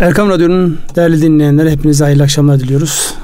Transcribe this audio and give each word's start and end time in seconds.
Erkam 0.00 0.30
Radyo'nun 0.30 0.78
değerli 0.96 1.22
dinleyenlere 1.22 1.70
hepinize 1.70 2.04
hayırlı 2.04 2.22
akşamlar 2.22 2.60
diliyoruz. 2.60 3.14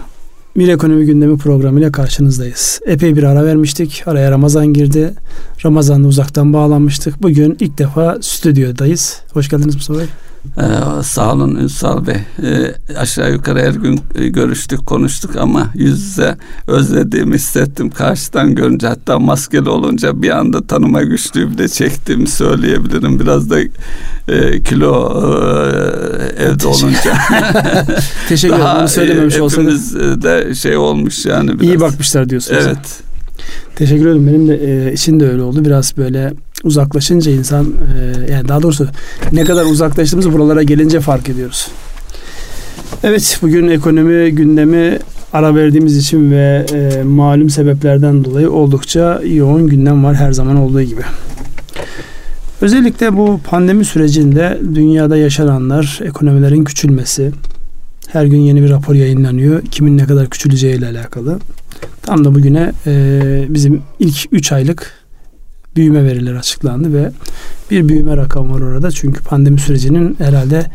Bir 0.57 0.69
ekonomi 0.69 1.07
gündemi 1.07 1.39
programıyla 1.39 1.93
karşınızdayız. 1.93 2.81
Epey 2.87 3.17
bir 3.17 3.23
ara 3.23 3.45
vermiştik. 3.45 4.03
Araya 4.07 4.31
Ramazan 4.31 4.67
girdi. 4.67 5.15
Ramazan'da 5.65 6.09
uzaktan 6.09 6.53
bağlanmıştık. 6.53 7.23
Bugün 7.23 7.57
ilk 7.61 7.79
defa 7.79 8.19
stüdyodayız. 8.21 9.21
Hoş 9.33 9.49
geldiniz 9.49 9.75
Mustafa 9.75 10.01
Bey. 10.01 10.07
Ee, 10.59 11.03
sağ 11.03 11.33
olun 11.33 11.57
Ünsal 11.57 12.07
Bey. 12.07 12.15
Ee, 12.15 12.75
aşağı 12.99 13.33
yukarı 13.33 13.61
her 13.61 13.75
gün 13.75 14.01
e, 14.15 14.29
görüştük, 14.29 14.87
konuştuk 14.87 15.37
ama 15.37 15.71
yüz 15.75 16.01
yüze 16.01 16.37
özlediğimi 16.67 17.35
hissettim. 17.35 17.91
Karşıdan 17.91 18.55
görünce 18.55 18.87
hatta 18.87 19.19
maskeli 19.19 19.69
olunca 19.69 20.23
bir 20.23 20.31
anda 20.31 20.67
tanıma 20.67 21.03
güçlüğü 21.03 21.51
bile 21.51 21.69
çektiğimi 21.69 22.29
söyleyebilirim. 22.29 23.21
Biraz 23.21 23.51
da 23.51 23.61
e, 24.29 24.63
kilo 24.63 25.23
e, 25.23 26.43
evde 26.43 26.67
olunca. 26.67 27.15
Teşekkür 28.29 28.55
ederim. 28.55 28.71
Onu 28.81 28.89
söylememiş 28.89 29.41
olsaydım. 29.41 29.65
Hepimiz 29.65 30.23
de 30.23 30.55
şey 30.55 30.77
olmuş 30.77 31.27
yani. 31.27 31.61
Biraz. 31.61 31.69
İyi 31.69 31.81
bakmışlar 31.81 32.29
diyorsunuz. 32.29 32.63
Evet. 32.67 33.03
Teşekkür 33.77 34.07
ederim. 34.07 34.27
Benim 34.27 34.49
de 34.49 34.87
e, 34.89 34.93
için 34.93 35.21
de 35.21 35.29
öyle 35.29 35.43
oldu. 35.43 35.65
Biraz 35.65 35.97
böyle 35.97 36.33
uzaklaşınca 36.65 37.33
insan 37.33 37.67
e, 37.67 38.33
yani 38.33 38.49
daha 38.49 38.63
doğrusu 38.63 38.89
ne 39.33 39.45
kadar 39.45 39.65
uzaklaştığımızı 39.65 40.33
buralara 40.33 40.63
gelince 40.63 41.01
fark 41.01 41.29
ediyoruz. 41.29 41.69
Evet 43.03 43.39
bugün 43.43 43.69
ekonomi 43.69 44.31
gündemi 44.31 44.99
ara 45.33 45.55
verdiğimiz 45.55 45.97
için 45.97 46.31
ve 46.31 46.67
e, 46.73 47.03
malum 47.03 47.51
sebeplerden 47.51 48.25
dolayı 48.25 48.51
oldukça 48.51 49.21
yoğun 49.25 49.67
gündem 49.67 50.05
var 50.05 50.15
her 50.15 50.33
zaman 50.33 50.57
olduğu 50.57 50.83
gibi. 50.83 51.03
Özellikle 52.61 53.17
bu 53.17 53.41
pandemi 53.45 53.85
sürecinde 53.85 54.61
dünyada 54.75 55.17
yaşananlar, 55.17 56.01
ekonomilerin 56.05 56.65
küçülmesi, 56.65 57.33
her 58.09 58.25
gün 58.25 58.39
yeni 58.39 58.63
bir 58.63 58.71
rapor 58.71 58.95
yayınlanıyor. 58.95 59.63
Kimin 59.63 59.99
ne 59.99 60.05
kadar 60.05 60.31
küçüleceği 60.31 60.77
ile 60.79 60.87
alakalı. 60.87 61.39
Tam 62.03 62.25
da 62.25 62.35
bugüne 62.35 62.73
e, 62.87 63.47
bizim 63.49 63.83
ilk 63.99 64.17
3 64.33 64.53
aylık 64.53 65.06
büyüme 65.77 66.05
verileri 66.05 66.39
açıklandı 66.39 66.93
ve 66.93 67.11
bir 67.71 67.89
büyüme 67.89 68.17
rakamı 68.17 68.55
var 68.55 68.61
orada. 68.61 68.91
Çünkü 68.91 69.23
pandemi 69.23 69.61
sürecinin 69.61 70.17
herhalde 70.19 70.67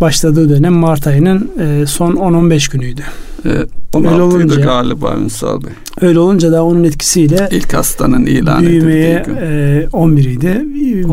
başladığı 0.00 0.48
dönem 0.48 0.72
Mart 0.72 1.06
ayının 1.06 1.50
e, 1.60 1.86
son 1.86 2.12
10-15 2.12 2.72
günüydü. 2.72 3.02
E, 3.44 3.50
16 3.92 4.22
olunca, 4.22 4.60
galiba 4.60 5.16
Ünsal 5.24 5.62
Bey. 5.62 5.72
Öyle 6.00 6.18
olunca 6.18 6.52
da 6.52 6.64
onun 6.64 6.84
etkisiyle 6.84 7.48
ilk 7.50 7.74
hastanın 7.74 8.26
ilan 8.26 8.62
büyümeye 8.62 9.24
e, 9.40 9.88
11 9.92 10.24
idi. 10.24 10.62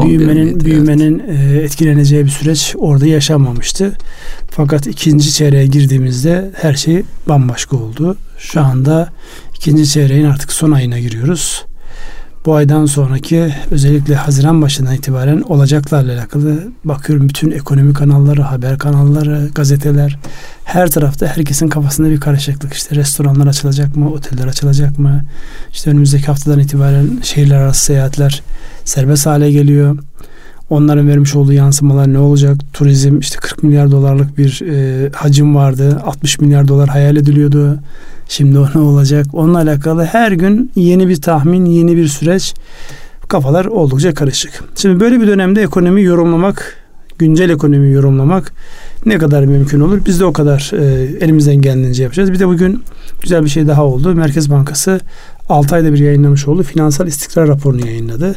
Büyümenin 0.06 0.48
idi, 0.48 0.66
büyümenin 0.66 1.24
evet. 1.28 1.62
e, 1.62 1.66
etkileneceği 1.66 2.26
bir 2.26 2.30
süreç 2.30 2.76
orada 2.78 3.06
yaşanmamıştı. 3.06 3.94
Fakat 4.50 4.88
ikinci 4.88 5.32
çeyreğe 5.32 5.66
girdiğimizde 5.66 6.52
her 6.56 6.74
şey 6.74 7.04
bambaşka 7.30 7.78
oldu. 7.78 8.18
Şu 8.38 8.62
anda 8.62 9.10
ikinci 9.56 9.90
çeyreğin 9.90 10.26
artık 10.26 10.52
son 10.52 10.72
ayına 10.72 11.00
giriyoruz 11.00 11.66
bu 12.46 12.56
aydan 12.56 12.86
sonraki 12.86 13.54
özellikle 13.72 14.16
Haziran 14.16 14.62
başından 14.62 14.96
itibaren 14.96 15.42
olacaklarla 15.42 16.14
alakalı 16.14 16.72
bakıyorum 16.84 17.30
bütün 17.30 17.52
ekonomi 17.52 17.94
kanalları, 17.94 18.42
haber 18.42 18.78
kanalları, 18.78 19.50
gazeteler 19.56 20.18
her 20.64 20.92
tarafta 20.92 21.28
herkesin 21.28 21.68
kafasında 21.68 22.10
bir 22.10 22.20
karışıklık. 22.20 22.74
İşte 22.74 22.96
restoranlar 22.96 23.48
açılacak 23.48 23.96
mı, 23.96 24.10
oteller 24.12 24.48
açılacak 24.48 25.00
mı? 25.00 25.24
İşte 25.72 25.90
önümüzdeki 25.90 26.26
haftadan 26.26 26.60
itibaren 26.60 27.08
şehirler 27.24 27.58
arası 27.58 27.86
seyahatler 27.86 28.44
serbest 28.86 29.26
hale 29.26 29.52
geliyor. 29.52 29.98
Onların 30.70 31.08
vermiş 31.08 31.36
olduğu 31.36 31.54
yansımalar 31.54 32.14
ne 32.14 32.20
olacak? 32.20 32.58
Turizm 32.74 33.20
işte 33.20 33.38
40 33.40 33.64
milyar 33.64 33.92
dolarlık 33.92 34.38
bir 34.38 34.62
e, 34.62 35.10
hacim 35.12 35.56
vardı. 35.56 36.02
60 36.06 36.40
milyar 36.40 36.68
dolar 36.68 36.90
hayal 36.90 37.16
ediliyordu. 37.16 37.80
Şimdi 38.32 38.60
o 38.60 38.68
ne 38.76 38.82
olacak? 38.82 39.26
Onunla 39.34 39.58
alakalı 39.58 40.06
her 40.06 40.32
gün 40.32 40.72
yeni 40.76 41.08
bir 41.08 41.22
tahmin, 41.22 41.66
yeni 41.66 41.98
bir 41.98 42.08
süreç. 42.08 42.54
Kafalar 43.28 43.66
oldukça 43.66 44.14
karışık. 44.14 44.64
Şimdi 44.76 45.00
böyle 45.00 45.22
bir 45.22 45.28
dönemde 45.28 45.62
ekonomi 45.62 46.04
yorumlamak, 46.04 46.78
güncel 47.18 47.50
ekonomi 47.50 47.92
yorumlamak 47.92 48.54
ne 49.06 49.18
kadar 49.18 49.44
mümkün 49.44 49.80
olur? 49.80 50.00
Biz 50.06 50.20
de 50.20 50.26
o 50.26 50.34
kadar 50.34 50.72
e, 50.74 50.86
elimizden 51.26 51.56
geldiğince 51.56 52.04
yapacağız. 52.04 52.32
Bir 52.32 52.40
de 52.40 52.48
bugün 52.48 52.84
güzel 53.22 53.44
bir 53.44 53.50
şey 53.50 53.68
daha 53.68 53.86
oldu. 53.86 54.16
Merkez 54.16 54.52
Bankası 54.52 55.00
6 55.50 55.76
ayda 55.76 55.94
bir 55.94 56.00
yayınlamış 56.00 56.48
oldu. 56.48 56.64
Finansal 56.64 57.08
istikrar 57.08 57.48
raporunu 57.48 57.88
yayınladı. 57.88 58.36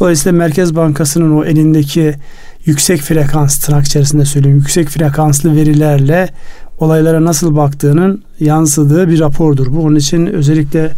Dolayısıyla 0.00 0.38
Merkez 0.38 0.76
Bankası'nın 0.76 1.36
o 1.36 1.44
elindeki 1.44 2.14
yüksek 2.64 3.00
frekans 3.00 3.58
tırnak 3.58 3.86
içerisinde 3.86 4.24
söyleyeyim 4.24 4.58
yüksek 4.58 4.88
frekanslı 4.88 5.56
verilerle 5.56 6.28
olaylara 6.78 7.24
nasıl 7.24 7.56
baktığının 7.56 8.22
yansıdığı 8.40 9.08
bir 9.08 9.20
rapordur. 9.20 9.72
Bu 9.72 9.80
onun 9.80 9.96
için 9.96 10.26
özellikle 10.26 10.92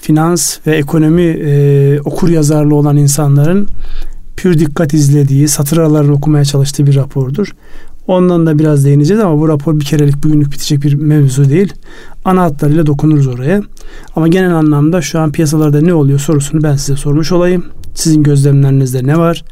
finans 0.00 0.58
ve 0.66 0.76
ekonomi 0.76 1.22
e, 1.22 2.00
okur 2.00 2.28
yazarlı 2.28 2.74
olan 2.74 2.96
insanların 2.96 3.68
pür 4.36 4.58
dikkat 4.58 4.94
izlediği, 4.94 5.48
satır 5.48 5.76
aralarını 5.76 6.12
okumaya 6.12 6.44
çalıştığı 6.44 6.86
bir 6.86 6.96
rapordur. 6.96 7.54
Ondan 8.06 8.46
da 8.46 8.58
biraz 8.58 8.84
değineceğiz 8.84 9.22
ama 9.22 9.40
bu 9.40 9.48
rapor 9.48 9.80
bir 9.80 9.84
kerelik 9.84 10.24
bugünlük 10.24 10.52
bitecek 10.52 10.82
bir 10.82 10.94
mevzu 10.94 11.48
değil. 11.48 11.72
Ana 12.24 12.42
hatlarıyla 12.42 12.86
dokunuruz 12.86 13.26
oraya. 13.26 13.62
Ama 14.16 14.28
genel 14.28 14.54
anlamda 14.54 15.02
şu 15.02 15.20
an 15.20 15.32
piyasalarda 15.32 15.80
ne 15.80 15.94
oluyor 15.94 16.18
sorusunu 16.18 16.62
ben 16.62 16.76
size 16.76 16.96
sormuş 16.96 17.32
olayım. 17.32 17.64
Sizin 17.94 18.22
gözlemlerinizde 18.22 19.06
ne 19.06 19.18
var? 19.18 19.44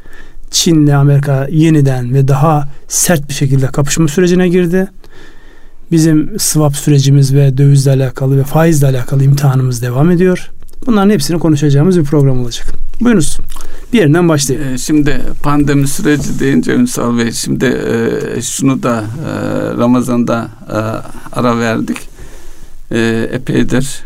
Çin 0.55 0.85
ile 0.85 0.95
Amerika 0.95 1.47
yeniden 1.51 2.13
ve 2.13 2.27
daha 2.27 2.67
sert 2.87 3.29
bir 3.29 3.33
şekilde 3.33 3.67
kapışma 3.67 4.07
sürecine 4.07 4.49
girdi. 4.49 4.87
Bizim 5.91 6.39
swap 6.39 6.75
sürecimiz 6.75 7.35
ve 7.35 7.57
dövizle 7.57 7.91
alakalı 7.91 8.37
ve 8.37 8.43
faizle 8.43 8.87
alakalı 8.87 9.23
imtihanımız 9.23 9.81
devam 9.81 10.11
ediyor. 10.11 10.51
Bunların 10.85 11.09
hepsini 11.09 11.39
konuşacağımız 11.39 11.99
bir 11.99 12.03
program 12.03 12.39
olacak. 12.39 12.67
Buyurunuz. 13.01 13.37
Bir 13.93 13.99
yerinden 13.99 14.29
başlayalım. 14.29 14.73
Ee, 14.73 14.77
şimdi 14.77 15.21
pandemi 15.43 15.87
süreci 15.87 16.39
deyince 16.39 16.73
Ünsal 16.73 17.17
Bey 17.17 17.31
şimdi 17.31 17.65
e, 17.65 18.41
şunu 18.41 18.83
da 18.83 19.03
e, 19.03 19.31
Ramazan'da 19.77 20.49
e, 20.69 20.77
ara 21.39 21.59
verdik. 21.59 21.97
epeydir 23.31 24.03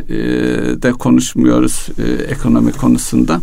de 0.82 0.92
konuşmuyoruz 0.92 1.88
ekonomi 2.30 2.72
konusunda. 2.72 3.42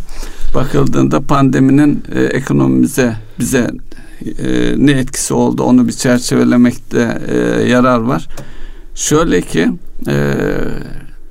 Bakıldığında 0.53 1.21
pandeminin 1.21 2.03
ekonomimize 2.31 3.17
bize 3.39 3.71
ne 4.77 4.91
etkisi 4.91 5.33
oldu 5.33 5.63
onu 5.63 5.87
bir 5.87 5.93
çerçevelemekte 5.93 7.21
yarar 7.67 7.99
var. 7.99 8.27
Şöyle 8.95 9.41
ki 9.41 9.69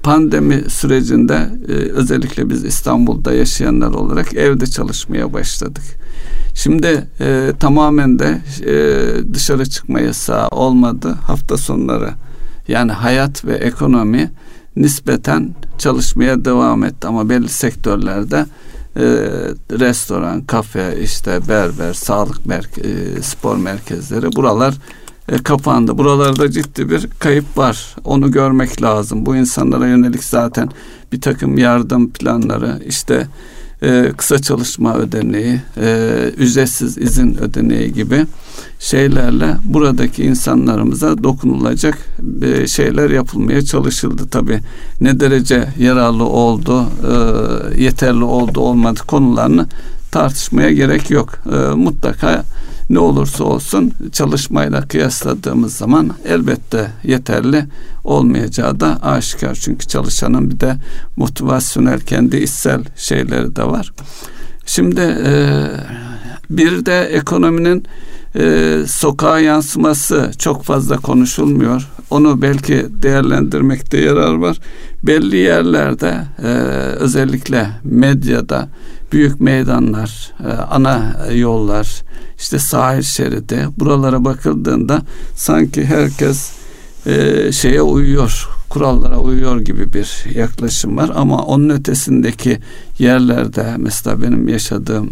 pandemi 0.06 0.71
sürecinde 0.71 1.50
e, 1.69 1.72
özellikle 1.72 2.50
biz 2.50 2.65
İstanbul'da 2.65 3.32
yaşayanlar 3.32 3.91
olarak 3.91 4.34
evde 4.34 4.66
çalışmaya 4.66 5.33
başladık. 5.33 5.83
Şimdi 6.54 7.09
e, 7.21 7.53
tamamen 7.60 8.19
de 8.19 8.41
e, 8.66 9.34
dışarı 9.34 9.66
çıkma 9.66 10.00
yasağı 10.00 10.48
olmadı. 10.48 11.19
Hafta 11.22 11.56
sonları 11.56 12.10
yani 12.69 12.93
hayat 12.93 13.44
ve 13.44 13.54
ekonomi 13.54 14.31
nispeten 14.77 15.54
çalışmaya 15.78 16.44
devam 16.44 16.84
etti 16.84 17.06
ama 17.06 17.28
belli 17.28 17.48
sektörlerde 17.48 18.47
e, 18.97 19.05
restoran, 19.79 20.45
kafe, 20.45 21.01
işte 21.01 21.49
berber, 21.49 21.93
sağlık 21.93 22.47
merke, 22.47 22.81
e, 22.81 23.23
spor 23.23 23.57
merkezleri 23.57 24.33
buralar 24.37 24.75
e, 25.29 25.37
kapandı. 25.43 25.99
Buralarda 25.99 26.51
ciddi 26.51 26.91
bir 26.91 27.09
kayıp 27.19 27.59
var. 27.59 27.97
Onu 28.05 28.31
görmek 28.31 28.83
lazım. 28.83 29.27
Bu 29.27 29.37
insanlara 29.37 29.87
yönelik 29.87 30.25
zaten 30.25 30.69
bir 31.12 31.21
takım 31.21 31.59
yardım 31.59 32.11
planları 32.11 32.83
işte 32.87 33.29
e, 33.86 34.12
kısa 34.16 34.38
çalışma 34.38 34.94
ödeneği, 34.94 35.60
e, 35.76 36.30
ücretsiz 36.38 36.98
izin 36.98 37.36
ödeneği 37.36 37.92
gibi 37.92 38.26
şeylerle 38.78 39.56
buradaki 39.64 40.22
insanlarımıza 40.22 41.22
dokunulacak 41.22 41.98
e, 42.42 42.66
şeyler 42.66 43.10
yapılmaya 43.10 43.62
çalışıldı 43.62 44.28
tabi. 44.28 44.60
Ne 45.00 45.21
derece 45.21 45.68
yararlı 45.78 46.24
oldu, 46.24 46.83
e, 46.83 47.83
yeterli 47.83 48.24
oldu 48.24 48.60
olmadı 48.60 49.00
konularını 49.06 49.66
tartışmaya 50.10 50.72
gerek 50.72 51.10
yok. 51.10 51.39
E, 51.53 51.74
mutlaka 51.74 52.44
ne 52.91 52.98
olursa 52.98 53.44
olsun 53.44 53.92
çalışmayla 54.12 54.88
kıyasladığımız 54.88 55.77
zaman 55.77 56.15
elbette 56.24 56.91
yeterli 57.04 57.65
olmayacağı 58.04 58.80
da 58.80 59.03
aşikar. 59.03 59.54
Çünkü 59.54 59.86
çalışanın 59.86 60.50
bir 60.50 60.60
de 60.60 60.77
motivasyonel 61.16 62.00
kendi 62.00 62.36
içsel 62.36 62.84
şeyleri 62.97 63.56
de 63.56 63.65
var. 63.65 63.92
Şimdi 64.66 65.00
e, 65.00 65.66
bir 66.50 66.86
de 66.86 67.00
ekonominin 67.00 67.84
e, 68.34 68.78
sokağa 68.87 69.41
yansıması 69.41 70.31
çok 70.39 70.65
fazla 70.65 70.97
konuşulmuyor. 70.97 71.89
Onu 72.11 72.43
belki 72.43 72.87
değerlendirmekte 73.03 73.99
yarar 74.01 74.34
var. 74.34 74.59
Belli 75.03 75.37
yerlerde 75.37 76.25
e, 76.43 76.49
özellikle 76.99 77.71
medyada 77.84 78.69
büyük 79.13 79.41
meydanlar, 79.41 80.33
e, 80.45 80.49
ana 80.53 81.17
yollar, 81.33 82.03
işte 82.39 82.59
sahil 82.59 83.03
şeridi 83.03 83.67
buralara 83.77 84.25
bakıldığında 84.25 85.03
sanki 85.34 85.84
herkes 85.84 86.53
e, 87.07 87.53
şeye 87.53 87.83
uyuyor, 87.83 88.49
kurallara 88.69 89.19
uyuyor 89.19 89.61
gibi 89.61 89.93
bir 89.93 90.25
yaklaşım 90.34 90.97
var 90.97 91.11
ama 91.15 91.43
onun 91.43 91.69
ötesindeki 91.69 92.59
yerlerde 92.99 93.75
mesela 93.78 94.23
benim 94.23 94.49
yaşadığım 94.49 95.11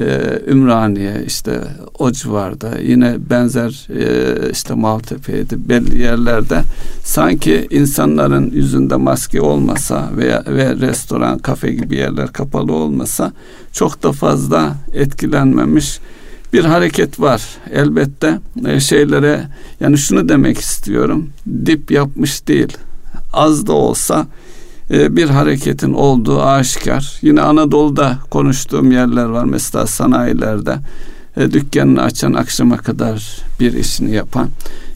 e, 0.00 0.38
Ümraniye 0.46 1.24
işte 1.26 1.60
o 1.98 2.12
civarda. 2.12 2.78
Yine 2.78 3.16
benzer 3.30 3.88
e, 3.96 4.50
işte 4.50 4.74
Maltepe'ydi. 4.74 5.68
Belli 5.68 6.02
yerlerde. 6.02 6.62
Sanki 7.04 7.66
insanların 7.70 8.50
yüzünde 8.50 8.96
maske 8.96 9.40
olmasa 9.40 10.10
veya 10.16 10.44
ve 10.46 10.76
restoran 10.76 11.38
kafe 11.38 11.72
gibi 11.72 11.96
yerler 11.96 12.32
kapalı 12.32 12.72
olmasa 12.72 13.32
çok 13.72 14.02
da 14.02 14.12
fazla 14.12 14.74
etkilenmemiş 14.92 16.00
bir 16.52 16.64
hareket 16.64 17.20
var. 17.20 17.42
Elbette 17.72 18.40
e, 18.66 18.80
şeylere 18.80 19.44
yani 19.80 19.98
şunu 19.98 20.28
demek 20.28 20.58
istiyorum. 20.58 21.30
Dip 21.66 21.90
yapmış 21.90 22.48
değil. 22.48 22.76
Az 23.32 23.66
da 23.66 23.72
olsa 23.72 24.26
bir 24.90 25.28
hareketin 25.28 25.92
olduğu 25.92 26.42
aşikar. 26.42 27.18
Yine 27.22 27.40
Anadolu'da 27.40 28.18
konuştuğum 28.30 28.92
yerler 28.92 29.24
var. 29.24 29.44
Mesela 29.44 29.86
sanayilerde 29.86 30.78
e, 31.36 31.52
dükkanını 31.52 32.02
açan 32.02 32.32
akşama 32.32 32.76
kadar 32.76 33.42
bir 33.60 33.72
işini 33.72 34.14
yapan. 34.14 34.48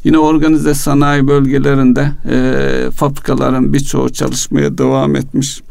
Yine 0.04 0.18
organize 0.18 0.74
sanayi 0.74 1.28
bölgelerinde 1.28 2.12
e, 2.30 2.90
fabrikaların 2.90 3.72
birçoğu 3.72 4.10
çalışmaya 4.10 4.78
devam 4.78 5.16
etmiş. 5.16 5.62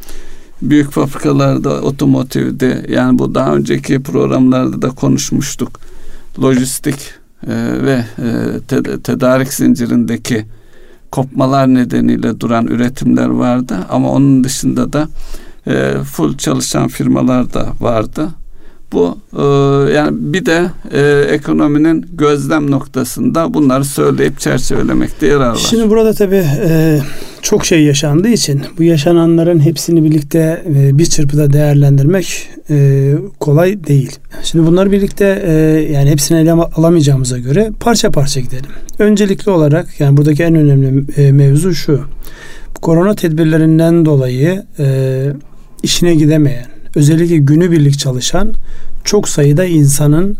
Büyük 0.62 0.92
fabrikalarda 0.92 1.82
otomotivde 1.82 2.86
yani 2.90 3.20
bu 3.20 3.36
daha 3.36 3.56
önceki 3.56 4.04
programlarda 4.04 4.82
da 4.82 4.90
konuşmuştuk. 4.90 5.80
Lojistik 6.42 6.96
e, 7.48 7.54
ve 7.86 8.06
te, 8.68 9.00
tedarik 9.02 9.54
zincirindeki 9.54 10.46
kopmalar 11.14 11.68
nedeniyle 11.68 12.40
duran 12.40 12.68
üretimler 12.68 13.28
vardı 13.28 13.76
ama 13.90 14.12
onun 14.12 14.44
dışında 14.44 14.94
da 14.94 15.08
e, 15.68 15.94
full 16.04 16.38
çalışan 16.38 16.88
firmalar 16.88 17.54
da 17.54 17.68
vardı. 17.80 18.30
Bu 18.94 19.18
e, 19.38 19.44
yani 19.94 20.18
bir 20.20 20.46
de 20.46 20.72
e, 20.92 21.02
ekonominin 21.34 22.06
gözlem 22.14 22.72
noktasında 22.72 23.54
bunları 23.54 23.86
söyleyip 23.86 24.40
çerçevelemekte 24.40 25.28
yarar 25.28 25.50
var. 25.50 25.66
Şimdi 25.70 25.90
burada 25.90 26.14
tabii 26.14 26.46
e, 26.68 27.00
çok 27.42 27.66
şey 27.66 27.84
yaşandığı 27.84 28.30
için 28.30 28.62
bu 28.78 28.84
yaşananların 28.84 29.60
hepsini 29.60 30.04
birlikte 30.04 30.64
e, 30.76 30.98
bir 30.98 31.06
çırpıda 31.06 31.54
değerlendirmek 31.54 32.50
e, 32.70 33.14
kolay 33.40 33.84
değil. 33.88 34.20
Şimdi 34.44 34.68
bunları 34.68 34.92
birlikte 34.92 35.44
e, 35.46 35.52
yani 35.94 36.10
hepsini 36.10 36.40
ele 36.40 36.52
alamayacağımıza 36.52 37.38
göre 37.40 37.72
parça 37.80 38.12
parça 38.12 38.40
gidelim. 38.40 38.70
Öncelikli 39.00 39.50
olarak 39.50 40.00
yani 40.00 40.18
buradaki 40.18 40.44
en 40.44 40.56
önemli 40.56 41.06
e, 41.18 41.32
mevzu 41.32 41.74
şu. 41.74 42.02
Korona 42.82 43.16
tedbirlerinden 43.16 44.06
dolayı 44.06 44.64
e, 44.80 45.26
işine 45.84 46.16
gidemeyen, 46.16 46.68
özellikle 46.96 47.38
günübirlik 47.38 48.00
çalışan 48.00 48.54
çok 49.04 49.30
sayıda 49.30 49.66
insanın 49.66 50.38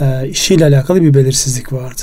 e, 0.00 0.28
işiyle 0.28 0.64
alakalı 0.64 1.02
bir 1.02 1.14
belirsizlik 1.14 1.72
vardı. 1.72 2.02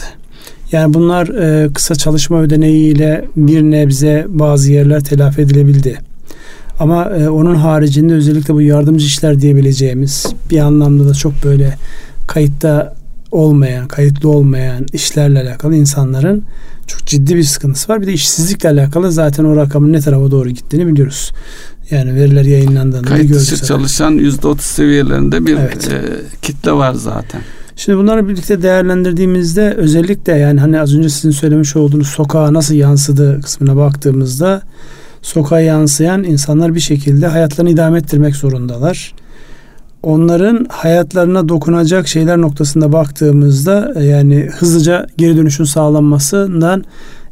Yani 0.72 0.94
bunlar 0.94 1.28
e, 1.28 1.74
kısa 1.74 1.96
çalışma 1.96 2.42
ödeneğiyle 2.42 3.26
bir 3.36 3.62
nebze 3.62 4.26
bazı 4.30 4.72
yerler 4.72 5.04
telafi 5.04 5.42
edilebildi. 5.42 5.98
Ama 6.80 7.06
e, 7.06 7.30
onun 7.30 7.56
haricinde 7.56 8.14
özellikle 8.14 8.54
bu 8.54 8.62
yardımcı 8.62 9.06
işler 9.06 9.42
diyebileceğimiz 9.42 10.26
bir 10.52 10.60
anlamda 10.60 11.10
da 11.10 11.14
çok 11.14 11.34
böyle 11.44 11.78
kayıtta 12.28 12.96
olmayan, 13.32 13.88
kayıtlı 13.88 14.30
olmayan 14.30 14.86
işlerle 14.94 15.42
alakalı 15.42 15.76
insanların 15.76 16.44
çok 16.88 17.08
ciddi 17.08 17.36
bir 17.36 17.44
sıkıntısı 17.44 17.94
var. 17.94 18.02
Bir 18.02 18.08
de 18.08 18.14
işsizlikle 18.14 18.70
alakalı 18.70 19.12
zaten 19.12 19.44
o 19.44 19.56
rakamın 19.56 19.94
ne 19.94 20.00
tarafa 20.00 20.32
doğru 20.32 20.50
gittiğini 20.50 20.88
biliyoruz. 20.88 21.32
Yani 21.92 22.16
veriler 22.16 22.46
yayınlandığında 22.46 23.08
Kayıt 23.08 23.34
dışı 23.34 23.66
çalışan 23.66 24.12
yüzde 24.12 24.48
otuz 24.48 24.66
seviyelerinde 24.66 25.46
bir 25.46 25.58
evet. 25.58 25.90
e, 25.92 26.02
kitle 26.42 26.72
var 26.72 26.94
zaten. 26.94 27.42
Şimdi 27.76 27.98
bunları 27.98 28.30
birlikte 28.30 28.62
değerlendirdiğimizde 28.62 29.74
özellikle 29.74 30.38
yani 30.38 30.60
hani 30.60 30.80
az 30.80 30.96
önce 30.96 31.10
sizin 31.10 31.32
söylemiş 31.32 31.76
olduğunuz 31.76 32.08
sokağa 32.08 32.54
nasıl 32.54 32.76
yansıdı 32.76 33.42
kısmına 33.42 33.76
baktığımızda 33.76 34.62
sokağa 35.22 35.60
yansıyan 35.60 36.24
insanlar 36.24 36.76
bir 36.76 36.80
şekilde 36.80 37.28
hayatlarını 37.28 37.72
idame 37.72 37.98
ettirmek 37.98 38.36
zorundalar. 38.36 39.14
Onların 40.04 40.66
hayatlarına 40.70 41.50
dokunacak 41.50 42.08
şeyler 42.08 42.38
noktasında 42.38 42.92
baktığımızda 42.92 43.94
e, 43.96 44.04
yani 44.04 44.50
hızlıca 44.58 45.08
geri 45.18 45.38
dönüşün 45.38 45.64
sağlanmasından 45.64 46.84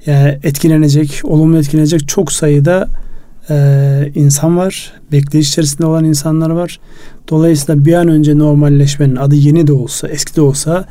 yani 0.06 0.40
etkilenecek, 0.44 1.22
olumlu 1.24 1.58
etkilenecek 1.58 2.08
çok 2.08 2.32
sayıda 2.32 2.88
e, 3.50 4.12
insan 4.16 4.58
var. 4.58 4.94
Bekleyiş 5.12 5.50
içerisinde 5.50 5.86
olan 5.86 6.06
insanlar 6.06 6.50
var. 6.50 6.80
Dolayısıyla 7.30 7.86
bir 7.86 7.94
an 7.94 8.08
önce 8.08 8.38
normalleşmenin 8.38 9.16
adı 9.16 9.36
yeni 9.36 9.68
de 9.68 9.74
olsa, 9.74 10.08
eski 10.08 10.36
de 10.36 10.42
olsa 10.42 10.86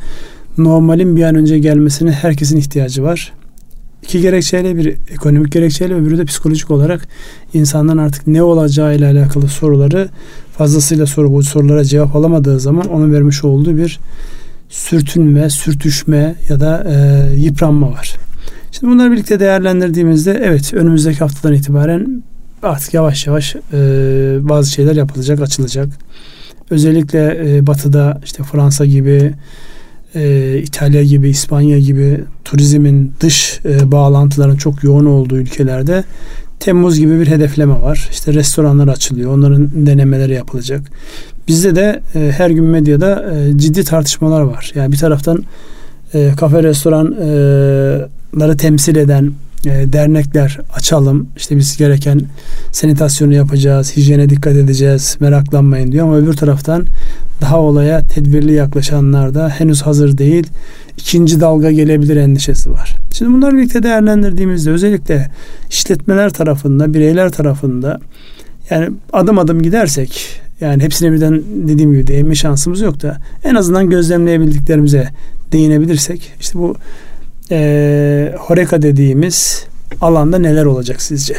normalin 0.58 1.16
bir 1.16 1.22
an 1.22 1.34
önce 1.34 1.58
gelmesine 1.58 2.12
herkesin 2.12 2.56
ihtiyacı 2.56 3.02
var. 3.02 3.32
İki 4.02 4.20
gerekçeyle 4.20 4.76
bir 4.76 4.96
ekonomik 5.10 5.52
gerekçeyle 5.52 5.94
öbürü 5.94 6.18
de 6.18 6.24
psikolojik 6.24 6.70
olarak 6.70 7.08
insanların 7.54 7.98
artık 7.98 8.26
ne 8.26 8.42
olacağı 8.42 8.96
ile 8.96 9.06
alakalı 9.06 9.48
soruları 9.48 10.08
fazlasıyla 10.58 11.06
soru 11.06 11.32
bu 11.32 11.42
sorulara 11.42 11.84
cevap 11.84 12.16
alamadığı 12.16 12.60
zaman 12.60 12.88
onun 12.88 13.12
vermiş 13.12 13.44
olduğu 13.44 13.76
bir 13.76 14.00
sürtünme, 14.68 15.50
sürtüşme 15.50 16.34
ya 16.48 16.60
da 16.60 16.84
e, 16.88 17.36
yıpranma 17.36 17.90
var. 17.92 18.14
Şimdi 18.72 18.92
bunları 18.92 19.12
birlikte 19.12 19.40
değerlendirdiğimizde 19.40 20.40
evet 20.44 20.74
önümüzdeki 20.74 21.18
haftadan 21.18 21.54
itibaren 21.54 22.22
artık 22.62 22.94
yavaş 22.94 23.26
yavaş 23.26 23.56
e, 23.56 23.78
bazı 24.40 24.70
şeyler 24.70 24.96
yapılacak, 24.96 25.40
açılacak. 25.40 25.88
Özellikle 26.70 27.56
e, 27.56 27.66
batıda 27.66 28.20
işte 28.24 28.42
Fransa 28.42 28.84
gibi, 28.84 29.34
e, 30.14 30.58
İtalya 30.58 31.02
gibi, 31.02 31.28
İspanya 31.28 31.78
gibi 31.78 32.24
turizmin 32.44 33.12
dış 33.20 33.60
e, 33.64 33.92
bağlantıların 33.92 34.56
çok 34.56 34.84
yoğun 34.84 35.06
olduğu 35.06 35.36
ülkelerde 35.36 36.04
Temmuz 36.60 36.98
gibi 36.98 37.20
bir 37.20 37.26
hedefleme 37.26 37.82
var. 37.82 38.08
İşte 38.12 38.34
restoranlar 38.34 38.88
açılıyor. 38.88 39.34
Onların 39.34 39.86
denemeleri 39.86 40.34
yapılacak. 40.34 40.82
Bizde 41.48 41.76
de 41.76 42.00
e, 42.14 42.32
her 42.36 42.50
gün 42.50 42.64
medyada 42.64 43.34
e, 43.34 43.58
ciddi 43.58 43.84
tartışmalar 43.84 44.40
var. 44.40 44.72
Yani 44.74 44.92
bir 44.92 44.96
taraftan 44.96 45.44
e, 46.14 46.32
kafe 46.36 46.62
restoranları 46.62 48.56
temsil 48.56 48.96
eden 48.96 49.32
e, 49.66 49.92
dernekler 49.92 50.58
açalım. 50.74 51.28
İşte 51.36 51.56
biz 51.56 51.76
gereken 51.76 52.20
sanitasyonu 52.72 53.34
yapacağız, 53.34 53.96
hijyene 53.96 54.28
dikkat 54.28 54.56
edeceğiz, 54.56 55.16
meraklanmayın 55.20 55.92
diyor. 55.92 56.06
Ama 56.06 56.16
öbür 56.16 56.32
taraftan 56.32 56.84
daha 57.40 57.60
olaya 57.60 58.06
tedbirli 58.06 58.52
yaklaşanlar 58.52 59.34
da 59.34 59.48
henüz 59.48 59.82
hazır 59.82 60.18
değil. 60.18 60.46
İkinci 60.96 61.40
dalga 61.40 61.70
gelebilir 61.70 62.16
endişesi 62.16 62.70
var. 62.70 62.94
Şimdi 63.12 63.32
bunları 63.32 63.56
birlikte 63.56 63.82
değerlendirdiğimizde 63.82 64.70
özellikle 64.70 65.30
işletmeler 65.70 66.30
tarafında, 66.30 66.94
bireyler 66.94 67.32
tarafında 67.32 68.00
yani 68.70 68.90
adım 69.12 69.38
adım 69.38 69.62
gidersek 69.62 70.40
yani 70.60 70.82
hepsine 70.82 71.12
birden 71.12 71.42
dediğim 71.68 71.92
gibi 71.92 72.06
değinme 72.06 72.34
şansımız 72.34 72.80
yok 72.80 73.02
da 73.02 73.16
en 73.44 73.54
azından 73.54 73.90
gözlemleyebildiklerimize 73.90 75.08
değinebilirsek 75.52 76.32
işte 76.40 76.58
bu 76.58 76.76
e, 77.50 78.34
Horeka 78.38 78.82
dediğimiz 78.82 79.66
alanda 80.00 80.38
neler 80.38 80.64
olacak 80.64 81.02
sizce? 81.02 81.36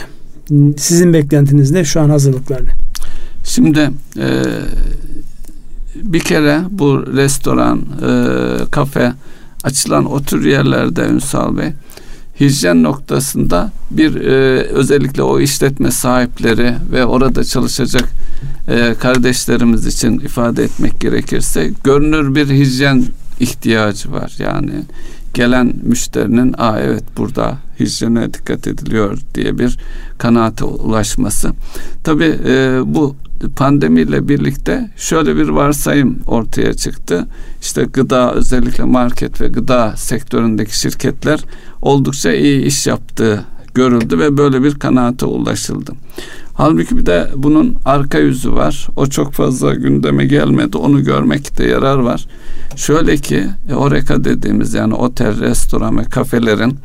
Sizin 0.77 1.13
beklentiniz 1.13 1.71
ne? 1.71 1.85
Şu 1.85 2.01
an 2.01 2.09
hazırlıklar 2.09 2.63
ne? 2.63 2.71
Şimdi 3.43 3.91
e, 4.17 4.43
bir 5.95 6.19
kere 6.19 6.61
bu 6.69 7.15
restoran, 7.15 7.79
e, 7.79 8.11
kafe 8.71 9.13
açılan 9.63 10.11
o 10.11 10.21
tür 10.21 10.45
yerlerde 10.45 11.01
Ünsal 11.01 11.57
Bey 11.57 11.71
hijyen 12.39 12.83
noktasında 12.83 13.71
bir 13.91 14.15
e, 14.15 14.63
özellikle 14.63 15.23
o 15.23 15.39
işletme 15.39 15.91
sahipleri 15.91 16.73
ve 16.91 17.05
orada 17.05 17.43
çalışacak 17.43 18.09
e, 18.67 18.95
kardeşlerimiz 18.99 19.85
için 19.85 20.19
ifade 20.19 20.63
etmek 20.63 20.99
gerekirse 20.99 21.71
görünür 21.83 22.35
bir 22.35 22.49
hijyen 22.49 23.03
ihtiyacı 23.39 24.11
var. 24.11 24.35
Yani 24.39 24.71
gelen 25.33 25.73
müşterinin 25.83 26.55
aa 26.57 26.79
evet 26.79 27.03
burada 27.17 27.57
hijyene 27.79 28.33
dikkat 28.33 28.67
ediliyor 28.67 29.19
diye 29.35 29.59
bir 29.59 29.77
kanaate 30.17 30.65
ulaşması. 30.65 31.51
Tabii 32.03 32.39
e, 32.47 32.81
bu 32.85 33.15
pandemiyle 33.55 34.27
birlikte 34.27 34.91
şöyle 34.97 35.35
bir 35.35 35.49
varsayım 35.49 36.19
ortaya 36.27 36.73
çıktı. 36.73 37.27
İşte 37.61 37.83
gıda 37.83 38.33
özellikle 38.33 38.83
market 38.83 39.41
ve 39.41 39.47
gıda 39.47 39.93
sektöründeki 39.97 40.79
şirketler 40.79 41.39
oldukça 41.81 42.31
iyi 42.33 42.61
iş 42.61 42.87
yaptığı 42.87 43.45
görüldü 43.73 44.19
ve 44.19 44.37
böyle 44.37 44.63
bir 44.63 44.75
kanaate 44.75 45.25
ulaşıldı. 45.25 45.91
Halbuki 46.53 46.97
bir 46.97 47.05
de 47.05 47.29
bunun 47.35 47.77
arka 47.85 48.17
yüzü 48.17 48.51
var. 48.51 48.87
O 48.95 49.07
çok 49.07 49.33
fazla 49.33 49.73
gündeme 49.73 50.25
gelmedi. 50.25 50.77
Onu 50.77 51.03
görmekte 51.03 51.67
yarar 51.67 51.97
var. 51.97 52.25
Şöyle 52.75 53.17
ki 53.17 53.45
e, 53.69 53.73
Oreka 53.73 54.23
dediğimiz 54.23 54.73
yani 54.73 54.93
otel, 54.93 55.39
restoran 55.39 55.97
ve 55.97 56.03
kafelerin 56.03 56.75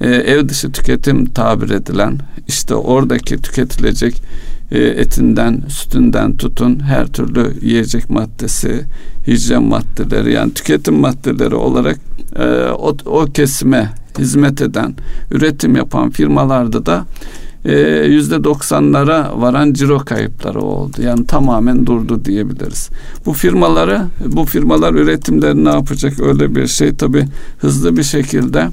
e, 0.00 0.08
ev 0.08 0.48
dışı 0.48 0.72
tüketim 0.72 1.24
tabir 1.24 1.70
edilen 1.70 2.18
işte 2.48 2.74
oradaki 2.74 3.36
tüketilecek 3.36 4.22
e, 4.70 4.78
etinden, 4.78 5.62
sütünden 5.68 6.36
tutun 6.36 6.80
her 6.80 7.06
türlü 7.06 7.54
yiyecek 7.62 8.10
maddesi, 8.10 8.84
hijyen 9.26 9.62
maddeleri 9.62 10.32
yani 10.32 10.54
tüketim 10.54 10.94
maddeleri 10.94 11.54
olarak 11.54 11.98
e, 12.36 12.44
o, 12.70 12.96
o 13.06 13.24
kesime 13.24 13.90
hizmet 14.18 14.62
eden, 14.62 14.94
üretim 15.30 15.76
yapan 15.76 16.10
firmalarda 16.10 16.86
da 16.86 17.04
e, 17.64 18.06
yüzde 18.06 18.44
doksanlara 18.44 19.32
varan 19.36 19.72
ciro 19.72 19.98
kayıpları 19.98 20.60
oldu. 20.60 21.02
Yani 21.02 21.26
tamamen 21.26 21.86
durdu 21.86 22.24
diyebiliriz. 22.24 22.90
Bu 23.26 23.32
firmaları, 23.32 24.06
bu 24.26 24.44
firmalar 24.44 24.94
üretimleri 24.94 25.64
ne 25.64 25.68
yapacak? 25.68 26.20
Öyle 26.20 26.54
bir 26.54 26.66
şey 26.66 26.94
tabi 26.94 27.24
hızlı 27.58 27.96
bir 27.96 28.02
şekilde 28.02 28.68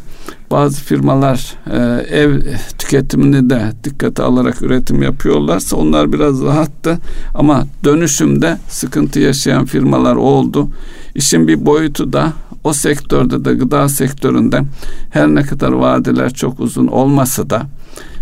bazı 0.52 0.84
firmalar 0.84 1.54
e, 1.72 1.78
ev 2.18 2.42
tüketimini 2.78 3.50
de 3.50 3.72
dikkate 3.84 4.24
alarak 4.24 4.62
üretim 4.62 5.02
yapıyorlarsa 5.02 5.76
onlar 5.78 6.14
biraz 6.14 6.42
rahattı 6.42 6.98
ama 7.34 7.66
dönüşümde 7.84 8.58
sıkıntı 8.70 9.20
yaşayan 9.20 9.66
firmalar 9.66 10.16
oldu. 10.16 10.70
İşin 11.16 11.48
bir 11.48 11.66
boyutu 11.66 12.14
da 12.14 12.34
o 12.66 12.74
sektörde 12.74 13.46
de 13.46 13.54
gıda 13.54 13.90
sektöründe 13.90 14.62
her 15.10 15.28
ne 15.28 15.42
kadar 15.42 15.72
vadeler 15.72 16.34
çok 16.34 16.60
uzun 16.60 16.88
olmasa 16.88 17.50
da 17.50 17.66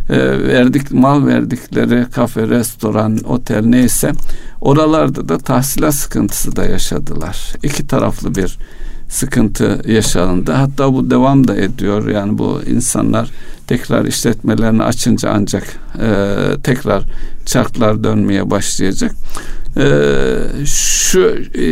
e, 0.10 0.18
verdik 0.48 0.92
mal 0.92 1.26
verdikleri 1.26 2.06
kafe, 2.12 2.48
restoran, 2.50 3.20
otel 3.24 3.66
neyse 3.66 4.12
oralarda 4.62 5.30
da 5.30 5.38
tahsilat 5.38 5.94
sıkıntısı 5.94 6.56
da 6.56 6.66
yaşadılar. 6.66 7.54
İki 7.64 7.88
taraflı 7.88 8.36
bir 8.36 8.58
sıkıntı 9.10 9.82
yaşandı. 9.88 10.52
Hatta 10.52 10.94
bu 10.94 11.12
devam 11.12 11.48
da 11.48 11.56
ediyor. 11.56 12.08
Yani 12.10 12.38
bu 12.38 12.62
insanlar 12.68 13.32
tekrar 13.68 14.06
işletmelerini 14.06 14.84
açınca 14.84 15.30
ancak 15.30 15.64
e, 16.02 16.36
tekrar 16.64 17.04
çarklar 17.46 18.04
dönmeye 18.04 18.52
başlayacak. 18.52 19.12
E, 19.78 19.86
şu 20.66 21.20
e, 21.56 21.68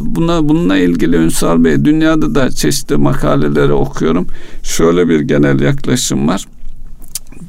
buna 0.00 0.48
bununla 0.48 0.76
ilgili 0.76 1.16
Ünsal 1.16 1.64
Bey 1.64 1.84
dünyada 1.84 2.34
da 2.34 2.50
çeşitli 2.50 2.96
makaleleri 2.96 3.72
okuyorum. 3.72 4.26
Şöyle 4.62 5.08
bir 5.08 5.20
genel 5.20 5.60
yaklaşım 5.60 6.28
var 6.28 6.46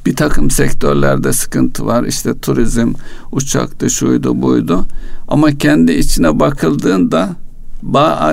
bir 0.06 0.16
takım 0.16 0.50
sektörlerde 0.50 1.32
sıkıntı 1.32 1.86
var. 1.86 2.04
İşte 2.04 2.38
turizm, 2.38 2.92
uçaktı, 3.32 3.90
şuydu, 3.90 4.42
buydu. 4.42 4.86
Ama 5.28 5.58
kendi 5.58 5.92
içine 5.92 6.40
bakıldığında 6.40 7.30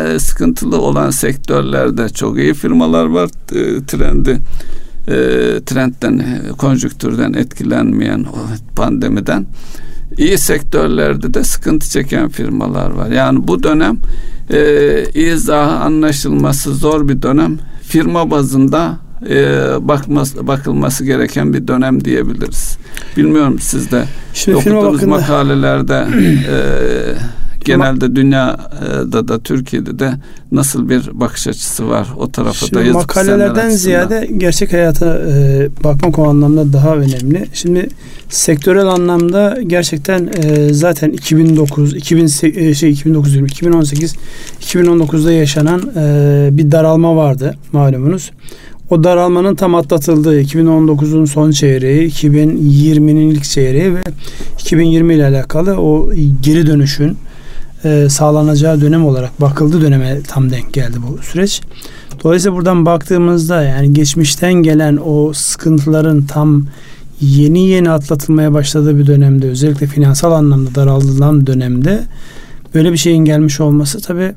e, 0.04 0.20
sıkıntılı 0.20 0.82
olan 0.82 1.10
sektörlerde 1.10 2.10
çok 2.10 2.38
iyi 2.38 2.54
firmalar 2.54 3.06
var. 3.06 3.30
E, 3.52 3.86
trendi 3.86 4.40
trendten, 5.66 6.42
konjüktürden 6.58 7.34
etkilenmeyen 7.34 8.26
pandemiden 8.76 9.46
iyi 10.18 10.38
sektörlerde 10.38 11.34
de 11.34 11.44
sıkıntı 11.44 11.90
çeken 11.90 12.30
firmalar 12.30 12.92
var. 12.92 13.10
Yani 13.10 13.48
bu 13.48 13.64
dönem 13.64 13.98
e, 14.50 15.04
izahı 15.14 15.72
anlaşılması 15.72 16.76
zor 16.76 17.08
bir 17.08 17.22
dönem. 17.22 17.58
Firma 17.82 18.32
bazında 18.32 18.98
e, 19.30 19.36
bakması, 19.88 20.48
bakılması 20.48 21.06
gereken 21.06 21.54
bir 21.54 21.68
dönem 21.68 22.06
diyebiliriz. 22.06 22.78
Bilmiyorum 23.18 23.60
siz 23.60 23.92
de 23.92 24.04
Şimdi 24.34 24.58
okuduğunuz 24.58 25.04
makalelerde 25.04 26.08
e, 26.50 26.58
genelde 27.66 28.16
dünyada 28.16 29.28
da 29.28 29.40
Türkiye'de 29.40 30.00
de 30.00 30.14
nasıl 30.52 30.90
bir 30.90 31.10
bakış 31.14 31.48
açısı 31.48 31.90
var 31.90 32.08
o 32.18 32.32
tarafa 32.32 32.66
Şimdi 32.66 32.76
da 32.76 32.82
yazıp 32.82 32.96
makalelerden 32.96 33.70
ziyade 33.70 34.30
gerçek 34.38 34.74
hayata 34.74 35.20
e, 35.20 35.70
bakmak 35.84 36.20
o 36.20 36.30
anlamda 36.30 36.74
daha 36.74 36.96
önemli. 36.96 37.46
Şimdi 37.54 37.90
sektörel 38.30 38.88
anlamda 38.88 39.58
gerçekten 39.68 40.30
e, 40.44 40.74
zaten 40.74 41.10
2009 41.10 41.96
2000 41.96 42.26
e, 42.44 42.74
şey 42.74 42.90
2009 42.90 43.36
2018 43.36 44.16
2019'da 44.62 45.32
yaşanan 45.32 45.82
e, 45.96 46.50
bir 46.52 46.72
daralma 46.72 47.16
vardı 47.16 47.56
malumunuz. 47.72 48.32
O 48.90 49.04
daralmanın 49.04 49.56
tam 49.56 49.76
atlatıldığı 49.76 50.42
2019'un 50.42 51.26
son 51.26 51.52
çeyreği, 51.52 52.10
2020'nin 52.10 53.30
ilk 53.30 53.44
çeyreği 53.44 53.96
ve 53.96 54.02
2020 54.60 55.14
ile 55.14 55.26
alakalı 55.26 55.82
o 55.82 56.12
geri 56.42 56.68
dönüşün 56.68 57.18
e, 57.86 58.10
sağlanacağı 58.10 58.82
dönem 58.82 59.06
olarak 59.06 59.42
bakıldı 59.42 59.82
döneme 59.82 60.22
tam 60.28 60.52
denk 60.52 60.74
geldi 60.74 60.98
bu 61.08 61.24
süreç. 61.24 61.62
Dolayısıyla 62.24 62.58
buradan 62.58 62.86
baktığımızda 62.86 63.64
yani 63.64 63.94
geçmişten 63.94 64.54
gelen 64.54 65.00
o 65.06 65.34
sıkıntıların 65.34 66.22
tam 66.22 66.66
yeni 67.22 67.68
yeni 67.68 67.90
atlatılmaya 67.90 68.54
başladığı 68.54 68.98
bir 68.98 69.08
dönemde 69.08 69.50
özellikle 69.50 69.88
finansal 69.88 70.32
anlamda 70.32 70.76
daraldılan 70.76 71.48
dönemde 71.48 72.04
böyle 72.76 72.92
bir 72.92 72.98
şeyin 72.98 73.26
gelmiş 73.26 73.60
olması 73.60 74.02
tabi 74.02 74.34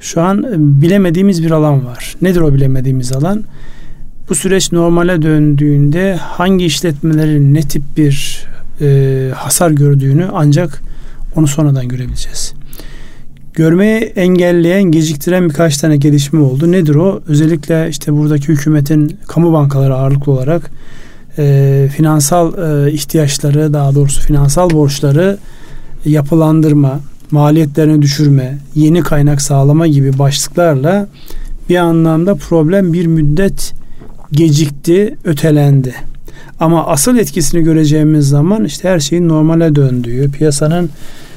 şu 0.00 0.20
an 0.20 0.44
bilemediğimiz 0.82 1.44
bir 1.44 1.50
alan 1.50 1.86
var. 1.86 2.16
Nedir 2.22 2.40
o 2.40 2.54
bilemediğimiz 2.54 3.12
alan? 3.12 3.44
Bu 4.28 4.34
süreç 4.34 4.72
normale 4.72 5.22
döndüğünde 5.22 6.16
hangi 6.16 6.64
işletmelerin 6.64 7.54
ne 7.54 7.60
tip 7.60 7.82
bir 7.96 8.46
e, 8.80 9.30
hasar 9.34 9.70
gördüğünü 9.70 10.28
ancak 10.32 10.82
onu 11.36 11.46
sonradan 11.46 11.88
görebileceğiz. 11.88 12.54
Görmeyi 13.54 14.00
engelleyen, 14.00 14.82
geciktiren 14.82 15.48
birkaç 15.48 15.78
tane 15.78 15.96
gelişme 15.96 16.40
oldu. 16.40 16.72
Nedir 16.72 16.94
o? 16.94 17.20
Özellikle 17.26 17.88
işte 17.88 18.12
buradaki 18.12 18.48
hükümetin 18.48 19.16
kamu 19.26 19.52
bankaları 19.52 19.94
ağırlıklı 19.94 20.32
olarak 20.32 20.70
e, 21.38 21.88
finansal 21.96 22.52
e, 22.58 22.92
ihtiyaçları, 22.92 23.72
daha 23.72 23.94
doğrusu 23.94 24.20
finansal 24.20 24.70
borçları 24.70 25.38
yapılandırma, 26.04 27.00
maliyetlerini 27.30 28.02
düşürme, 28.02 28.58
yeni 28.74 29.00
kaynak 29.00 29.42
sağlama 29.42 29.86
gibi 29.86 30.18
başlıklarla 30.18 31.08
bir 31.68 31.76
anlamda 31.76 32.34
problem 32.34 32.92
bir 32.92 33.06
müddet 33.06 33.74
gecikti, 34.32 35.16
ötelendi. 35.24 35.94
Ama 36.60 36.86
asıl 36.86 37.16
etkisini 37.16 37.62
göreceğimiz 37.62 38.28
zaman 38.28 38.64
işte 38.64 38.88
her 38.88 39.00
şeyin 39.00 39.28
normale 39.28 39.74
döndüğü, 39.74 40.30
piyasanın 40.30 40.90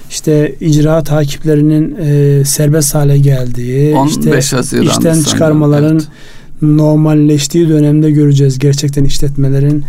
işte 0.09 0.55
icra 0.59 1.03
takiplerinin 1.03 1.95
e, 1.95 2.45
serbest 2.45 2.95
hale 2.95 3.17
geldiği, 3.17 3.95
işte 4.05 4.29
işten 4.81 5.21
çıkarmaların 5.21 5.95
evet. 5.95 6.07
normalleştiği 6.61 7.69
dönemde 7.69 8.11
göreceğiz 8.11 8.59
gerçekten 8.59 9.03
işletmelerin 9.03 9.83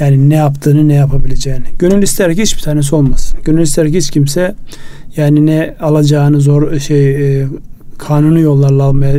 yani 0.00 0.30
ne 0.30 0.34
yaptığını 0.34 0.88
ne 0.88 0.94
yapabileceğini. 0.94 1.64
Gönül 1.78 2.02
ister 2.02 2.34
ki 2.34 2.42
hiçbir 2.42 2.62
tanesi 2.62 2.94
olmasın. 2.94 3.38
Gönül 3.44 3.62
ister 3.62 3.92
ki 3.92 3.96
hiç 3.96 4.10
kimse 4.10 4.54
yani 5.16 5.46
ne 5.46 5.74
alacağını 5.80 6.40
zor 6.40 6.78
şey 6.78 7.40
e, 7.40 7.46
kanuni 7.98 8.40
yollarla 8.40 8.82
almaya 8.82 9.14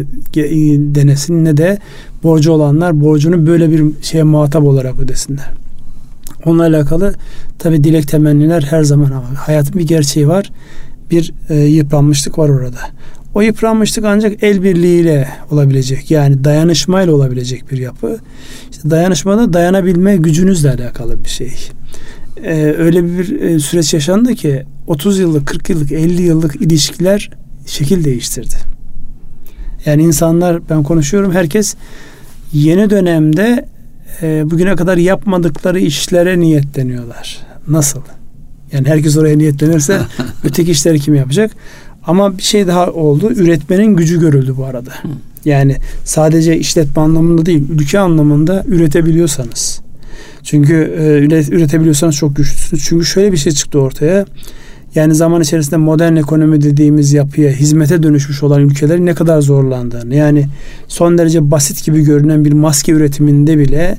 denesin 0.96 1.46
ne 1.46 1.58
de 1.58 1.80
borcu 2.24 2.52
olanlar 2.52 3.02
borcunu 3.02 3.48
böyle 3.48 3.72
bir 3.72 3.84
şeye 4.02 4.24
muhatap 4.24 4.64
olarak 4.64 5.00
ödesinler. 5.00 5.64
Onunla 6.46 6.64
alakalı 6.64 7.14
tabi 7.60 7.84
dilek 7.84 8.08
temenniler 8.08 8.62
her 8.62 8.84
zaman 8.84 9.12
ama 9.12 9.28
hayatın 9.36 9.80
bir 9.80 9.88
gerçeği 9.88 10.28
var. 10.28 10.52
Bir 11.12 11.34
e, 11.50 11.56
yıpranmışlık 11.56 12.38
var 12.40 12.50
orada. 12.50 12.80
O 13.36 13.42
yıpranmışlık 13.42 14.06
ancak 14.06 14.44
el 14.44 14.64
birliğiyle 14.64 15.28
olabilecek. 15.52 16.12
Yani 16.12 16.44
dayanışmayla 16.44 17.14
olabilecek 17.14 17.72
bir 17.72 17.78
yapı. 17.78 18.18
İşte 18.72 18.90
dayanışmada 18.90 19.54
dayanabilme 19.54 20.16
gücünüzle 20.16 20.70
alakalı 20.70 21.24
bir 21.24 21.30
şey. 21.30 21.54
Ee, 22.44 22.75
öyle 22.78 23.04
bir 23.06 23.42
e, 23.42 23.60
süreç 23.60 23.94
yaşandı 23.94 24.36
ki 24.36 24.64
30 24.88 25.20
yıllık, 25.20 25.48
40 25.48 25.70
yıllık, 25.70 25.92
50 25.92 26.22
yıllık 26.22 26.56
ilişkiler 26.56 27.30
şekil 27.66 28.04
değiştirdi. 28.04 28.56
Yani 29.86 30.04
insanlar 30.04 30.70
ben 30.70 30.84
konuşuyorum 30.84 31.32
herkes 31.32 31.75
yeni 32.54 32.90
dönemde 32.90 33.66
e, 34.22 34.51
bugüne 34.51 34.75
kadar 34.75 34.98
yapmadıkları 34.98 35.79
işlere 35.79 36.39
niyetleniyorlar. 36.39 37.38
Nasıl? 37.67 38.01
Yani 38.72 38.88
herkes 38.88 39.17
oraya 39.17 39.38
niyetlenirse 39.38 40.01
öteki 40.43 40.72
işleri 40.72 41.00
kim 41.00 41.15
yapacak? 41.15 41.51
Ama 42.07 42.38
bir 42.38 42.43
şey 42.43 42.67
daha 42.67 42.91
oldu. 42.91 43.31
Üretmenin 43.31 43.95
gücü 43.95 44.19
görüldü 44.19 44.53
bu 44.57 44.65
arada. 44.65 44.93
Yani 45.45 45.77
sadece 46.03 46.57
işletme 46.57 47.01
anlamında 47.01 47.45
değil, 47.45 47.63
ülke 47.69 48.00
anlamında 48.00 48.63
üretebiliyorsanız. 48.67 49.81
Çünkü 50.43 50.74
e, 51.00 51.03
üretebiliyorsanız 51.55 52.15
çok 52.15 52.36
güçlüsünüz. 52.36 52.84
Çünkü 52.84 53.05
şöyle 53.05 53.31
bir 53.31 53.38
şey 53.38 53.51
çıktı 53.51 53.79
ortaya. 53.79 54.25
Yani 54.96 55.16
zaman 55.16 55.42
içerisinde 55.42 55.78
modern 55.78 56.16
ekonomi 56.16 56.62
dediğimiz 56.62 57.14
yapıya 57.14 57.52
hizmete 57.52 58.04
dönüşmüş 58.04 58.44
olan 58.44 58.62
ülkelerin 58.62 59.06
ne 59.06 59.14
kadar 59.14 59.42
zorlandığını 59.42 60.16
yani 60.16 60.48
son 60.88 61.18
derece 61.18 61.52
basit 61.52 61.86
gibi 61.86 62.02
görünen 62.02 62.46
bir 62.46 62.54
maske 62.54 62.92
üretiminde 62.92 63.58
bile 63.58 63.98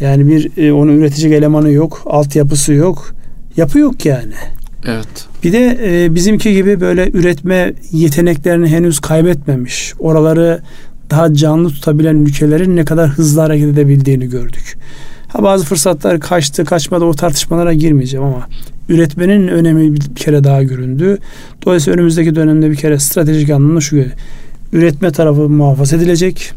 Yani 0.00 0.28
bir 0.28 0.64
e, 0.64 0.72
onun 0.72 0.98
üretecek 0.98 1.32
elemanı 1.32 1.70
yok, 1.70 2.02
altyapısı 2.06 2.72
yok. 2.72 3.14
Yapı 3.56 3.78
yok 3.78 4.04
yani. 4.06 4.32
Evet. 4.84 5.08
Bir 5.44 5.52
de 5.52 5.78
e, 5.82 6.14
bizimki 6.14 6.52
gibi 6.52 6.80
böyle 6.80 7.10
üretme 7.10 7.72
yeteneklerini 7.92 8.68
henüz 8.68 9.00
kaybetmemiş. 9.00 9.94
Oraları 9.98 10.60
daha 11.10 11.34
canlı 11.34 11.68
tutabilen 11.68 12.16
ülkelerin 12.16 12.76
ne 12.76 12.84
kadar 12.84 13.08
hızlı 13.08 13.40
hareket 13.40 13.68
edebildiğini 13.68 14.28
gördük. 14.28 14.78
Ha 15.28 15.42
bazı 15.42 15.64
fırsatlar 15.64 16.20
kaçtı, 16.20 16.64
kaçmadı 16.64 17.04
o 17.04 17.12
tartışmalara 17.12 17.72
girmeyeceğim 17.72 18.26
ama 18.26 18.48
üretmenin 18.88 19.48
önemi 19.48 19.94
bir 19.94 20.00
kere 20.00 20.44
daha 20.44 20.62
göründü. 20.62 21.18
Dolayısıyla 21.66 21.94
önümüzdeki 21.94 22.34
dönemde 22.34 22.70
bir 22.70 22.76
kere 22.76 22.98
stratejik 22.98 23.50
anlamda 23.50 23.80
şu 23.80 24.04
üretme 24.72 25.10
tarafı 25.12 25.48
muhafaza 25.48 25.96
edilecek. 25.96 26.52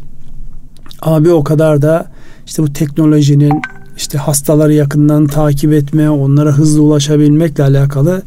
Ama 1.02 1.24
bir 1.24 1.30
o 1.30 1.44
kadar 1.44 1.82
da 1.82 2.06
işte 2.46 2.62
bu 2.62 2.72
teknolojinin 2.72 3.62
işte 3.96 4.18
hastaları 4.18 4.74
yakından 4.74 5.26
takip 5.26 5.72
etme, 5.72 6.10
onlara 6.10 6.52
hızlı 6.52 6.82
ulaşabilmekle 6.82 7.64
alakalı 7.64 8.22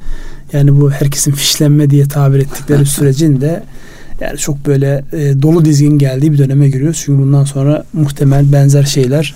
yani 0.54 0.82
bu 0.82 0.92
herkesin 0.92 1.32
fişlenme 1.32 1.90
diye 1.90 2.08
tabir 2.08 2.40
ettikleri 2.40 2.86
sürecin 2.96 3.42
de 3.42 3.64
yani 4.22 4.38
çok 4.38 4.66
böyle 4.66 5.04
e, 5.14 5.42
dolu 5.42 5.66
dizgin 5.66 5.98
geldiği 5.98 6.34
bir 6.34 6.38
döneme 6.38 6.70
giriyoruz. 6.70 7.02
Çünkü 7.06 7.22
bundan 7.22 7.44
sonra 7.44 7.86
muhtemel 7.94 8.52
benzer 8.52 8.84
şeyler 8.84 9.36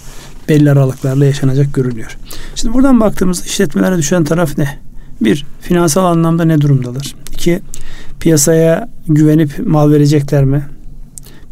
belli 0.50 0.72
aralıklarla 0.72 1.26
yaşanacak 1.26 1.74
görülüyor. 1.74 2.18
Şimdi 2.56 2.74
buradan 2.74 3.00
baktığımızda 3.00 3.46
işletmelere 3.46 3.98
düşen 3.98 4.24
taraf 4.24 4.58
ne? 4.58 4.80
Bir, 5.22 5.46
finansal 5.62 6.06
anlamda 6.06 6.46
ne 6.46 6.62
durumdalar? 6.62 7.16
İki, 7.34 7.60
piyasaya 8.20 8.90
güvenip 9.08 9.68
mal 9.68 9.92
verecekler 9.92 10.44
mi? 10.44 10.66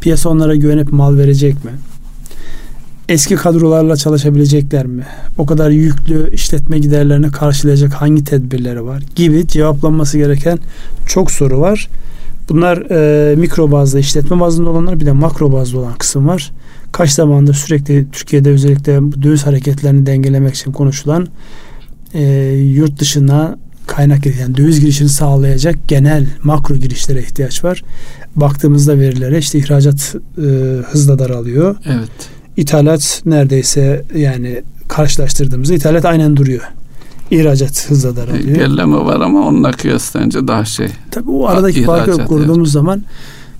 Piyasa 0.02 0.30
onlara 0.30 0.56
güvenip 0.56 0.92
mal 0.92 1.18
verecek 1.18 1.66
mi? 1.66 1.72
Eski 3.10 3.36
kadrolarla 3.36 3.98
çalışabilecekler 3.98 4.86
mi? 4.86 5.06
O 5.38 5.46
kadar 5.46 5.70
yüklü 5.70 6.32
işletme 6.34 6.80
giderlerini 6.80 7.32
karşılayacak 7.32 7.94
hangi 7.94 8.24
tedbirleri 8.24 8.86
var? 8.86 9.04
Gibi 9.16 9.48
cevaplanması 9.48 10.18
gereken 10.18 10.60
çok 11.08 11.32
soru 11.32 11.60
var. 11.60 11.90
Bunlar 12.50 12.78
e, 12.78 13.36
mikro 13.36 13.72
bazda 13.72 14.00
işletme 14.00 14.40
bazında 14.40 14.70
olanlar 14.70 15.00
bir 15.00 15.06
de 15.06 15.12
makro 15.12 15.52
bazda 15.52 15.80
olan 15.80 15.94
kısım 15.94 16.28
var. 16.28 16.52
Kaç 16.98 17.12
zamandır 17.12 17.54
sürekli 17.54 18.08
Türkiye'de 18.12 18.50
özellikle 18.50 19.00
döviz 19.24 19.46
hareketlerini 19.46 20.06
dengelemek 20.06 20.56
için 20.56 20.72
konuşulan 20.72 21.28
e, 22.14 22.24
yurt 22.54 23.00
dışına 23.00 23.58
kaynak 23.88 24.26
yani 24.26 24.58
döviz 24.58 24.80
girişini 24.80 25.10
sağlayacak 25.10 25.76
genel 25.88 26.28
makro 26.44 26.76
girişlere 26.76 27.20
ihtiyaç 27.20 27.64
var. 27.64 27.84
Baktığımızda 28.36 29.00
verilere 29.00 29.38
işte 29.38 29.60
ihracat 29.60 30.16
e, 30.38 30.42
hızla 30.92 31.20
daralıyor. 31.20 31.76
Evet. 31.86 32.30
İthalat 32.58 33.22
neredeyse 33.26 34.04
yani 34.16 34.64
karşılaştırdığımızda 34.88 35.74
ithalat 35.74 36.06
aynen 36.06 36.38
duruyor. 36.38 36.64
İhracat 37.32 37.90
hızla 37.90 38.16
daralıyor. 38.16 38.56
Gelleme 38.56 38.98
var 38.98 39.22
ama 39.22 39.48
onunla 39.48 39.72
kıyaslayınca 39.72 40.48
daha 40.48 40.66
şey. 40.66 40.88
Tabii 41.12 41.30
o 41.30 41.48
aradaki 41.48 41.84
farkı 41.84 42.26
kurduğumuz 42.26 42.68
evet. 42.68 42.74
zaman 42.74 43.04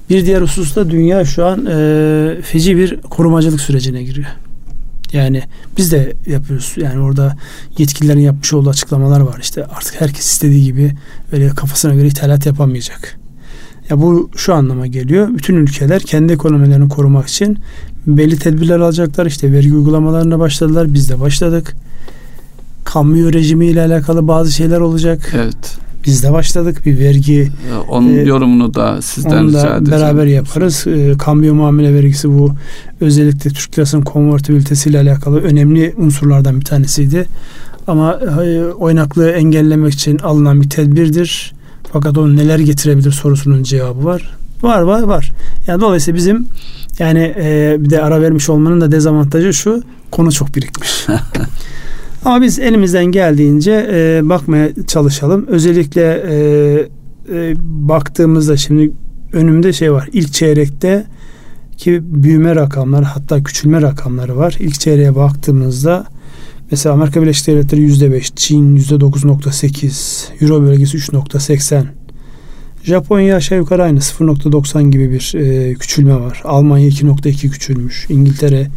bir 0.10 0.26
diğer 0.26 0.42
hususta 0.42 0.90
dünya 0.90 1.26
şu 1.26 1.46
an 1.46 1.66
e, 1.66 2.42
feci 2.42 2.78
bir 2.78 3.02
korumacılık 3.02 3.62
sürecine 3.62 4.04
giriyor. 4.04 4.28
Yani 5.14 5.44
biz 5.78 5.92
de 5.92 6.14
yapıyoruz. 6.26 6.74
Yani 6.78 7.00
orada 7.00 7.36
yetkililerin 7.78 8.20
yapmış 8.20 8.54
olduğu 8.54 8.70
açıklamalar 8.70 9.20
var. 9.20 9.40
İşte 9.42 9.66
artık 9.66 10.02
herkes 10.02 10.26
istediği 10.32 10.64
gibi 10.64 10.94
öyle 11.32 11.50
kafasına 11.50 11.94
göre 11.94 12.08
ithalat 12.08 12.46
yapamayacak. 12.46 13.20
Ya 13.90 14.02
bu 14.02 14.30
şu 14.36 14.54
anlama 14.54 14.88
geliyor. 14.88 15.30
Bütün 15.34 15.56
ülkeler 15.56 16.02
kendi 16.02 16.34
ekonomilerini 16.34 16.90
korumak 16.90 17.28
için 17.28 17.58
belli 18.08 18.40
tedbirler 18.40 18.80
alacaklar. 18.80 19.26
İşte 19.26 19.52
vergi 19.52 19.74
uygulamalarına 19.74 20.40
başladılar. 20.40 20.94
Biz 20.94 21.10
de 21.10 21.20
başladık. 21.20 21.76
Kamu 22.84 23.34
rejimi 23.34 23.66
ile 23.66 23.82
alakalı 23.82 24.28
bazı 24.28 24.52
şeyler 24.52 24.80
olacak. 24.80 25.34
Evet. 25.36 25.78
Biz 26.08 26.24
de 26.24 26.32
başladık 26.32 26.86
bir 26.86 27.00
vergi. 27.00 27.52
Onun 27.90 28.18
e, 28.18 28.22
yorumunu 28.22 28.74
da 28.74 29.02
sizden 29.02 29.44
onu 29.44 29.54
da 29.54 29.58
rica 29.58 29.76
edeceğim. 29.78 30.02
beraber 30.02 30.26
yaparız. 30.26 30.88
E, 30.88 31.14
kambiyo 31.18 31.54
muamele 31.54 31.94
vergisi 31.94 32.30
bu 32.30 32.52
özellikle 33.02 33.50
Türk 33.50 33.78
lirasının 33.78 34.02
konvertibilitesiyle 34.02 35.00
alakalı 35.00 35.42
önemli 35.42 35.94
unsurlardan 35.98 36.60
bir 36.60 36.66
tanesiydi. 36.66 37.26
Ama 37.88 38.14
e, 38.14 38.64
oynaklığı 38.64 39.30
engellemek 39.30 39.94
için 39.94 40.18
alınan 40.18 40.62
bir 40.62 40.70
tedbirdir. 40.70 41.54
Fakat 41.94 42.18
onun 42.18 42.38
neler 42.38 42.60
getirebilir 42.60 43.12
sorusunun 43.12 43.64
cevabı 43.64 44.06
var. 44.06 44.38
Var 44.62 44.82
var 44.82 45.04
var. 45.04 45.32
Yani 45.68 45.82
dolayısıyla 45.82 46.18
bizim 46.18 46.48
yani 47.00 47.36
e, 47.38 47.76
bir 47.80 47.90
de 47.90 48.04
ara 48.04 48.22
vermiş 48.22 48.50
olmanın 48.50 48.82
da 48.82 48.92
dezavantajı 48.92 49.54
şu 49.54 49.84
konu 50.12 50.32
çok 50.32 50.56
birikmiş. 50.56 51.08
Ama 52.28 52.42
biz 52.42 52.60
elimizden 52.60 53.06
geldiğince 53.06 53.88
e, 53.92 54.30
bakmaya 54.30 54.70
çalışalım. 54.88 55.46
Özellikle 55.48 56.02
e, 56.02 56.36
e, 57.34 57.54
baktığımızda 57.60 58.58
şimdi 58.58 58.92
önümde 59.34 59.74
şey 59.74 59.94
var. 59.94 60.10
İlk 60.14 60.34
çeyrekte 60.34 61.06
ki 61.78 62.02
büyüme 62.04 62.56
rakamları 62.56 63.06
hatta 63.06 63.44
küçülme 63.44 63.82
rakamları 63.82 64.38
var. 64.38 64.56
İlk 64.60 64.80
çeyreğe 64.80 65.16
baktığımızda 65.16 66.06
mesela 66.72 66.94
Amerika 66.94 67.22
Birleşik 67.22 67.48
Devletleri 67.48 67.82
yüzde 67.82 68.12
beş, 68.12 68.32
Çin 68.36 68.76
yüzde 68.76 69.00
dokuz 69.00 69.26
nokta 69.26 69.52
sekiz, 69.52 70.30
Euro 70.42 70.62
bölgesi 70.62 70.98
üç 70.98 71.14
nokta 71.14 71.40
seksen. 71.40 71.86
Japonya 72.84 73.36
aşağı 73.36 73.58
yukarı 73.58 73.84
aynı 73.84 74.00
0.90 74.00 74.90
gibi 74.90 75.12
bir 75.12 75.34
e, 75.36 75.74
küçülme 75.74 76.16
var. 76.16 76.42
Almanya 76.44 76.88
2.2 76.88 77.50
küçülmüş. 77.50 78.06
İngiltere 78.10 78.68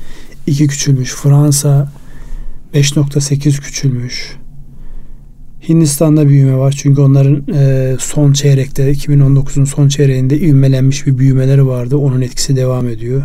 2 0.47 0.67
küçülmüş. 0.67 1.15
Fransa 1.15 2.00
5.8 2.75 3.61
küçülmüş. 3.61 4.37
Hindistan'da 5.69 6.29
büyüme 6.29 6.57
var 6.57 6.75
çünkü 6.79 7.01
onların 7.01 7.45
e, 7.55 7.97
son 8.01 8.33
çeyrekte 8.33 8.93
2019'un 8.93 9.65
son 9.65 9.89
çeyreğinde 9.89 10.41
ivmelenmiş 10.41 11.07
bir 11.07 11.19
büyümeleri 11.19 11.67
vardı. 11.67 11.97
Onun 11.97 12.21
etkisi 12.21 12.57
devam 12.57 12.89
ediyor. 12.89 13.23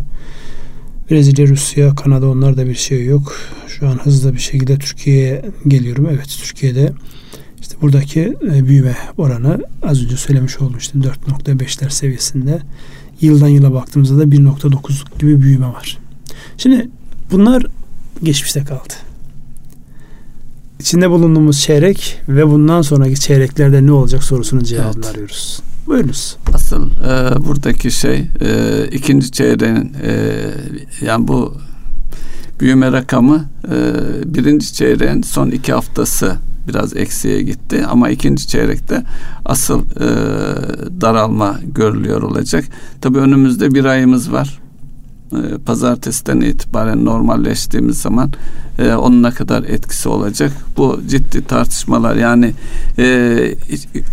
Brezilya, 1.11 1.47
Rusya, 1.47 1.95
Kanada 1.95 2.29
onlarda 2.29 2.65
bir 2.65 2.75
şey 2.75 3.05
yok. 3.05 3.35
Şu 3.67 3.87
an 3.87 3.99
hızlı 4.03 4.33
bir 4.33 4.39
şekilde 4.39 4.77
Türkiye'ye 4.77 5.45
geliyorum. 5.67 6.07
Evet 6.11 6.37
Türkiye'de 6.43 6.93
işte 7.61 7.75
buradaki 7.81 8.33
e, 8.53 8.67
büyüme 8.67 8.95
oranı 9.17 9.63
az 9.83 10.03
önce 10.03 10.17
söylemiş 10.17 10.61
olmuştum 10.61 11.01
4.5'ler 11.01 11.89
seviyesinde. 11.89 12.59
Yıldan 13.21 13.47
yıla 13.47 13.73
baktığımızda 13.73 14.17
da 14.17 14.23
1.9 14.23 15.19
gibi 15.19 15.41
büyüme 15.41 15.67
var. 15.67 15.97
Şimdi 16.57 16.89
bunlar 17.31 17.65
geçmişte 18.23 18.63
kaldı 18.63 18.93
içinde 20.85 21.09
bulunduğumuz 21.09 21.61
çeyrek 21.61 22.21
ve 22.29 22.47
bundan 22.47 22.81
sonraki 22.81 23.19
çeyreklerde 23.19 23.85
ne 23.85 23.91
olacak 23.91 24.23
sorusunun 24.23 24.63
cevabını 24.63 24.91
evet. 24.95 25.05
arıyoruz. 25.05 25.59
Buyurunuz. 25.87 26.37
Asıl 26.53 26.89
e, 26.89 27.45
buradaki 27.45 27.91
şey 27.91 28.29
e, 28.41 28.87
ikinci 28.91 29.31
çeyreğin 29.31 29.93
e, 30.03 30.33
yani 31.01 31.27
bu 31.27 31.53
büyüme 32.59 32.91
rakamı 32.91 33.45
e, 33.67 33.75
birinci 34.35 34.73
çeyreğin 34.73 35.21
son 35.21 35.51
iki 35.51 35.73
haftası 35.73 36.35
biraz 36.67 36.95
eksiye 36.95 37.41
gitti 37.41 37.85
ama 37.89 38.09
ikinci 38.09 38.47
çeyrekte 38.47 39.03
asıl 39.45 39.81
e, 39.81 40.07
daralma 41.01 41.59
görülüyor 41.75 42.21
olacak. 42.21 42.65
Tabii 43.01 43.17
önümüzde 43.17 43.71
bir 43.71 43.85
ayımız 43.85 44.31
var. 44.31 44.59
E, 45.43 45.57
pazartesiden 45.57 46.41
itibaren 46.41 47.05
normalleştiğimiz 47.05 48.01
zaman 48.01 48.31
e, 48.79 48.93
onun 48.93 49.23
ne 49.23 49.31
kadar 49.31 49.63
etkisi 49.63 50.09
olacak 50.09 50.51
bu 50.77 51.01
ciddi 51.07 51.47
tartışmalar 51.47 52.15
yani 52.15 52.53
e, 52.97 53.05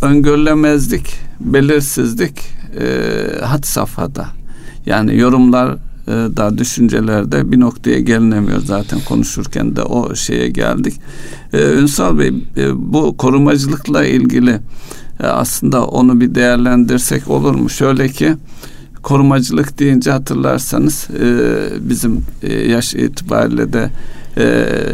öngörülemezlik 0.02 1.14
belirsizlik 1.40 2.40
e, 2.80 3.44
had 3.44 3.64
safhada 3.64 4.26
yani 4.87 5.18
yorumlar 5.18 5.76
e, 6.08 6.11
da 6.11 6.58
düşüncelerde 6.58 7.52
bir 7.52 7.61
noktaya 7.61 8.00
gelinemiyor 8.00 8.61
zaten 8.64 9.00
konuşurken 9.08 9.76
de 9.76 9.82
o 9.82 10.14
şeye 10.14 10.48
geldik. 10.48 10.94
Ee, 11.52 11.72
Ünsal 11.72 12.18
Bey 12.18 12.28
e, 12.56 12.92
bu 12.92 13.16
korumacılıkla 13.16 14.04
ilgili 14.04 14.61
aslında 15.18 15.87
onu 15.87 16.20
bir 16.20 16.35
değerlendirsek 16.35 17.28
olur 17.28 17.54
mu? 17.54 17.70
Şöyle 17.70 18.08
ki 18.08 18.35
korumacılık 19.02 19.78
deyince 19.78 20.10
hatırlarsanız 20.10 21.08
e, 21.10 21.28
bizim 21.80 22.24
e, 22.42 22.54
yaş 22.54 22.94
itibariyle 22.94 23.72
de 23.72 23.90
e, 24.36 24.42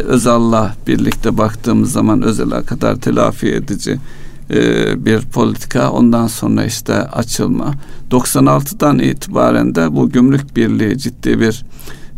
Özal'la 0.04 0.74
birlikte 0.86 1.38
baktığımız 1.38 1.92
zaman 1.92 2.22
Özel'e 2.22 2.62
kadar 2.62 2.96
telafi 2.96 3.46
edici 3.46 3.98
e, 4.50 5.04
bir 5.04 5.20
politika. 5.20 5.90
Ondan 5.90 6.26
sonra 6.26 6.64
işte 6.64 6.94
açılma. 6.94 7.74
96'dan 8.10 8.98
itibaren 8.98 9.74
de 9.74 9.94
bu 9.94 10.10
gümrük 10.10 10.56
birliği 10.56 10.98
ciddi 10.98 11.40
bir 11.40 11.64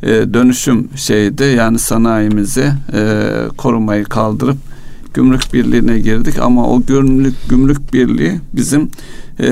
e, 0.03 0.35
dönüşüm 0.35 0.89
şeydi. 0.97 1.43
Yani 1.45 1.79
sanayimizi 1.79 2.73
e, 2.93 3.33
korumayı 3.57 4.05
kaldırıp 4.05 4.57
gümrük 5.15 5.55
birliğine 5.55 5.99
girdik 5.99 6.39
ama 6.39 6.69
o 6.69 6.83
gümrük 6.83 7.35
gümrük 7.49 7.93
birliği 7.93 8.41
bizim 8.55 8.91
e, 9.41 9.49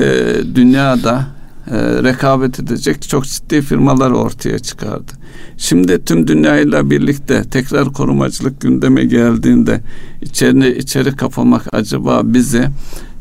dünyada 0.55 1.38
e, 1.69 2.03
rekabet 2.03 2.59
edecek 2.59 3.01
çok 3.01 3.25
ciddi 3.25 3.61
firmalar 3.61 4.11
ortaya 4.11 4.59
çıkardı. 4.59 5.11
Şimdi 5.57 6.05
tüm 6.05 6.27
dünyayla 6.27 6.89
birlikte 6.89 7.43
tekrar 7.43 7.93
korumacılık 7.93 8.61
gündeme 8.61 9.05
geldiğinde 9.05 9.81
içeri 10.21 10.77
içeri 10.77 11.15
kapamak 11.15 11.67
acaba 11.71 12.21
bizi 12.23 12.67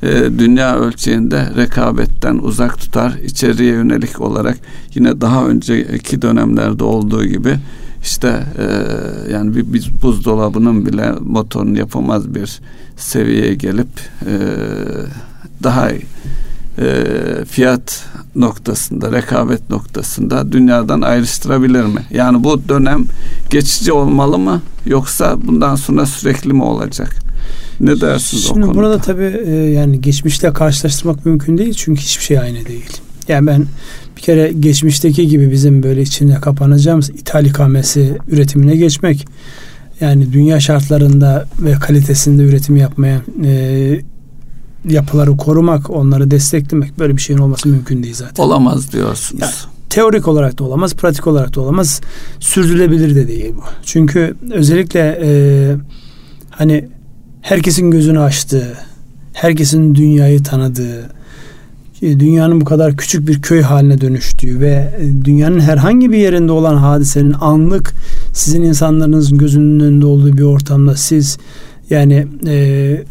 e, 0.02 0.08
dünya 0.38 0.78
ölçeğinde 0.78 1.48
rekabetten 1.56 2.38
uzak 2.38 2.78
tutar. 2.78 3.12
içeriye 3.24 3.72
yönelik 3.72 4.20
olarak 4.20 4.58
yine 4.94 5.20
daha 5.20 5.46
önceki 5.46 6.22
dönemlerde 6.22 6.84
olduğu 6.84 7.24
gibi 7.24 7.56
işte 8.02 8.44
e, 8.58 8.66
yani 9.32 9.56
bir, 9.56 9.72
bir 9.72 9.90
buzdolabının 10.02 10.87
bile 10.87 11.12
motorunu 11.20 11.78
yapamaz 11.78 12.34
bir 12.34 12.61
seviyeye 12.96 13.54
gelip 13.54 13.88
e, 14.26 14.34
daha 15.62 15.90
e, 16.81 17.05
fiyat 17.45 18.05
noktasında, 18.35 19.12
rekabet 19.12 19.71
noktasında 19.71 20.53
dünyadan 20.53 21.01
ayrıştırabilir 21.01 21.85
mi? 21.85 22.01
Yani 22.11 22.45
bu 22.45 22.69
dönem 22.69 23.05
geçici 23.51 23.93
olmalı 23.93 24.38
mı 24.38 24.62
yoksa 24.87 25.37
bundan 25.47 25.77
sonra 25.77 26.07
sürekli 26.07 26.53
mi 26.53 26.62
olacak? 26.62 27.17
Ne 27.81 28.01
dersiniz 28.01 28.45
Şimdi 28.45 28.59
o 28.59 28.62
konuda? 28.62 28.79
burada 28.79 28.99
tabii 28.99 29.43
e, 29.47 29.51
yani 29.51 30.01
geçmişle 30.01 30.53
karşılaştırmak 30.53 31.27
mümkün 31.27 31.59
değil 31.59 31.75
çünkü 31.75 32.01
hiçbir 32.01 32.25
şey 32.25 32.38
aynı 32.38 32.67
değil. 32.67 33.01
Yani 33.29 33.47
ben 33.47 33.67
bir 34.17 34.23
kere 34.23 34.53
geçmişteki 34.61 35.29
gibi 35.29 35.51
bizim 35.51 35.83
böyle 35.83 36.03
içine 36.03 36.35
kapanacağımız 36.35 37.11
ithal 37.11 37.47
ikamesi 37.47 38.19
üretimine 38.29 38.77
geçmek 38.77 39.27
yani 40.01 40.33
dünya 40.33 40.61
şartlarında 40.61 41.47
ve 41.61 41.73
kalitesinde 41.73 42.43
üretim 42.43 42.77
yapmaya 42.77 43.21
e, 43.45 44.01
yapıları 44.88 45.37
korumak, 45.37 45.90
onları 45.90 46.31
desteklemek 46.31 46.98
böyle 46.98 47.16
bir 47.16 47.22
şeyin 47.22 47.40
olması 47.40 47.68
mümkün 47.68 48.03
değil 48.03 48.14
zaten. 48.14 48.42
Olamaz 48.42 48.92
diyorsunuz. 48.92 49.42
Yani, 49.42 49.53
teorik 49.90 50.29
olarak 50.29 50.59
da 50.59 50.64
olamaz, 50.64 50.94
pratik 50.94 51.27
olarak 51.27 51.55
da 51.55 51.61
olamaz. 51.61 52.01
Sürdürülebilir 52.40 53.14
de 53.14 53.29
değil 53.29 53.53
bu. 53.57 53.62
Çünkü 53.85 54.35
özellikle 54.51 55.18
e, 55.22 55.31
hani 56.51 56.88
herkesin 57.42 57.90
gözünü 57.90 58.20
açtığı, 58.20 58.77
herkesin 59.33 59.94
dünyayı 59.94 60.42
tanıdığı, 60.42 61.11
dünyanın 62.03 62.61
bu 62.61 62.64
kadar 62.64 62.96
küçük 62.96 63.29
bir 63.29 63.42
köy 63.42 63.62
haline 63.62 64.01
dönüştüğü 64.01 64.61
ve 64.61 65.01
dünyanın 65.24 65.61
herhangi 65.61 66.12
bir 66.12 66.18
yerinde 66.18 66.53
olan 66.53 66.77
hadisenin 66.77 67.33
anlık 67.40 67.94
sizin 68.33 68.62
insanlarınızın 68.62 69.38
gözünün 69.38 69.81
önünde 69.81 70.07
olduğu 70.07 70.37
bir 70.37 70.42
ortamda 70.42 70.96
siz 70.96 71.38
yani 71.90 72.27
e, 72.46 73.05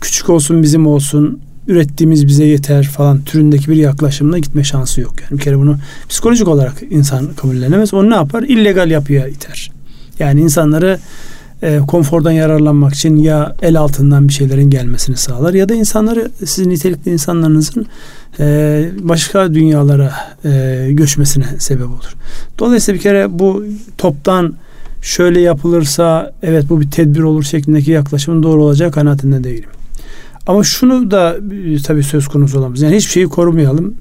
küçük 0.00 0.30
olsun 0.30 0.62
bizim 0.62 0.86
olsun 0.86 1.40
ürettiğimiz 1.68 2.26
bize 2.26 2.44
yeter 2.44 2.84
falan 2.84 3.22
türündeki 3.22 3.70
bir 3.70 3.76
yaklaşımla 3.76 4.38
gitme 4.38 4.64
şansı 4.64 5.00
yok. 5.00 5.14
Yani 5.22 5.38
bir 5.38 5.44
kere 5.44 5.58
bunu 5.58 5.76
psikolojik 6.08 6.48
olarak 6.48 6.74
insan 6.90 7.34
kabullenemez. 7.36 7.94
O 7.94 8.10
ne 8.10 8.14
yapar? 8.14 8.42
İllegal 8.42 8.90
yapıya 8.90 9.28
iter. 9.28 9.70
Yani 10.18 10.40
insanları 10.40 10.98
e, 11.62 11.78
konfordan 11.78 12.30
yararlanmak 12.30 12.94
için 12.94 13.16
ya 13.16 13.56
el 13.62 13.78
altından 13.78 14.28
bir 14.28 14.32
şeylerin 14.32 14.70
gelmesini 14.70 15.16
sağlar 15.16 15.54
ya 15.54 15.68
da 15.68 15.74
insanları 15.74 16.30
sizin 16.44 16.70
nitelikli 16.70 17.12
insanlarınızın 17.12 17.86
e, 18.40 18.88
başka 18.98 19.54
dünyalara 19.54 20.12
e, 20.44 20.86
göçmesine 20.90 21.46
sebep 21.58 21.86
olur. 21.86 22.14
Dolayısıyla 22.58 22.98
bir 22.98 23.02
kere 23.02 23.38
bu 23.38 23.64
toptan 23.98 24.54
şöyle 25.04 25.40
yapılırsa 25.40 26.32
evet 26.42 26.64
bu 26.68 26.80
bir 26.80 26.90
tedbir 26.90 27.20
olur 27.20 27.42
şeklindeki 27.42 27.90
yaklaşımın 27.90 28.42
doğru 28.42 28.64
olacak 28.64 28.94
kanaatinde 28.94 29.44
değilim. 29.44 29.68
Ama 30.46 30.64
şunu 30.64 31.10
da 31.10 31.36
e, 31.74 31.82
tabii 31.82 32.02
söz 32.02 32.28
konusu 32.28 32.58
olamaz. 32.58 32.82
Yani 32.82 32.96
hiçbir 32.96 33.10
şeyi 33.10 33.26
korumayalım. 33.26 33.94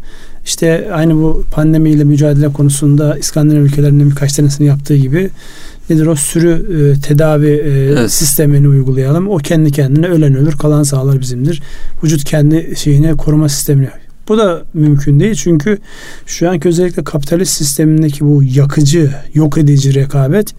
İşte 0.46 0.90
aynı 0.94 1.16
bu 1.16 1.44
pandemiyle 1.52 2.04
mücadele 2.04 2.54
konusunda 2.54 3.18
İskandinav 3.18 3.62
ülkelerinin 3.62 4.10
birkaç 4.10 4.34
tanesini 4.34 4.68
yaptığı 4.68 4.96
gibi 4.96 5.30
nedir 5.90 6.06
o 6.06 6.16
sürü 6.16 6.52
e, 6.52 7.02
tedavi 7.02 7.48
e, 7.48 7.70
evet. 7.70 8.12
sistemini 8.12 8.68
uygulayalım. 8.68 9.30
O 9.30 9.38
kendi 9.38 9.72
kendine 9.72 10.08
ölen 10.08 10.36
ölür, 10.36 10.58
kalan 10.58 10.84
sağlar 10.84 11.22
bizimdir. 11.22 11.62
Vücut 12.04 12.24
kendi 12.24 12.74
şeyine 12.78 13.14
koruma 13.14 13.50
sistemini 13.50 13.90
bu 14.28 14.38
da 14.38 14.64
mümkün 14.74 15.20
değil 15.20 15.36
çünkü 15.36 15.78
şu 16.26 16.50
anki 16.50 16.68
özellikle 16.68 17.04
kapitalist 17.04 17.54
sistemindeki 17.54 18.26
bu 18.26 18.44
yakıcı, 18.44 19.12
yok 19.34 19.58
edici 19.58 19.94
rekabet 19.94 20.54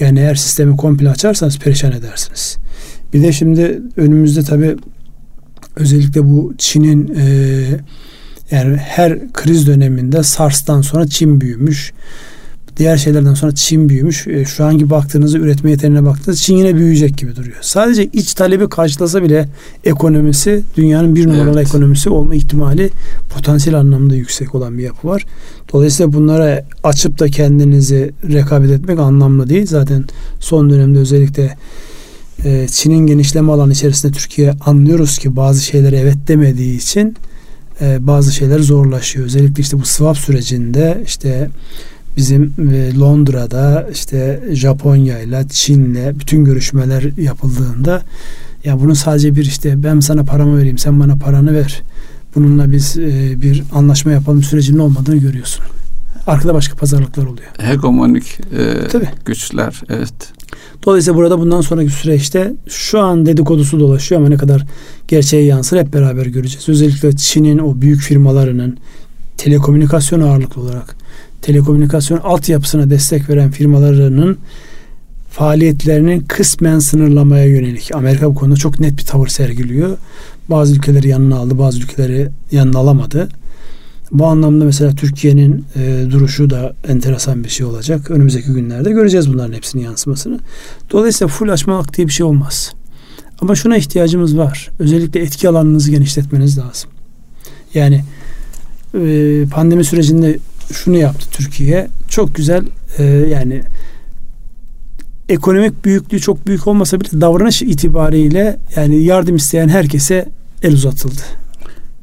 yani 0.00 0.18
eğer 0.18 0.34
sistemi 0.34 0.76
komple 0.76 1.10
açarsanız 1.10 1.58
perişan 1.58 1.92
edersiniz. 1.92 2.56
Bir 3.12 3.22
de 3.22 3.32
şimdi 3.32 3.82
önümüzde 3.96 4.42
tabi 4.42 4.76
özellikle 5.76 6.24
bu 6.24 6.54
Çin'in 6.58 7.14
e, 7.16 7.26
yani 8.50 8.76
her 8.76 9.32
kriz 9.32 9.66
döneminde 9.66 10.22
SARS'tan 10.22 10.80
sonra 10.80 11.06
Çin 11.06 11.40
büyümüş. 11.40 11.92
Diğer 12.78 12.96
şeylerden 12.96 13.34
sonra 13.34 13.54
Çin 13.54 13.88
büyümüş. 13.88 14.26
E, 14.26 14.44
şu 14.44 14.64
anki 14.64 14.90
baktığınızda 14.90 15.38
üretme 15.38 15.70
yeteneğine 15.70 16.06
baktığınızda 16.06 16.42
Çin 16.42 16.56
yine 16.56 16.74
büyüyecek 16.74 17.18
gibi 17.18 17.36
duruyor. 17.36 17.56
Sadece 17.60 18.04
iç 18.04 18.34
talebi 18.34 18.68
karşılasa 18.68 19.22
bile 19.22 19.48
ekonomisi 19.84 20.62
dünyanın 20.76 21.14
bir 21.14 21.26
numaralı 21.26 21.58
evet. 21.58 21.68
ekonomisi 21.68 22.10
olma 22.10 22.34
ihtimali 22.34 22.90
potansiyel 23.34 23.78
anlamda 23.78 24.14
yüksek 24.14 24.54
olan 24.54 24.78
bir 24.78 24.82
yapı 24.82 25.08
var. 25.08 25.26
Dolayısıyla 25.72 26.12
bunlara 26.12 26.64
açıp 26.84 27.18
da 27.18 27.28
kendinizi 27.28 28.12
rekabet 28.32 28.70
etmek 28.70 28.98
anlamlı 28.98 29.48
değil. 29.48 29.66
Zaten 29.66 30.04
son 30.40 30.70
dönemde 30.70 30.98
özellikle 30.98 31.56
e, 32.44 32.66
Çin'in 32.70 33.06
genişleme 33.06 33.52
alanı 33.52 33.72
içerisinde 33.72 34.12
Türkiye 34.12 34.52
anlıyoruz 34.52 35.18
ki 35.18 35.36
bazı 35.36 35.64
şeylere 35.64 35.96
evet 35.96 36.16
demediği 36.28 36.76
için 36.76 37.16
e, 37.80 38.06
bazı 38.06 38.32
şeyler 38.32 38.58
zorlaşıyor. 38.58 39.26
Özellikle 39.26 39.60
işte 39.60 39.80
bu 39.80 39.84
swap 39.84 40.18
sürecinde 40.18 41.02
işte 41.06 41.50
bizim 42.18 42.52
e, 42.72 42.98
Londra'da 42.98 43.88
işte 43.92 44.40
Japonya 44.52 45.20
ile 45.20 45.44
Çin'le 45.50 46.20
bütün 46.20 46.44
görüşmeler 46.44 47.02
yapıldığında 47.18 48.02
ya 48.64 48.80
bunun 48.80 48.94
sadece 48.94 49.34
bir 49.34 49.44
işte 49.44 49.82
ben 49.82 50.00
sana 50.00 50.24
paramı 50.24 50.58
vereyim 50.58 50.78
sen 50.78 51.00
bana 51.00 51.16
paranı 51.16 51.54
ver. 51.54 51.82
Bununla 52.34 52.72
biz 52.72 52.98
e, 52.98 53.42
bir 53.42 53.62
anlaşma 53.72 54.12
yapalım 54.12 54.42
sürecinin 54.42 54.78
olmadığını 54.78 55.16
görüyorsun. 55.16 55.64
Arkada 56.26 56.54
başka 56.54 56.76
pazarlıklar 56.76 57.26
oluyor. 57.26 57.48
Hegemonik 57.58 58.40
e, 58.58 58.88
Tabii. 58.88 59.08
güçler 59.24 59.82
evet. 59.88 60.32
Dolayısıyla 60.86 61.18
burada 61.18 61.38
bundan 61.38 61.60
sonraki 61.60 61.90
süreçte 61.90 62.52
şu 62.68 63.00
an 63.00 63.26
dedikodusu 63.26 63.80
dolaşıyor 63.80 64.20
ama 64.20 64.28
ne 64.30 64.36
kadar 64.36 64.66
gerçeğe 65.08 65.44
yansır 65.44 65.78
hep 65.78 65.92
beraber 65.92 66.26
göreceğiz. 66.26 66.68
Özellikle 66.68 67.16
Çin'in 67.16 67.58
o 67.58 67.80
büyük 67.80 68.00
firmalarının 68.00 68.78
telekomünikasyon 69.36 70.20
ağırlıklı 70.20 70.62
olarak 70.62 70.97
telekomünikasyon 71.42 72.18
altyapısına 72.18 72.90
destek 72.90 73.30
veren 73.30 73.50
firmalarının 73.50 74.38
faaliyetlerini 75.30 76.22
kısmen 76.28 76.78
sınırlamaya 76.78 77.44
yönelik. 77.44 77.94
Amerika 77.94 78.30
bu 78.30 78.34
konuda 78.34 78.56
çok 78.56 78.80
net 78.80 78.98
bir 78.98 79.04
tavır 79.04 79.28
sergiliyor. 79.28 79.98
Bazı 80.50 80.74
ülkeleri 80.74 81.08
yanına 81.08 81.36
aldı, 81.36 81.58
bazı 81.58 81.78
ülkeleri 81.78 82.28
yanına 82.52 82.78
alamadı. 82.78 83.28
Bu 84.12 84.26
anlamda 84.26 84.64
mesela 84.64 84.94
Türkiye'nin 84.94 85.64
e, 85.76 86.06
duruşu 86.10 86.50
da 86.50 86.72
enteresan 86.88 87.44
bir 87.44 87.48
şey 87.48 87.66
olacak. 87.66 88.10
Önümüzdeki 88.10 88.52
günlerde 88.52 88.90
göreceğiz 88.90 89.32
bunların 89.32 89.52
hepsinin 89.52 89.82
yansımasını. 89.82 90.38
Dolayısıyla 90.90 91.28
full 91.28 91.48
açmak 91.48 91.96
diye 91.96 92.06
bir 92.06 92.12
şey 92.12 92.26
olmaz. 92.26 92.72
Ama 93.40 93.54
şuna 93.54 93.76
ihtiyacımız 93.76 94.38
var. 94.38 94.70
Özellikle 94.78 95.20
etki 95.20 95.48
alanınızı 95.48 95.90
genişletmeniz 95.90 96.58
lazım. 96.58 96.90
Yani 97.74 98.04
e, 98.94 99.44
pandemi 99.50 99.84
sürecinde 99.84 100.38
şunu 100.72 100.96
yaptı 100.96 101.26
Türkiye. 101.32 101.88
Çok 102.08 102.34
güzel 102.34 102.64
e, 102.98 103.04
yani 103.04 103.62
ekonomik 105.28 105.84
büyüklüğü 105.84 106.20
çok 106.20 106.46
büyük 106.46 106.66
olmasa 106.66 107.00
bile 107.00 107.20
davranış 107.20 107.62
itibariyle 107.62 108.58
yani 108.76 109.04
yardım 109.04 109.36
isteyen 109.36 109.68
herkese 109.68 110.28
el 110.62 110.72
uzatıldı. 110.72 111.20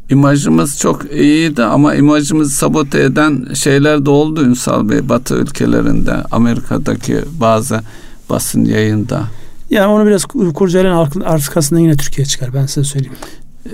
İmajımız 0.10 0.80
çok 0.80 1.14
iyiydi 1.14 1.64
ama 1.64 1.96
imajımızı 1.96 2.56
sabote 2.56 3.04
eden 3.04 3.48
şeyler 3.54 4.06
de 4.06 4.10
oldu 4.10 4.44
Ünsal 4.44 4.90
Bey. 4.90 5.10
Batı 5.10 5.36
ülkelerinde, 5.36 6.14
Amerika'daki 6.32 7.18
bazı 7.40 7.82
basın 8.30 8.66
yayında. 8.66 9.24
Yani 9.70 9.88
onu 9.88 10.06
biraz 10.06 10.26
kurcalayan 10.26 11.08
arkasından 11.26 11.82
yine 11.82 11.96
Türkiye 11.98 12.26
çıkar 12.26 12.54
ben 12.54 12.66
size 12.66 12.84
söyleyeyim 12.84 13.16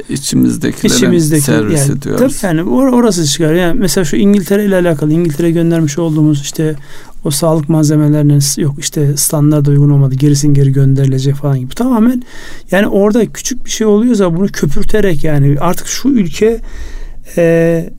içimizdekilerin 0.10 0.95
İçimizdeki, 0.95 1.41
servisi 1.41 1.89
yani, 1.89 2.01
diyoruz. 2.01 2.39
Tabii 2.41 2.47
yani 2.47 2.69
or- 2.69 2.95
orası 2.95 3.25
çıkar. 3.25 3.54
Yani 3.54 3.80
mesela 3.80 4.06
şu 4.06 4.15
İngiltere 4.15 4.65
ile 4.65 4.75
alakalı 4.75 5.13
İngiltere 5.13 5.51
göndermiş 5.51 5.99
olduğumuz 5.99 6.41
işte 6.41 6.75
o 7.23 7.32
sağlık 7.32 7.69
malzemelerinin 7.69 8.62
yok 8.62 8.75
işte 8.80 9.17
standart 9.17 9.67
uygun 9.67 9.89
olmadı 9.89 10.15
gerisin 10.15 10.54
geri 10.54 10.71
gönderilecek 10.71 11.36
falan 11.36 11.60
gibi. 11.60 11.75
Tamamen 11.75 12.23
yani 12.71 12.88
orada 12.88 13.25
küçük 13.25 13.65
bir 13.65 13.69
şey 13.69 13.88
oluyorsa 13.88 14.36
bunu 14.36 14.47
köpürterek 14.47 15.23
yani 15.23 15.58
artık 15.60 15.88
şu 15.88 16.10
ülke 16.10 16.60
e, 17.38 17.89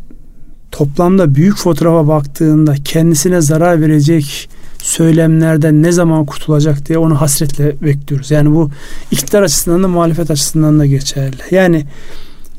toplamda 0.70 1.35
büyük 1.35 1.57
fotoğrafa 1.57 2.09
baktığında 2.09 2.74
kendisine 2.85 3.40
zarar 3.40 3.81
verecek 3.81 4.50
söylemlerden 4.82 5.82
ne 5.82 5.92
zaman 5.92 6.26
kurtulacak 6.26 6.88
diye 6.88 6.98
onu 6.98 7.20
hasretle 7.20 7.82
bekliyoruz. 7.82 8.30
Yani 8.30 8.54
bu 8.54 8.70
iktidar 9.10 9.42
açısından 9.42 9.82
da 9.82 9.88
muhalefet 9.88 10.30
açısından 10.30 10.78
da 10.78 10.86
geçerli. 10.86 11.36
Yani 11.50 11.84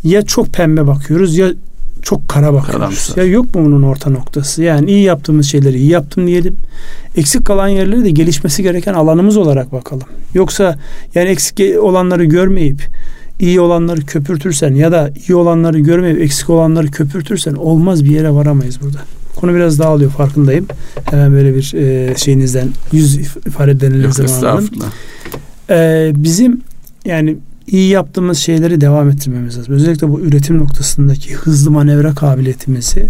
ya 0.04 0.22
çok 0.22 0.54
pembe 0.54 0.88
bakıyoruz 0.88 1.38
ya 1.38 1.52
çok 2.02 2.30
kara 2.30 2.54
bakıyoruz. 2.54 2.80
Karamsar. 2.80 3.18
Ya 3.18 3.24
yok 3.24 3.56
mu 3.56 3.66
bunun 3.66 3.84
orta 3.84 4.10
noktası? 4.10 4.64
Yani 4.64 4.92
iyi 4.92 5.04
yaptığımız 5.04 5.46
şeyleri 5.46 5.78
iyi 5.78 5.90
yaptım 5.90 6.28
diyelim. 6.28 6.56
Eksik 7.16 7.46
kalan 7.46 7.68
yerleri 7.68 8.04
de 8.04 8.12
gelişmesi 8.12 8.64
gereken 8.64 8.94
alanımız 8.94 9.38
olarak 9.38 9.72
bakalım. 9.72 10.08
Yoksa 10.34 10.80
yani 11.16 11.30
eksik 11.30 11.62
olanları 11.82 12.26
görmeyip 12.26 12.90
iyi 13.40 13.62
olanları 13.62 14.02
köpürtürsen 14.02 14.76
ya 14.76 14.92
da 14.92 15.12
iyi 15.28 15.36
olanları 15.36 15.80
görmeyip 15.80 16.22
eksik 16.22 16.50
olanları 16.50 16.88
köpürtürsen 16.88 17.54
olmaz 17.54 18.04
bir 18.04 18.10
yere 18.10 18.32
varamayız 18.32 18.82
burada. 18.82 19.00
Konu 19.36 19.56
biraz 19.56 19.80
dağılıyor 19.80 20.12
farkındayım. 20.12 20.66
Hemen 21.04 21.32
böyle 21.32 21.56
bir 21.56 21.74
e, 21.74 22.16
şeyinizden 22.18 22.68
yüz 22.92 23.18
ifadelerinizden 23.18 24.48
anladım. 24.48 24.70
E, 25.70 26.12
bizim 26.16 26.62
yani 27.06 27.38
iyi 27.68 27.90
yaptığımız 27.90 28.38
şeyleri 28.38 28.82
devam 28.82 29.10
ettirmemiz 29.10 29.58
lazım. 29.58 29.74
Özellikle 29.74 30.10
bu 30.10 30.22
üretim 30.22 30.58
noktasındaki 30.58 31.34
hızlı 31.34 31.72
manevra 31.72 32.14
kabiliyetimizi 32.14 33.10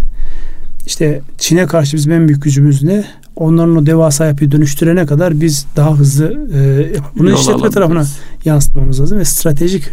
işte 0.86 1.22
Çin'e 1.38 1.66
karşı 1.66 1.98
bizim 1.98 2.12
en 2.12 2.28
büyük 2.28 2.44
gücümüz 2.44 2.84
ne? 2.84 3.06
Onların 3.36 3.76
o 3.76 3.86
devasa 3.86 4.26
yapıyı 4.26 4.52
dönüştürene 4.52 5.06
kadar 5.06 5.42
biz 5.42 5.66
daha 5.76 5.98
hızlı 5.98 6.48
e, 6.54 6.92
bunu 7.18 7.30
Yol 7.30 7.40
işletme 7.40 7.70
tarafına 7.70 8.06
yansıtmamız 8.46 9.02
lazım 9.02 9.20
ve 9.20 9.26
stratejik 9.26 9.84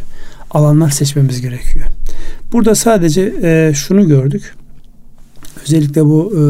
alanlar 0.51 0.91
seçmemiz 0.91 1.41
gerekiyor. 1.41 1.87
Burada 2.53 2.75
sadece 2.75 3.35
e, 3.43 3.73
şunu 3.75 4.09
gördük. 4.09 4.55
Özellikle 5.65 6.05
bu 6.05 6.33
e, 6.37 6.43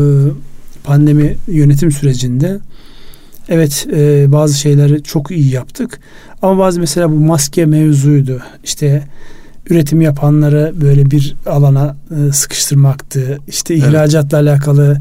pandemi 0.85 1.37
yönetim 1.49 1.93
sürecinde 1.93 2.59
evet 3.49 3.87
e, 3.93 4.33
bazı 4.33 4.59
şeyleri 4.59 5.03
çok 5.03 5.31
iyi 5.31 5.51
yaptık. 5.51 6.01
Ama 6.43 6.59
bazı 6.59 6.81
mesela 6.81 7.11
bu 7.11 7.17
maske 7.17 7.67
mevzuydu. 7.67 8.43
İşte 8.65 9.03
üretim 9.71 10.01
yapanları 10.01 10.75
böyle 10.81 11.11
bir 11.11 11.35
alana 11.47 11.97
e, 12.11 12.33
sıkıştırmaktı. 12.33 13.39
İşte 13.49 13.75
ihracatla 13.75 14.39
evet. 14.39 14.49
alakalı 14.49 15.01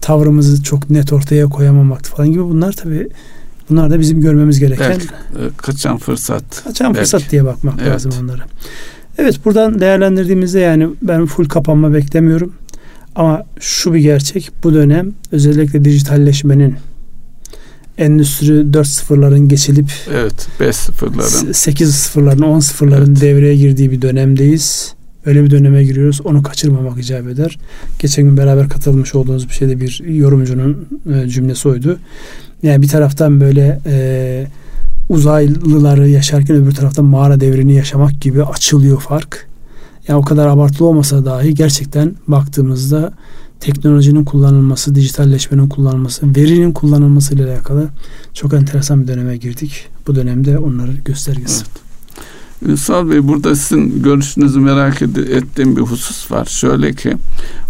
tavrımızı 0.00 0.62
çok 0.62 0.90
net 0.90 1.12
ortaya 1.12 1.46
koyamamaktı 1.46 2.10
falan 2.10 2.30
gibi 2.30 2.44
bunlar 2.44 2.72
tabii 2.72 3.08
bunlar 3.70 3.90
da 3.90 4.00
bizim 4.00 4.20
görmemiz 4.20 4.60
gereken 4.60 4.90
belki, 4.90 5.04
e, 5.04 5.56
kaçan 5.56 5.98
fırsat. 5.98 6.64
Kaçan 6.64 6.94
belki. 6.94 6.98
fırsat 6.98 7.30
diye 7.30 7.44
bakmak 7.44 7.74
evet. 7.82 7.92
lazım 7.92 8.12
onlara. 8.22 8.42
Evet 9.18 9.44
buradan 9.44 9.80
değerlendirdiğimizde 9.80 10.60
yani 10.60 10.88
ben 11.02 11.26
full 11.26 11.48
kapanma 11.48 11.94
beklemiyorum. 11.94 12.52
Ama 13.14 13.44
şu 13.60 13.94
bir 13.94 13.98
gerçek 13.98 14.50
bu 14.64 14.74
dönem 14.74 15.12
özellikle 15.32 15.84
dijitalleşmenin 15.84 16.76
endüstri 17.98 18.72
4 18.72 18.86
sıfırların 18.86 19.48
geçilip 19.48 19.92
evet 20.14 20.48
5 20.60 20.76
sıfırların 20.76 21.52
8 21.52 21.94
sıfırların 21.94 22.42
10 22.42 22.60
sıfırların 22.60 23.12
evet. 23.12 23.20
devreye 23.20 23.56
girdiği 23.56 23.90
bir 23.90 24.02
dönemdeyiz. 24.02 24.94
Öyle 25.26 25.44
bir 25.44 25.50
döneme 25.50 25.84
giriyoruz. 25.84 26.20
Onu 26.24 26.42
kaçırmamak 26.42 26.98
icap 26.98 27.28
eder. 27.28 27.58
Geçen 27.98 28.24
gün 28.24 28.36
beraber 28.36 28.68
katılmış 28.68 29.14
olduğunuz 29.14 29.48
bir 29.48 29.54
şeyde 29.54 29.80
bir 29.80 30.02
yorumcunun 30.04 30.88
e, 31.14 31.28
cümlesi 31.28 31.68
oydu. 31.68 31.98
Yani 32.62 32.82
bir 32.82 32.88
taraftan 32.88 33.40
böyle 33.40 33.80
e, 33.86 34.46
uzaylıları 35.08 36.08
yaşarken 36.08 36.56
öbür 36.56 36.72
taraftan 36.72 37.04
mağara 37.04 37.40
devrini 37.40 37.74
yaşamak 37.74 38.20
gibi 38.20 38.44
açılıyor 38.44 39.00
fark. 39.00 39.49
Yani 40.10 40.18
o 40.18 40.22
kadar 40.22 40.46
abartılı 40.46 40.88
olmasa 40.88 41.24
dahi 41.24 41.54
gerçekten 41.54 42.14
baktığımızda 42.28 43.12
teknolojinin 43.60 44.24
kullanılması, 44.24 44.94
dijitalleşmenin 44.94 45.68
kullanılması, 45.68 46.26
verinin 46.36 46.72
kullanılması 46.72 47.34
ile 47.34 47.44
alakalı 47.44 47.88
çok 48.34 48.54
enteresan 48.54 49.02
bir 49.02 49.08
döneme 49.08 49.36
girdik. 49.36 49.88
Bu 50.06 50.14
dönemde 50.14 50.58
onları 50.58 50.92
göstergesi. 50.92 51.64
Evet. 51.64 51.90
Ünsal 52.70 53.10
Bey 53.10 53.28
burada 53.28 53.56
sizin 53.56 54.02
görüşünüzü 54.02 54.60
merak 54.60 55.02
ettiğim 55.02 55.76
bir 55.76 55.82
husus 55.82 56.30
var. 56.30 56.44
Şöyle 56.44 56.92
ki 56.92 57.16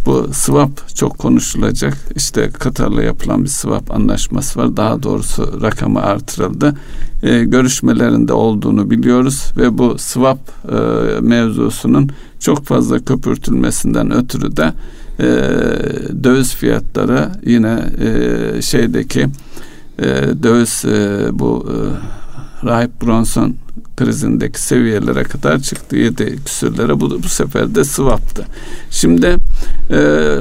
bu 0.06 0.28
swap 0.32 0.96
çok 0.96 1.18
konuşulacak. 1.18 1.96
İşte 2.16 2.50
Katar'la 2.50 3.02
yapılan 3.02 3.44
bir 3.44 3.48
swap 3.48 3.90
anlaşması 3.90 4.60
var. 4.60 4.76
Daha 4.76 5.02
doğrusu 5.02 5.62
rakamı 5.62 6.02
artırıldı. 6.02 6.74
E, 7.22 7.44
görüşmelerinde 7.44 8.32
olduğunu 8.32 8.90
biliyoruz 8.90 9.52
ve 9.56 9.78
bu 9.78 9.98
swap 9.98 10.38
e, 10.72 10.76
mevzusunun 11.20 12.10
çok 12.40 12.64
fazla 12.66 12.98
köpürtülmesinden 13.04 14.10
ötürü 14.10 14.56
de 14.56 14.72
e, 15.18 15.24
döviz 16.24 16.54
fiyatları 16.54 17.30
yine 17.46 17.84
e, 18.00 18.62
şeydeki 18.62 19.26
e, 19.98 20.04
döviz 20.42 20.84
e, 20.84 21.28
bu 21.32 21.66
e, 21.68 21.76
Rahip 22.66 23.02
Bronson 23.02 23.56
krizindeki 23.96 24.62
seviyelere 24.62 25.22
kadar 25.22 25.58
çıktı. 25.58 25.96
Yedi 25.96 26.44
küsürlere 26.44 27.00
bu, 27.00 27.22
bu 27.22 27.28
sefer 27.28 27.74
de 27.74 27.84
swaptı. 27.84 28.46
Şimdi 28.90 29.36
e, 29.90 30.38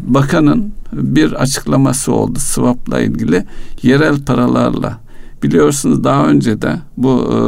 bakanın 0.00 0.72
bir 0.92 1.32
açıklaması 1.32 2.12
oldu 2.12 2.38
swapla 2.38 3.00
ilgili 3.00 3.44
yerel 3.82 4.24
paralarla 4.24 4.98
Biliyorsunuz 5.42 6.04
daha 6.04 6.26
önce 6.26 6.62
de 6.62 6.78
bu 6.96 7.32
e, 7.32 7.38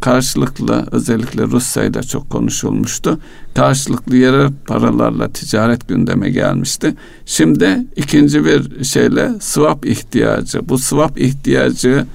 karşılıklı 0.00 0.86
özellikle 0.92 1.42
Rusya'yla 1.42 2.02
çok 2.02 2.30
konuşulmuştu. 2.30 3.18
Karşılıklı 3.54 4.16
yerel 4.16 4.50
paralarla 4.66 5.28
ticaret 5.28 5.88
gündeme 5.88 6.30
gelmişti. 6.30 6.94
Şimdi 7.26 7.86
ikinci 7.96 8.44
bir 8.44 8.84
şeyle 8.84 9.30
swap 9.40 9.86
ihtiyacı. 9.86 10.68
Bu 10.68 10.78
swap 10.78 11.20
ihtiyacı 11.20 12.06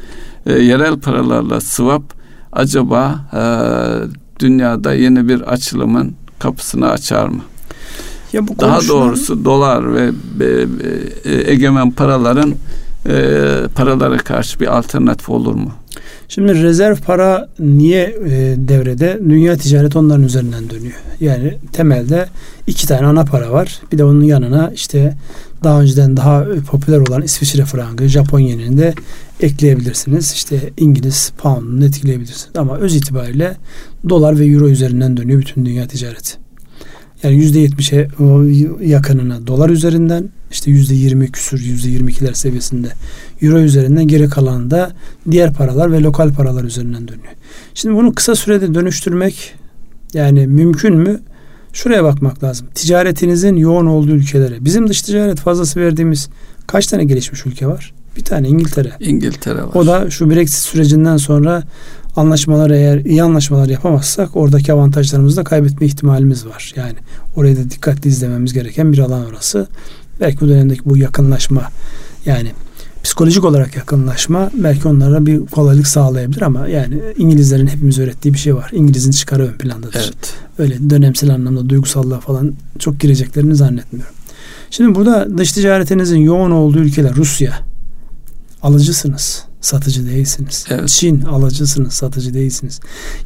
e, 0.46 0.54
yerel 0.54 1.00
paralarla 1.00 1.62
swap 1.62 2.04
acaba 2.52 3.20
e, 3.34 3.42
dünyada 4.40 4.94
yeni 4.94 5.28
bir 5.28 5.42
açılımın 5.42 6.16
kapısını 6.40 6.90
açar 6.90 7.28
mı? 7.28 7.42
Ya 8.34 8.48
bu 8.48 8.60
Daha 8.60 8.88
doğrusu 8.88 9.46
dolar 9.46 9.94
ve 9.94 10.12
e, 10.42 10.68
e, 11.26 11.52
egemen 11.52 11.92
paraların 11.92 12.54
e, 13.10 13.44
paralara 13.76 14.18
karşı 14.18 14.60
bir 14.60 14.78
alternatif 14.78 15.30
olur 15.30 15.56
mu? 15.56 15.72
Şimdi 16.28 16.63
rezerv 16.63 16.96
para 16.96 17.50
niye 17.60 18.04
e, 18.26 18.56
devrede? 18.58 19.20
Dünya 19.30 19.58
ticaret 19.58 19.96
onların 19.96 20.24
üzerinden 20.24 20.70
dönüyor. 20.70 20.96
Yani 21.20 21.58
temelde 21.74 22.28
iki 22.68 22.88
tane 22.88 23.08
ana 23.08 23.26
para 23.26 23.52
var. 23.52 23.80
Bir 23.91 23.98
de 23.98 24.04
onun 24.04 24.24
yanına 24.24 24.72
işte 24.76 25.18
daha 25.63 25.82
önceden 25.82 26.18
daha 26.18 26.46
popüler 26.72 27.00
olan 27.00 27.22
İsviçre 27.22 27.65
frangı, 27.65 28.08
Japon 28.08 28.39
yenini 28.39 28.78
de 28.78 28.94
ekleyebilirsiniz. 29.39 30.32
İşte 30.32 30.60
İngiliz 30.78 31.32
pound'unu 31.38 31.86
etkileyebilirsiniz. 31.86 32.56
Ama 32.58 32.78
öz 32.78 32.96
itibariyle 32.96 33.58
dolar 34.10 34.39
ve 34.39 34.46
euro 34.46 34.68
üzerinden 34.68 35.18
dönüyor 35.18 35.41
bütün 35.41 35.65
dünya 35.65 35.88
ticareti. 35.88 36.44
Yani 37.26 37.38
yüzde 37.38 37.60
yetmişe 37.60 38.08
yakınına 38.82 39.48
dolar 39.48 39.70
üzerinden 39.70 40.30
işte 40.52 40.72
yüzde 40.72 40.96
yirmi 40.96 41.32
küsür 41.32 41.60
yüzde 41.60 41.90
yirmi 41.90 42.12
ikiler 42.12 42.34
seviyesinde 42.34 42.88
euro 43.42 43.60
üzerinden 43.60 44.08
geri 44.08 44.30
kalan 44.30 44.72
da 44.72 44.92
diğer 45.32 45.54
paralar 45.54 45.92
ve 45.92 46.02
lokal 46.02 46.34
paralar 46.34 46.64
üzerinden 46.64 47.08
dönüyor. 47.08 47.34
Şimdi 47.74 47.96
bunu 47.96 48.14
kısa 48.16 48.36
sürede 48.36 48.74
dönüştürmek 48.74 49.56
yani 50.14 50.48
mümkün 50.48 50.96
mü? 50.96 51.20
Şuraya 51.74 52.04
bakmak 52.04 52.44
lazım. 52.44 52.68
Ticaretinizin 52.76 53.56
yoğun 53.56 53.86
olduğu 53.86 54.12
ülkelere. 54.12 54.66
Bizim 54.66 54.90
dış 54.90 55.02
ticaret 55.02 55.40
fazlası 55.40 55.80
verdiğimiz 55.80 56.30
kaç 56.68 56.88
tane 56.88 57.04
gelişmiş 57.04 57.46
ülke 57.46 57.68
var? 57.68 57.94
Bir 58.18 58.24
tane 58.24 58.48
İngiltere. 58.48 58.92
İngiltere 59.00 59.64
var. 59.64 59.72
O 59.74 59.88
da 59.88 60.10
şu 60.10 60.30
Brexit 60.30 60.60
sürecinden 60.60 61.18
sonra 61.18 61.64
anlaşmalar 62.15 62.69
eğer 62.69 62.97
iyi 62.97 63.23
anlaşmalar 63.23 63.69
yapamazsak 63.69 64.36
oradaki 64.36 64.73
avantajlarımızı 64.73 65.38
da 65.38 65.43
kaybetme 65.43 65.88
ihtimalimiz 65.88 66.45
var. 66.45 66.73
Yani 66.75 66.95
orayı 67.36 67.58
da 67.58 67.69
dikkatli 67.69 68.08
izlememiz 68.08 68.54
gereken 68.54 68.93
bir 68.93 68.99
alan 68.99 69.25
orası. 69.25 69.67
Belki 70.19 70.41
bu 70.41 70.47
dönemdeki 70.47 70.82
bu 70.86 70.97
yakınlaşma 70.97 71.63
yani 72.25 72.51
psikolojik 73.04 73.45
olarak 73.45 73.75
yakınlaşma 73.75 74.51
belki 74.54 74.88
onlara 74.88 75.25
bir 75.25 75.45
kolaylık 75.45 75.88
sağlayabilir 75.88 76.41
ama 76.41 76.67
yani 76.67 77.01
İngilizlerin 77.17 77.67
hepimiz 77.67 77.99
öğrettiği 77.99 78.34
bir 78.34 78.39
şey 78.39 78.56
var. 78.56 78.69
İngiliz'in 78.73 79.12
çıkarı 79.12 79.47
ön 79.47 79.54
plandadır. 79.54 79.95
Evet. 79.95 80.34
Öyle 80.58 80.89
dönemsel 80.89 81.30
anlamda 81.30 81.69
duygusallığa 81.69 82.19
falan 82.19 82.54
çok 82.80 82.99
gireceklerini 82.99 83.56
zannetmiyorum. 83.56 84.13
Şimdi 84.71 84.95
burada 84.95 85.38
dış 85.38 85.51
ticaretinizin 85.51 86.19
yoğun 86.19 86.51
olduğu 86.51 86.80
ülkeler 86.80 87.15
Rusya 87.15 87.60
alıcısınız 88.62 89.45
satıcı 89.65 90.06
değilsiniz. 90.08 90.65
Evet. 90.69 90.89
Çin 90.89 91.21
alıcısınız, 91.21 91.93
satıcı 91.93 92.34
değilsiniz. 92.34 92.80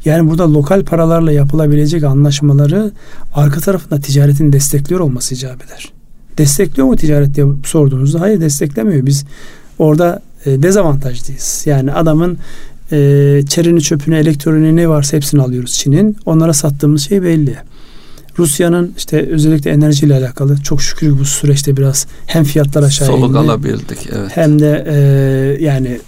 Yani 0.04 0.30
burada 0.30 0.52
lokal 0.52 0.84
paralarla 0.84 1.32
yapılabilecek 1.32 2.04
anlaşmaları 2.04 2.92
arka 3.34 3.60
tarafında 3.60 4.00
ticaretin 4.00 4.52
destekliyor 4.52 5.00
olması 5.00 5.34
icap 5.34 5.64
eder. 5.64 5.92
Destekliyor 6.38 6.88
mu 6.88 6.96
ticaret 6.96 7.34
diye 7.34 7.46
sorduğunuzda 7.64 8.20
hayır 8.20 8.40
desteklemiyor. 8.40 9.06
Biz 9.06 9.24
orada 9.78 10.22
e, 10.46 10.62
dezavantajlıyız. 10.62 11.62
Yani 11.66 11.92
adamın 11.92 12.38
e, 12.92 12.96
çerini 13.48 13.82
çöpünü 13.82 14.16
elektroniği 14.16 14.76
ne 14.76 14.88
varsa 14.88 15.16
hepsini 15.16 15.42
alıyoruz 15.42 15.72
Çin'in. 15.72 16.16
Onlara 16.26 16.52
sattığımız 16.52 17.02
şey 17.02 17.22
belli. 17.22 17.56
Rusya'nın 18.38 18.94
işte 18.96 19.28
özellikle 19.30 19.70
enerjiyle 19.70 20.14
alakalı 20.14 20.56
çok 20.62 20.82
şükür 20.82 21.18
bu 21.18 21.24
süreçte 21.24 21.76
biraz 21.76 22.06
hem 22.26 22.44
fiyatlar 22.44 22.82
aşağı 22.82 23.08
Soluk 23.08 23.28
indi, 23.30 23.38
alabildik 23.38 24.08
evet. 24.12 24.30
hem 24.34 24.58
de 24.58 24.84
e, 24.88 25.64
yani 25.64 26.00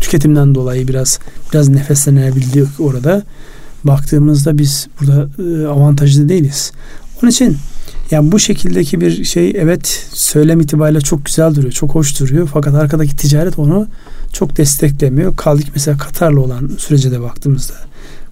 tüketimden 0.00 0.54
dolayı 0.54 0.88
biraz 0.88 1.18
biraz 1.52 1.68
nefeslenebildik 1.68 2.68
orada. 2.80 3.22
Baktığımızda 3.84 4.58
biz 4.58 4.88
burada 5.00 5.28
e, 5.42 5.66
avantajlı 5.66 6.28
değiliz. 6.28 6.72
Onun 7.22 7.30
için 7.30 7.56
yani 8.10 8.32
bu 8.32 8.38
şekildeki 8.38 9.00
bir 9.00 9.24
şey 9.24 9.52
evet 9.56 10.06
söylem 10.12 10.60
itibariyle 10.60 11.00
çok 11.00 11.24
güzel 11.24 11.54
duruyor, 11.54 11.72
çok 11.72 11.94
hoş 11.94 12.20
duruyor. 12.20 12.48
Fakat 12.52 12.74
arkadaki 12.74 13.16
ticaret 13.16 13.58
onu 13.58 13.86
çok 14.32 14.56
desteklemiyor. 14.56 15.36
Kaldık 15.36 15.66
mesela 15.74 15.98
Katar'la 15.98 16.40
olan 16.40 16.70
sürece 16.78 17.10
de 17.10 17.20
baktığımızda. 17.20 17.74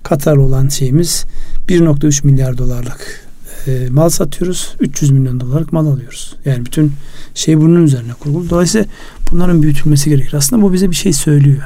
Katar'la 0.02 0.42
olan 0.42 0.68
şeyimiz 0.68 1.24
1.3 1.68 2.26
milyar 2.26 2.58
dolarlık 2.58 3.26
e, 3.66 3.88
mal 3.90 4.08
satıyoruz. 4.08 4.74
300 4.80 5.10
milyon 5.10 5.40
dolarlık 5.40 5.72
mal 5.72 5.86
alıyoruz. 5.86 6.36
Yani 6.44 6.66
bütün 6.66 6.92
şey 7.34 7.58
bunun 7.58 7.84
üzerine 7.84 8.12
kurulu. 8.12 8.50
Dolayısıyla 8.50 8.86
bunların 9.32 9.62
büyütülmesi 9.62 10.10
gerekir. 10.10 10.34
Aslında 10.34 10.62
bu 10.62 10.72
bize 10.72 10.90
bir 10.90 10.96
şey 10.96 11.12
söylüyor. 11.12 11.62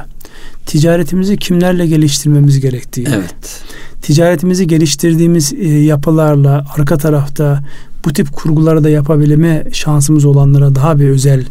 Ticaretimizi 0.66 1.36
kimlerle 1.36 1.86
geliştirmemiz 1.86 2.60
gerektiği. 2.60 3.06
Evet. 3.14 3.62
Ticaretimizi 4.02 4.66
geliştirdiğimiz 4.66 5.52
e, 5.52 5.68
yapılarla 5.68 6.66
arka 6.76 6.98
tarafta 6.98 7.62
bu 8.04 8.12
tip 8.12 8.32
kurguları 8.32 8.84
da 8.84 8.90
yapabilme 8.90 9.64
şansımız 9.72 10.24
olanlara 10.24 10.74
daha 10.74 10.98
bir 10.98 11.08
özel 11.08 11.44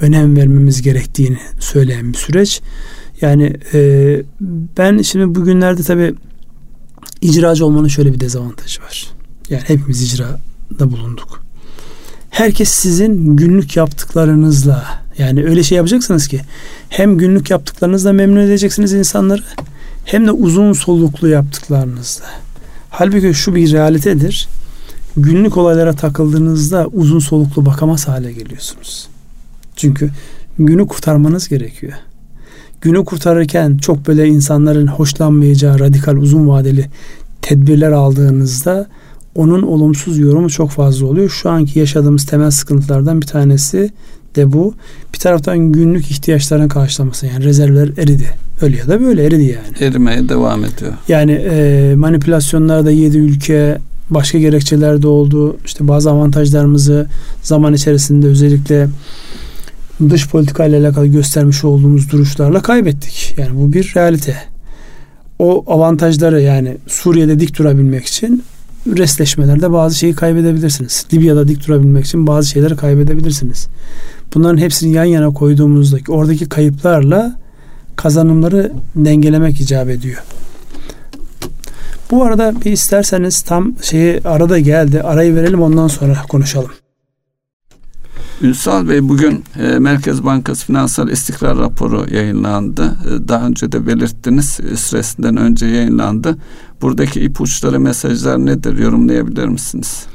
önem 0.00 0.36
vermemiz 0.36 0.82
gerektiğini 0.82 1.38
söyleyen 1.60 2.12
bir 2.12 2.18
süreç. 2.18 2.60
Yani 3.20 3.56
e, 3.74 4.22
ben 4.78 5.02
şimdi 5.02 5.34
bugünlerde 5.34 5.82
tabi 5.82 6.14
icracı 7.20 7.66
olmanın 7.66 7.88
şöyle 7.88 8.12
bir 8.12 8.20
dezavantajı 8.20 8.82
var. 8.82 9.06
Yani 9.50 9.62
hepimiz 9.66 10.02
icrada 10.02 10.92
bulunduk. 10.92 11.42
Herkes 12.30 12.68
sizin 12.68 13.36
günlük 13.36 13.76
yaptıklarınızla 13.76 15.03
yani 15.18 15.44
öyle 15.44 15.62
şey 15.62 15.76
yapacaksınız 15.76 16.28
ki 16.28 16.40
hem 16.88 17.18
günlük 17.18 17.50
yaptıklarınızla 17.50 18.12
memnun 18.12 18.40
edeceksiniz 18.40 18.92
insanları 18.92 19.42
hem 20.04 20.26
de 20.26 20.32
uzun 20.32 20.72
soluklu 20.72 21.28
yaptıklarınızla. 21.28 22.24
Halbuki 22.90 23.34
şu 23.34 23.54
bir 23.54 23.72
realitedir. 23.72 24.48
Günlük 25.16 25.56
olaylara 25.56 25.92
takıldığınızda 25.92 26.86
uzun 26.92 27.18
soluklu 27.18 27.66
bakamaz 27.66 28.08
hale 28.08 28.32
geliyorsunuz. 28.32 29.08
Çünkü 29.76 30.10
günü 30.58 30.86
kurtarmanız 30.86 31.48
gerekiyor. 31.48 31.92
Günü 32.80 33.04
kurtarırken 33.04 33.76
çok 33.76 34.06
böyle 34.06 34.26
insanların 34.28 34.86
hoşlanmayacağı 34.86 35.78
radikal 35.78 36.16
uzun 36.16 36.48
vadeli 36.48 36.86
tedbirler 37.42 37.92
aldığınızda 37.92 38.88
onun 39.34 39.62
olumsuz 39.62 40.18
yorumu 40.18 40.50
çok 40.50 40.70
fazla 40.70 41.06
oluyor. 41.06 41.30
Şu 41.30 41.50
anki 41.50 41.78
yaşadığımız 41.78 42.26
temel 42.26 42.50
sıkıntılardan 42.50 43.20
bir 43.20 43.26
tanesi 43.26 43.90
de 44.36 44.52
bu. 44.52 44.74
Bir 45.14 45.18
taraftan 45.18 45.58
günlük 45.58 46.10
ihtiyaçların 46.10 46.68
karşılaması 46.68 47.26
yani 47.26 47.44
rezervler 47.44 47.88
eridi. 47.98 48.30
Öyle 48.60 48.76
ya 48.76 48.88
da 48.88 49.00
böyle 49.00 49.24
eridi 49.24 49.44
yani. 49.44 49.90
Erimeye 49.90 50.28
devam 50.28 50.64
ediyor. 50.64 50.92
Yani 51.08 51.32
e, 51.32 51.94
manipülasyonlarda 51.94 52.90
yedi 52.90 53.18
ülke 53.18 53.78
başka 54.10 54.38
gerekçeler 54.38 55.02
de 55.02 55.06
oldu. 55.06 55.56
İşte 55.64 55.88
bazı 55.88 56.10
avantajlarımızı 56.10 57.06
zaman 57.42 57.74
içerisinde 57.74 58.26
özellikle 58.26 58.88
dış 60.10 60.28
politika 60.28 60.66
ile 60.66 60.76
alakalı 60.76 61.06
göstermiş 61.06 61.64
olduğumuz 61.64 62.10
duruşlarla 62.10 62.62
kaybettik. 62.62 63.34
Yani 63.38 63.50
bu 63.60 63.72
bir 63.72 63.92
realite. 63.96 64.36
O 65.38 65.64
avantajları 65.66 66.40
yani 66.40 66.76
Suriye'de 66.86 67.40
dik 67.40 67.58
durabilmek 67.58 68.06
için 68.06 68.44
restleşmelerde 68.86 69.72
bazı 69.72 69.98
şeyi 69.98 70.14
kaybedebilirsiniz. 70.14 71.06
Libya'da 71.12 71.48
dik 71.48 71.68
durabilmek 71.68 72.04
için 72.04 72.26
bazı 72.26 72.48
şeyleri 72.48 72.76
kaybedebilirsiniz. 72.76 73.66
Bunların 74.34 74.58
hepsini 74.58 74.92
yan 74.92 75.04
yana 75.04 75.30
koyduğumuzdaki 75.30 76.12
oradaki 76.12 76.48
kayıplarla 76.48 77.38
kazanımları 77.96 78.72
dengelemek 78.96 79.60
icap 79.60 79.88
ediyor. 79.88 80.22
Bu 82.10 82.24
arada 82.24 82.54
bir 82.64 82.72
isterseniz 82.72 83.42
tam 83.42 83.74
şeyi 83.82 84.20
arada 84.24 84.58
geldi. 84.58 85.02
Arayı 85.02 85.34
verelim 85.34 85.62
ondan 85.62 85.88
sonra 85.88 86.22
konuşalım. 86.28 86.70
Ünsal 88.42 88.88
Bey 88.88 89.08
bugün 89.08 89.44
e, 89.60 89.78
Merkez 89.78 90.24
Bankası 90.24 90.66
Finansal 90.66 91.08
İstikrar 91.08 91.58
Raporu 91.58 92.06
yayınlandı. 92.14 92.82
E, 92.84 93.28
daha 93.28 93.46
önce 93.46 93.72
de 93.72 93.86
belirttiniz 93.86 94.60
e, 94.72 94.76
süresinden 94.76 95.36
önce 95.36 95.66
yayınlandı. 95.66 96.36
Buradaki 96.82 97.20
ipuçları 97.20 97.80
mesajlar 97.80 98.46
nedir 98.46 98.78
yorumlayabilir 98.78 99.48
misiniz? 99.48 100.06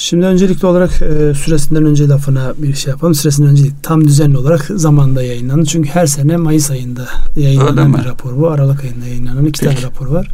Şimdi 0.00 0.26
öncelikli 0.26 0.66
olarak 0.66 1.02
e, 1.02 1.34
süresinden 1.34 1.84
önce 1.84 2.08
lafına 2.08 2.52
bir 2.58 2.74
şey 2.74 2.90
yapalım. 2.90 3.14
Süresinden 3.14 3.50
önce 3.50 3.64
tam 3.82 4.04
düzenli 4.04 4.38
olarak 4.38 4.70
zamanda 4.76 5.22
yayınlandı. 5.22 5.64
Çünkü 5.66 5.88
her 5.88 6.06
sene 6.06 6.36
Mayıs 6.36 6.70
ayında 6.70 7.08
yayınlanan 7.36 7.94
bir 7.94 8.04
rapor 8.04 8.36
bu. 8.36 8.48
Aralık 8.48 8.84
ayında 8.84 9.06
yayınlanan 9.06 9.44
iki 9.44 9.60
Peki. 9.60 9.74
tane 9.74 9.86
rapor 9.86 10.06
var. 10.06 10.28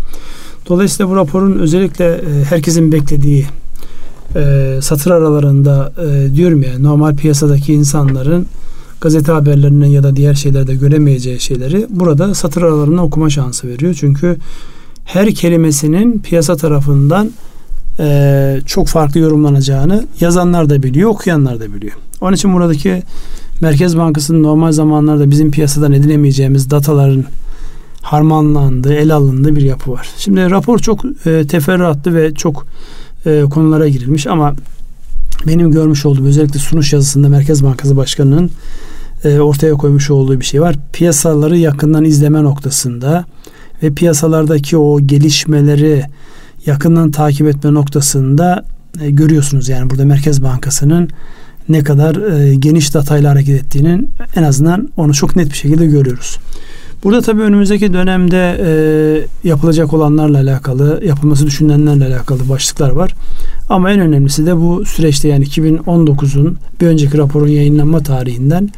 Dolayısıyla 0.69 1.11
bu 1.11 1.17
raporun 1.17 1.59
özellikle 1.59 2.05
e, 2.05 2.45
herkesin 2.45 2.93
beklediği 2.93 3.47
e, 4.37 4.79
satır 4.83 5.11
aralarında 5.11 5.93
e, 6.07 6.35
diyorum 6.35 6.63
ya 6.63 6.79
normal 6.79 7.17
piyasadaki 7.17 7.73
insanların 7.73 8.47
gazete 9.01 9.33
haberlerinden 9.33 9.87
ya 9.87 10.03
da 10.03 10.17
diğer 10.17 10.35
şeylerde 10.35 10.75
göremeyeceği 10.75 11.41
şeyleri 11.41 11.87
burada 11.91 12.35
satır 12.35 12.63
aralarında 12.63 13.03
okuma 13.03 13.31
şansı 13.31 13.69
veriyor. 13.69 13.97
Çünkü 14.01 14.37
her 15.05 15.35
kelimesinin 15.35 16.19
piyasa 16.19 16.57
tarafından 16.57 17.31
e, 17.99 18.61
çok 18.67 18.87
farklı 18.89 19.21
yorumlanacağını 19.21 20.07
yazanlar 20.21 20.71
da 20.71 20.83
biliyor, 20.83 21.11
okuyanlar 21.11 21.61
da 21.61 21.75
biliyor. 21.75 21.93
Onun 22.21 22.33
için 22.33 22.53
buradaki 22.53 23.03
Merkez 23.61 23.97
Bankası'nın 23.97 24.43
normal 24.43 24.73
zamanlarda 24.73 25.31
bizim 25.31 25.51
piyasadan 25.51 25.93
edinemeyeceğimiz 25.93 26.71
dataların 26.71 27.25
harmanlandığı, 28.03 28.95
el 28.95 29.15
alındığı 29.15 29.57
bir 29.57 29.63
yapı 29.63 29.93
var. 29.93 30.09
Şimdi 30.19 30.51
rapor 30.51 30.79
çok 30.79 31.05
e, 31.27 31.47
teferruatlı 31.47 32.15
ve 32.15 32.35
çok 32.35 32.67
e, 33.27 33.43
konulara 33.51 33.89
girilmiş 33.89 34.27
ama 34.27 34.55
benim 35.47 35.71
görmüş 35.71 36.07
olduğum 36.07 36.27
özellikle 36.27 36.59
sunuş 36.59 36.93
yazısında 36.93 37.29
Merkez 37.29 37.65
Bankası 37.65 37.97
Başkanı'nın 37.97 38.51
e, 39.25 39.41
ortaya 39.41 39.75
koymuş 39.75 40.11
olduğu 40.11 40.41
bir 40.41 40.45
şey 40.45 40.61
var. 40.61 40.77
Piyasaları 40.93 41.57
yakından 41.57 42.05
izleme 42.05 42.43
noktasında 42.43 43.25
ve 43.83 43.95
piyasalardaki 43.95 44.77
o 44.77 45.01
gelişmeleri 45.01 46.05
yakından 46.67 47.11
takip 47.11 47.47
etme 47.47 47.75
noktasında 47.75 48.65
e, 49.01 49.11
görüyorsunuz. 49.11 49.69
Yani 49.69 49.91
burada 49.91 50.05
Merkez 50.05 50.43
Bankası'nın 50.43 51.09
ne 51.69 51.83
kadar 51.83 52.17
e, 52.17 52.55
geniş 52.55 52.95
datayla 52.95 53.31
hareket 53.31 53.63
ettiğinin 53.63 54.11
en 54.37 54.43
azından 54.43 54.89
onu 54.97 55.15
çok 55.15 55.37
net 55.37 55.51
bir 55.51 55.57
şekilde 55.57 55.87
görüyoruz. 55.87 56.39
Burada 57.05 57.21
tabii 57.21 57.43
önümüzdeki 57.43 57.93
dönemde 57.93 58.61
e, 58.61 59.49
yapılacak 59.49 59.95
olanlarla 59.95 60.39
alakalı, 60.39 61.01
yapılması 61.05 61.47
düşünülenlerle 61.47 62.07
alakalı 62.07 62.49
başlıklar 62.49 62.91
var. 62.91 63.15
Ama 63.69 63.93
en 63.93 64.01
önemlisi 64.01 64.47
de 64.47 64.57
bu 64.57 64.85
süreçte 64.85 65.29
yani 65.29 65.45
2019'un 65.45 66.57
bir 66.81 66.87
önceki 66.87 67.19
raporun 67.19 67.49
yayınlanma 67.49 68.01
tarihinden 68.01 68.71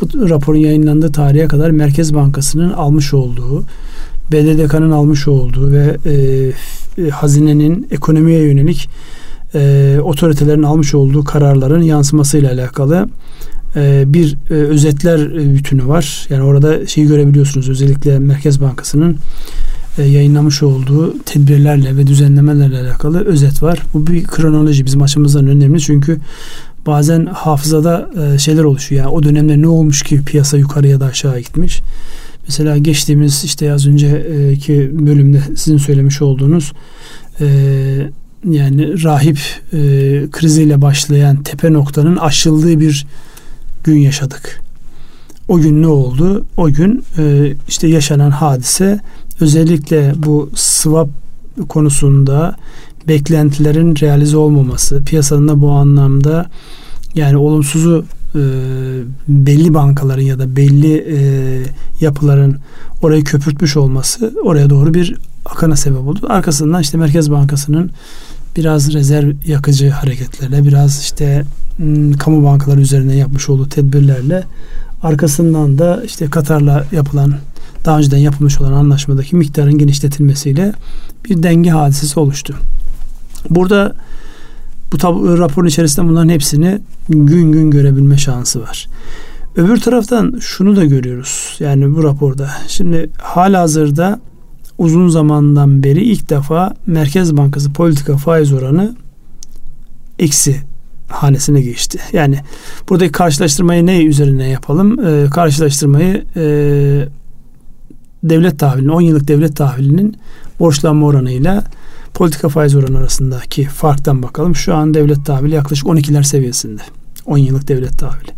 bu 0.00 0.28
raporun 0.28 0.58
yayınlandığı 0.58 1.12
tarihe 1.12 1.46
kadar 1.46 1.70
Merkez 1.70 2.14
Bankası'nın 2.14 2.72
almış 2.72 3.14
olduğu, 3.14 3.64
BDDK'nın 4.32 4.90
almış 4.90 5.28
olduğu 5.28 5.72
ve 5.72 5.96
e, 6.06 6.14
e, 7.06 7.10
hazinenin 7.10 7.88
ekonomiye 7.90 8.42
yönelik 8.42 8.88
e, 9.54 9.96
otoritelerin 10.02 10.62
almış 10.62 10.94
olduğu 10.94 11.24
kararların 11.24 11.82
yansımasıyla 11.82 12.52
alakalı 12.52 13.08
e, 13.76 14.04
bir 14.06 14.36
e, 14.50 14.54
özetler 14.54 15.34
bütünü 15.54 15.86
var. 15.86 16.26
Yani 16.30 16.42
orada 16.42 16.86
şeyi 16.86 17.06
görebiliyorsunuz 17.06 17.68
özellikle 17.68 18.18
Merkez 18.18 18.60
Bankası'nın 18.60 19.16
e, 19.98 20.02
yayınlamış 20.02 20.62
olduğu 20.62 21.18
tedbirlerle 21.22 21.96
ve 21.96 22.06
düzenlemelerle 22.06 22.78
alakalı 22.78 23.24
özet 23.24 23.62
var. 23.62 23.82
Bu 23.94 24.06
bir 24.06 24.24
kronoloji 24.24 24.86
bizim 24.86 25.02
açımızdan 25.02 25.46
önemli 25.46 25.80
çünkü 25.80 26.18
bazen 26.86 27.26
hafızada 27.26 28.10
e, 28.34 28.38
şeyler 28.38 28.64
oluşuyor. 28.64 29.04
Yani 29.04 29.12
o 29.14 29.22
dönemde 29.22 29.62
ne 29.62 29.68
olmuş 29.68 30.02
ki 30.02 30.24
piyasa 30.24 30.56
yukarı 30.56 30.88
ya 30.88 31.00
da 31.00 31.06
aşağı 31.06 31.38
gitmiş. 31.38 31.80
Mesela 32.48 32.78
geçtiğimiz 32.78 33.44
işte 33.44 33.72
az 33.72 33.86
önceki 33.86 34.90
bölümde 34.92 35.42
sizin 35.56 35.78
söylemiş 35.78 36.22
olduğunuz 36.22 36.72
e, 37.40 37.46
yani 38.50 39.04
rahip 39.04 39.38
e, 39.72 39.78
kriziyle 40.30 40.82
başlayan 40.82 41.42
tepe 41.42 41.72
noktanın 41.72 42.16
aşıldığı 42.16 42.80
bir 42.80 43.06
gün 43.84 43.96
yaşadık. 43.96 44.60
O 45.48 45.58
gün 45.58 45.82
ne 45.82 45.86
oldu? 45.86 46.44
O 46.56 46.70
gün 46.70 47.04
e, 47.18 47.54
işte 47.68 47.88
yaşanan 47.88 48.30
hadise 48.30 49.00
özellikle 49.40 50.12
bu 50.16 50.50
swap 50.54 51.08
konusunda 51.68 52.56
beklentilerin 53.08 53.96
realize 53.96 54.36
olmaması, 54.36 55.04
piyasanın 55.04 55.48
da 55.48 55.60
bu 55.60 55.70
anlamda 55.70 56.46
yani 57.14 57.36
olumsuzu 57.36 58.04
e, 58.34 58.40
belli 59.28 59.74
bankaların 59.74 60.22
ya 60.22 60.38
da 60.38 60.56
belli 60.56 61.06
e, 61.08 61.18
yapıların 62.00 62.56
orayı 63.02 63.24
köpürtmüş 63.24 63.76
olması 63.76 64.34
oraya 64.44 64.70
doğru 64.70 64.94
bir 64.94 65.16
akana 65.44 65.76
sebep 65.76 66.00
oldu. 66.00 66.26
Arkasından 66.28 66.82
işte 66.82 66.98
Merkez 66.98 67.30
Bankası'nın 67.30 67.90
biraz 68.56 68.92
rezerv 68.92 69.32
yakıcı 69.46 69.90
hareketlerle 69.90 70.64
biraz 70.64 71.00
işte 71.00 71.44
m, 71.78 72.12
kamu 72.12 72.44
bankaları 72.44 72.80
üzerine 72.80 73.16
yapmış 73.16 73.48
olduğu 73.48 73.68
tedbirlerle 73.68 74.44
arkasından 75.02 75.78
da 75.78 76.02
işte 76.04 76.30
Katar'la 76.30 76.84
yapılan 76.92 77.34
daha 77.84 77.98
önceden 77.98 78.18
yapılmış 78.18 78.60
olan 78.60 78.72
anlaşmadaki 78.72 79.36
miktarın 79.36 79.78
genişletilmesiyle 79.78 80.72
bir 81.24 81.42
denge 81.42 81.70
hadisesi 81.70 82.20
oluştu. 82.20 82.54
Burada 83.50 83.94
bu 84.92 84.96
tab- 84.96 85.38
raporun 85.38 85.66
içerisinde 85.66 86.08
bunların 86.08 86.28
hepsini 86.28 86.78
gün 87.08 87.52
gün 87.52 87.70
görebilme 87.70 88.18
şansı 88.18 88.62
var. 88.62 88.86
Öbür 89.56 89.80
taraftan 89.80 90.38
şunu 90.40 90.76
da 90.76 90.84
görüyoruz. 90.84 91.56
Yani 91.60 91.96
bu 91.96 92.04
raporda. 92.04 92.50
Şimdi 92.68 93.10
hala 93.18 93.60
hazırda 93.60 94.20
uzun 94.78 95.08
zamandan 95.08 95.82
beri 95.82 96.04
ilk 96.04 96.30
defa 96.30 96.74
Merkez 96.86 97.36
Bankası 97.36 97.72
politika 97.72 98.16
faiz 98.16 98.52
oranı 98.52 98.94
eksi 100.18 100.56
hanesine 101.08 101.60
geçti. 101.60 101.98
Yani 102.12 102.38
buradaki 102.88 103.12
karşılaştırmayı 103.12 103.86
ne 103.86 104.04
üzerine 104.04 104.48
yapalım? 104.48 105.06
Ee, 105.06 105.30
karşılaştırmayı 105.30 106.24
e, 106.36 106.42
devlet 108.24 108.58
tahvilinin 108.58 108.88
10 108.88 109.00
yıllık 109.00 109.28
devlet 109.28 109.56
tahvilinin 109.56 110.16
borçlanma 110.60 111.06
oranıyla 111.06 111.64
politika 112.18 112.48
faiz 112.48 112.74
oranı 112.74 112.98
arasındaki 112.98 113.64
farktan 113.64 114.22
bakalım. 114.22 114.56
Şu 114.56 114.74
an 114.74 114.94
devlet 114.94 115.26
tahvili 115.26 115.54
yaklaşık 115.54 115.86
12'ler 115.86 116.24
seviyesinde. 116.24 116.82
10 117.26 117.38
yıllık 117.38 117.68
devlet 117.68 117.98
tahvili. 117.98 118.30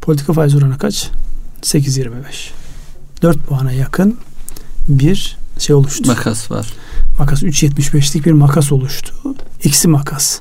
Politika 0.00 0.32
faiz 0.32 0.54
oranı 0.54 0.78
kaç? 0.78 1.10
8.25. 1.62 2.10
4 3.22 3.46
puana 3.46 3.72
yakın 3.72 4.16
bir 4.88 5.36
şey 5.58 5.76
oluştu. 5.76 6.06
Makas 6.06 6.50
var. 6.50 6.74
Makas 7.18 7.42
3.75'lik 7.42 8.26
bir 8.26 8.32
makas 8.32 8.72
oluştu. 8.72 9.14
Eksi 9.64 9.88
makas. 9.88 10.40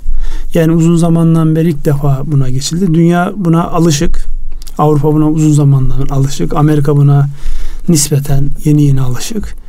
Yani 0.54 0.72
uzun 0.72 0.96
zamandan 0.96 1.56
beri 1.56 1.70
ilk 1.70 1.86
defa 1.86 2.22
buna 2.26 2.50
geçildi. 2.50 2.94
Dünya 2.94 3.34
buna 3.36 3.64
alışık. 3.64 4.26
Avrupa 4.78 5.14
buna 5.14 5.30
uzun 5.30 5.52
zamandan 5.52 6.08
alışık. 6.08 6.54
Amerika 6.54 6.98
buna 6.98 7.28
nispeten 7.90 8.50
yeni 8.66 8.84
yeni 8.84 9.02
alışık. 9.02 9.63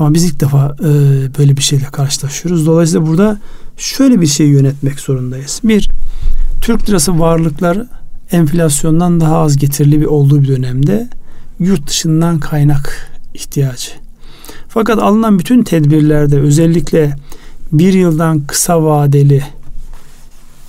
Ama 0.00 0.14
biz 0.14 0.24
ilk 0.24 0.40
defa 0.40 0.76
e, 0.80 0.88
böyle 1.38 1.56
bir 1.56 1.62
şeyle 1.62 1.84
karşılaşıyoruz. 1.84 2.66
Dolayısıyla 2.66 3.06
burada 3.06 3.40
şöyle 3.76 4.20
bir 4.20 4.26
şey 4.26 4.46
yönetmek 4.46 5.00
zorundayız. 5.00 5.60
Bir, 5.64 5.90
Türk 6.60 6.88
lirası 6.88 7.18
varlıklar 7.18 7.78
enflasyondan 8.32 9.20
daha 9.20 9.38
az 9.38 9.56
getirili 9.56 10.00
bir 10.00 10.06
olduğu 10.06 10.42
bir 10.42 10.48
dönemde 10.48 11.08
yurt 11.58 11.86
dışından 11.88 12.38
kaynak 12.38 13.10
ihtiyacı. 13.34 13.90
Fakat 14.68 14.98
alınan 14.98 15.38
bütün 15.38 15.62
tedbirlerde 15.62 16.40
özellikle 16.40 17.16
bir 17.72 17.92
yıldan 17.92 18.40
kısa 18.40 18.84
vadeli 18.84 19.42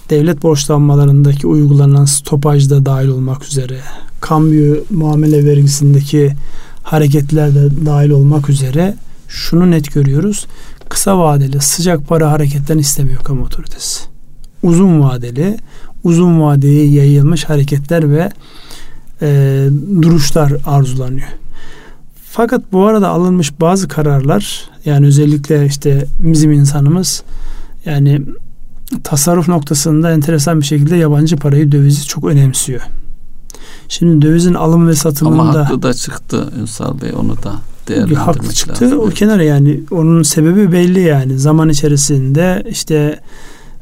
devlet 0.09 0.43
borçlanmalarındaki 0.43 1.47
uygulanan 1.47 2.05
stopaj 2.05 2.69
da 2.69 2.85
dahil 2.85 3.07
olmak 3.07 3.43
üzere 3.43 3.79
kambiyo 4.21 4.75
muamele 4.89 5.45
vergisindeki 5.45 6.33
hareketler 6.83 7.55
de 7.55 7.85
dahil 7.85 8.09
olmak 8.09 8.49
üzere 8.49 8.95
şunu 9.31 9.71
net 9.71 9.93
görüyoruz. 9.93 10.47
Kısa 10.89 11.19
vadeli 11.19 11.61
sıcak 11.61 12.07
para 12.07 12.31
hareketten 12.31 12.77
istemiyor 12.77 13.23
kamu 13.23 13.43
otoritesi. 13.43 14.03
Uzun 14.63 15.01
vadeli, 15.01 15.57
uzun 16.03 16.41
vadeye 16.41 16.91
yayılmış 16.91 17.43
hareketler 17.43 18.11
ve 18.11 18.31
e, 19.21 19.69
duruşlar 20.01 20.53
arzulanıyor. 20.65 21.27
Fakat 22.31 22.61
bu 22.71 22.85
arada 22.85 23.09
alınmış 23.09 23.61
bazı 23.61 23.87
kararlar 23.87 24.69
yani 24.85 25.05
özellikle 25.05 25.65
işte 25.65 26.05
bizim 26.19 26.51
insanımız 26.51 27.23
yani 27.85 28.21
tasarruf 29.03 29.47
noktasında 29.47 30.11
enteresan 30.11 30.59
bir 30.59 30.65
şekilde 30.65 30.95
yabancı 30.95 31.37
parayı 31.37 31.71
dövizi 31.71 32.05
çok 32.05 32.25
önemsiyor. 32.25 32.81
Şimdi 33.89 34.25
dövizin 34.25 34.53
alım 34.53 34.87
ve 34.87 34.95
satımında 34.95 35.41
Ama 35.41 35.65
haklı 35.65 35.83
da 35.83 35.93
çıktı 35.93 36.49
Ünsal 36.61 37.01
Bey 37.01 37.11
onu 37.19 37.43
da 37.43 37.55
değerlendirmek 37.87 38.17
haklı 38.17 38.53
çıktı. 38.53 38.85
lazım. 38.85 38.99
O 38.99 39.09
kenara 39.09 39.43
yani 39.43 39.79
onun 39.91 40.23
sebebi 40.23 40.71
belli 40.71 41.01
yani. 41.01 41.39
Zaman 41.39 41.69
içerisinde 41.69 42.63
işte 42.69 43.19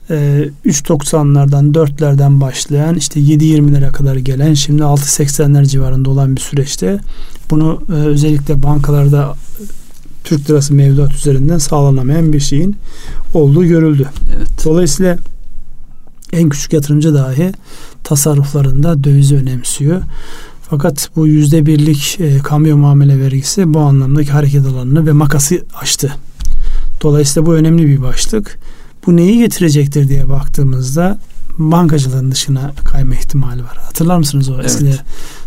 e, 0.09 0.49
3.90'lardan 0.65 1.73
4'lerden 1.73 2.41
başlayan 2.41 2.95
işte 2.95 3.19
7.20'lere 3.19 3.91
kadar 3.91 4.15
gelen 4.15 4.53
şimdi 4.53 4.81
6.80'ler 4.81 5.65
civarında 5.65 6.09
olan 6.09 6.35
bir 6.35 6.41
süreçte 6.41 6.99
bunu 7.49 7.81
e, 7.89 7.93
özellikle 7.93 8.63
bankalarda 8.63 9.35
Türk 10.23 10.49
lirası 10.49 10.73
mevduat 10.73 11.13
üzerinden 11.13 11.57
sağlanamayan 11.57 12.33
bir 12.33 12.39
şeyin 12.39 12.75
olduğu 13.33 13.65
görüldü. 13.65 14.07
Evet. 14.35 14.65
Dolayısıyla 14.65 15.17
en 16.33 16.49
küçük 16.49 16.73
yatırımcı 16.73 17.13
dahi 17.13 17.51
tasarruflarında 18.03 19.03
dövizi 19.03 19.35
önemsiyor. 19.35 20.01
Fakat 20.69 21.09
bu 21.15 21.27
yüzde 21.27 21.65
birlik 21.65 22.17
e, 22.19 22.37
kamyo 22.37 22.77
muamele 22.77 23.19
vergisi 23.19 23.73
bu 23.73 23.79
anlamdaki 23.79 24.31
hareket 24.31 24.65
alanını 24.65 25.05
ve 25.07 25.11
makası 25.11 25.61
aştı. 25.81 26.13
Dolayısıyla 27.03 27.45
bu 27.45 27.53
önemli 27.55 27.87
bir 27.87 28.01
başlık. 28.01 28.57
Bu 29.07 29.15
neyi 29.15 29.37
getirecektir 29.39 30.07
diye 30.09 30.29
baktığımızda 30.29 31.17
bankacılığın 31.57 32.31
dışına 32.31 32.71
kayma 32.85 33.15
ihtimali 33.15 33.63
var. 33.63 33.77
Hatırlar 33.77 34.17
mısınız 34.17 34.49
o 34.49 34.53
Evet. 34.55 34.65
eskide 34.65 34.95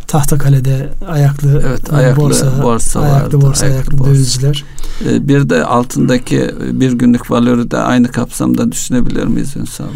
Tahtakale'de 0.06 0.88
ayaklı, 1.08 1.62
Evet, 1.66 1.92
ayaklı 1.92 2.22
borsa 2.22 2.46
ayaklı 2.46 2.64
vardı, 2.64 3.40
borsa, 3.40 3.66
ayaklı 3.66 3.76
ayaklı, 3.76 3.98
borsa. 3.98 4.10
dövizciler. 4.10 4.64
Ee, 5.08 5.28
Bir 5.28 5.50
de 5.50 5.64
altındaki 5.64 6.50
bir 6.72 6.92
günlük 6.92 7.30
valörü 7.30 7.70
de 7.70 7.78
aynı 7.78 8.08
kapsamda 8.08 8.72
düşünebilir 8.72 9.24
miyiz 9.24 9.56
Ünsal 9.56 9.84
Bey? 9.84 9.94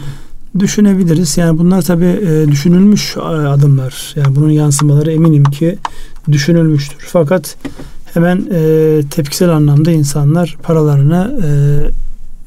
Düşünebiliriz. 0.58 1.38
Yani 1.38 1.58
bunlar 1.58 1.82
tabii 1.82 2.04
e, 2.04 2.48
düşünülmüş 2.48 3.16
e, 3.16 3.20
adımlar. 3.20 4.14
Yani 4.16 4.36
bunun 4.36 4.50
yansımaları 4.50 5.12
eminim 5.12 5.44
ki 5.44 5.78
düşünülmüştür. 6.32 7.08
Fakat 7.12 7.56
hemen 8.14 8.46
e, 8.52 9.00
tepkisel 9.10 9.50
anlamda 9.50 9.90
insanlar 9.90 10.56
paralarını 10.62 11.40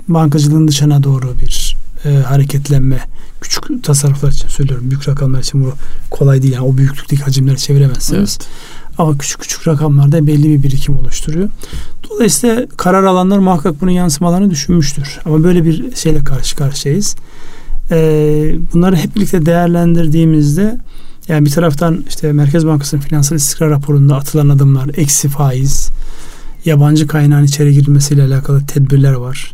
bankacılığın 0.07 0.67
dışına 0.67 1.03
doğru 1.03 1.33
bir 1.41 1.77
hareketlenme 2.25 2.99
küçük 3.41 3.83
tasarruflar 3.83 4.31
için 4.31 4.47
söylüyorum. 4.47 4.89
Büyük 4.89 5.09
rakamlar 5.09 5.39
için 5.39 5.65
bu 5.65 5.73
kolay 6.11 6.41
değil. 6.41 6.53
Yani 6.53 6.65
o 6.65 6.77
büyüklükteki 6.77 7.23
hacimleri 7.23 7.57
çeviremezsiniz. 7.57 8.37
Evet. 8.41 8.49
Ama 8.97 9.17
küçük 9.17 9.41
küçük 9.41 9.67
rakamlarda 9.67 10.27
belli 10.27 10.49
bir 10.49 10.63
birikim 10.63 10.97
oluşturuyor. 10.97 11.49
Dolayısıyla 12.09 12.67
karar 12.77 13.03
alanlar 13.03 13.37
muhakkak 13.37 13.81
bunun 13.81 13.91
yansımalarını 13.91 14.51
düşünmüştür. 14.51 15.19
Ama 15.25 15.43
böyle 15.43 15.65
bir 15.65 15.95
şeyle 15.95 16.23
karşı 16.23 16.55
karşıyayız. 16.55 17.15
Ee, 17.91 18.55
bunları 18.73 18.95
hep 18.95 19.15
birlikte 19.15 19.45
değerlendirdiğimizde 19.45 20.77
yani 21.27 21.45
bir 21.45 21.51
taraftan 21.51 22.05
işte 22.09 22.33
Merkez 22.33 22.65
Bankası'nın 22.65 23.01
finansal 23.01 23.35
istikrar 23.35 23.69
raporunda 23.69 24.15
atılan 24.15 24.49
adımlar, 24.49 24.89
eksi 24.97 25.29
faiz, 25.29 25.89
yabancı 26.65 27.07
kaynağın 27.07 27.43
içeri 27.43 27.73
girilmesiyle 27.73 28.23
alakalı 28.23 28.65
tedbirler 28.65 29.13
var. 29.13 29.53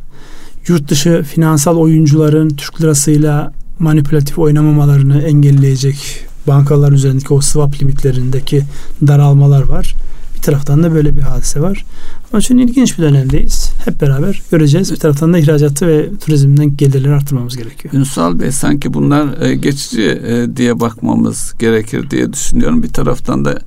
Yurt 0.68 0.90
dışı 0.90 1.24
finansal 1.24 1.78
oyuncuların 1.78 2.50
Türk 2.50 2.82
lirasıyla 2.82 3.54
manipülatif 3.80 4.40
oynamamalarını 4.40 5.22
engelleyecek 5.22 6.26
bankalar 6.48 6.92
üzerindeki 6.92 7.34
o 7.34 7.42
swap 7.42 7.82
limitlerindeki 7.82 8.64
daralmalar 9.08 9.64
var. 9.64 9.96
Bir 10.36 10.42
taraftan 10.42 10.84
da 10.84 10.94
böyle 10.94 11.16
bir 11.16 11.22
hadise 11.22 11.62
var. 11.62 11.86
Onun 12.34 12.42
için 12.42 12.58
ilginç 12.58 12.98
bir 12.98 13.04
dönemdeyiz. 13.04 13.72
Hep 13.86 14.02
beraber 14.02 14.42
göreceğiz. 14.52 14.92
Bir 14.92 14.98
taraftan 14.98 15.34
da 15.34 15.40
ihracatı 15.40 15.88
ve 15.88 16.18
turizmden 16.18 16.78
gelirleri 16.78 17.14
arttırmamız 17.14 17.58
gerekiyor. 17.58 17.94
Ünsal 17.94 18.40
Bey 18.40 18.52
sanki 18.52 18.94
bunlar 18.94 19.42
e, 19.42 19.56
geçici 19.56 20.04
e, 20.04 20.58
diye 20.58 20.80
bakmamız 20.80 21.54
gerekir 21.60 22.10
diye 22.10 22.34
düşünüyorum. 22.34 22.84
Bir 22.84 22.90
taraftan 22.90 23.46
da 23.46 23.60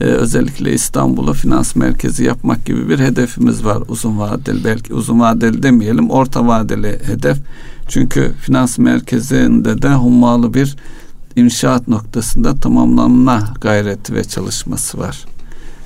e, 0.00 0.04
özellikle 0.04 0.72
İstanbul'u 0.72 1.32
finans 1.32 1.76
merkezi 1.76 2.24
yapmak 2.24 2.66
gibi 2.66 2.88
bir 2.88 2.98
hedefimiz 2.98 3.64
var 3.64 3.82
uzun 3.88 4.18
vadeli 4.18 4.64
belki 4.64 4.94
uzun 4.94 5.20
vadeli 5.20 5.62
demeyelim 5.62 6.10
orta 6.10 6.46
vadeli 6.46 6.98
hedef. 7.06 7.36
Çünkü 7.88 8.32
finans 8.40 8.78
merkezinde 8.78 9.82
de 9.82 9.94
hummalı 9.94 10.54
bir 10.54 10.76
inşaat 11.36 11.88
noktasında 11.88 12.54
tamamlanma 12.54 13.54
gayreti 13.60 14.14
ve 14.14 14.24
çalışması 14.24 14.98
var. 14.98 15.24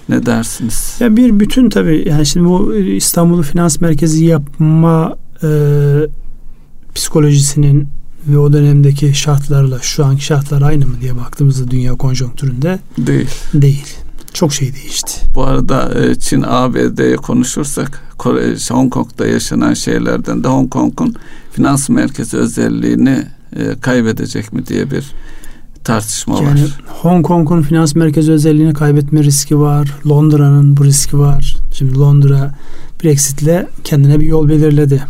Ne 0.09 0.27
dersiniz? 0.27 0.97
Ya 1.01 1.17
bir 1.17 1.41
bütün 1.41 1.71
tabii 1.71 2.09
yani 2.09 2.27
şimdi 2.27 2.49
bu 2.49 2.75
İstanbul'u 2.75 3.43
finans 3.43 3.81
merkezi 3.81 4.25
yapma 4.25 5.17
e, 5.43 5.49
psikolojisinin 6.95 7.89
ve 8.29 8.39
o 8.39 8.53
dönemdeki 8.53 9.15
şartlarla 9.15 9.79
şu 9.83 10.05
anki 10.05 10.25
şartlar 10.25 10.63
aynı 10.63 10.87
mı 10.87 10.97
diye 11.01 11.17
baktığımızda 11.17 11.71
dünya 11.71 11.95
konjonktüründe 11.95 12.79
Değil. 12.99 13.29
değil. 13.55 13.97
Çok 14.33 14.53
şey 14.53 14.75
değişti. 14.75 15.21
Bu 15.35 15.45
arada 15.45 15.95
e, 15.95 16.15
Çin 16.15 16.45
ABD'ye 16.47 17.17
konuşursak 17.17 18.01
Kore, 18.19 18.57
Hong 18.71 18.93
Kong'da 18.93 19.27
yaşanan 19.27 19.75
şeylerden 19.75 20.45
de 20.45 20.49
Hong 20.49 20.71
Kong'un 20.71 21.15
finans 21.53 21.89
merkezi 21.89 22.37
özelliğini 22.37 23.23
e, 23.57 23.81
kaybedecek 23.81 24.53
mi 24.53 24.67
diye 24.67 24.91
bir 24.91 25.13
tartışma 25.85 26.43
Yani 26.43 26.63
var. 26.63 26.79
Hong 26.87 27.27
Kong'un 27.27 27.63
finans 27.63 27.95
merkezi 27.95 28.33
özelliğini 28.33 28.75
kaybetme 28.75 29.23
riski 29.23 29.59
var. 29.61 29.95
Londra'nın 30.09 30.77
bu 30.77 30.85
riski 30.85 31.19
var. 31.19 31.57
Şimdi 31.73 31.99
Londra 31.99 32.55
Brexit'le 33.05 33.67
kendine 33.85 34.21
bir 34.21 34.27
yol 34.27 34.49
belirledi. 34.49 35.03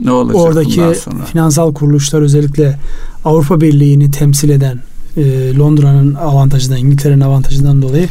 Ne 0.00 0.10
olacak 0.10 0.42
Oradaki 0.42 0.72
sonra? 0.72 1.24
finansal 1.24 1.74
kuruluşlar 1.74 2.22
özellikle 2.22 2.78
Avrupa 3.24 3.60
Birliği'ni 3.60 4.10
temsil 4.10 4.50
eden 4.50 4.80
e, 5.16 5.56
Londra'nın 5.56 6.14
avantajından, 6.14 6.78
İngiltere'nin 6.78 7.20
avantajından 7.20 7.82
dolayı 7.82 8.08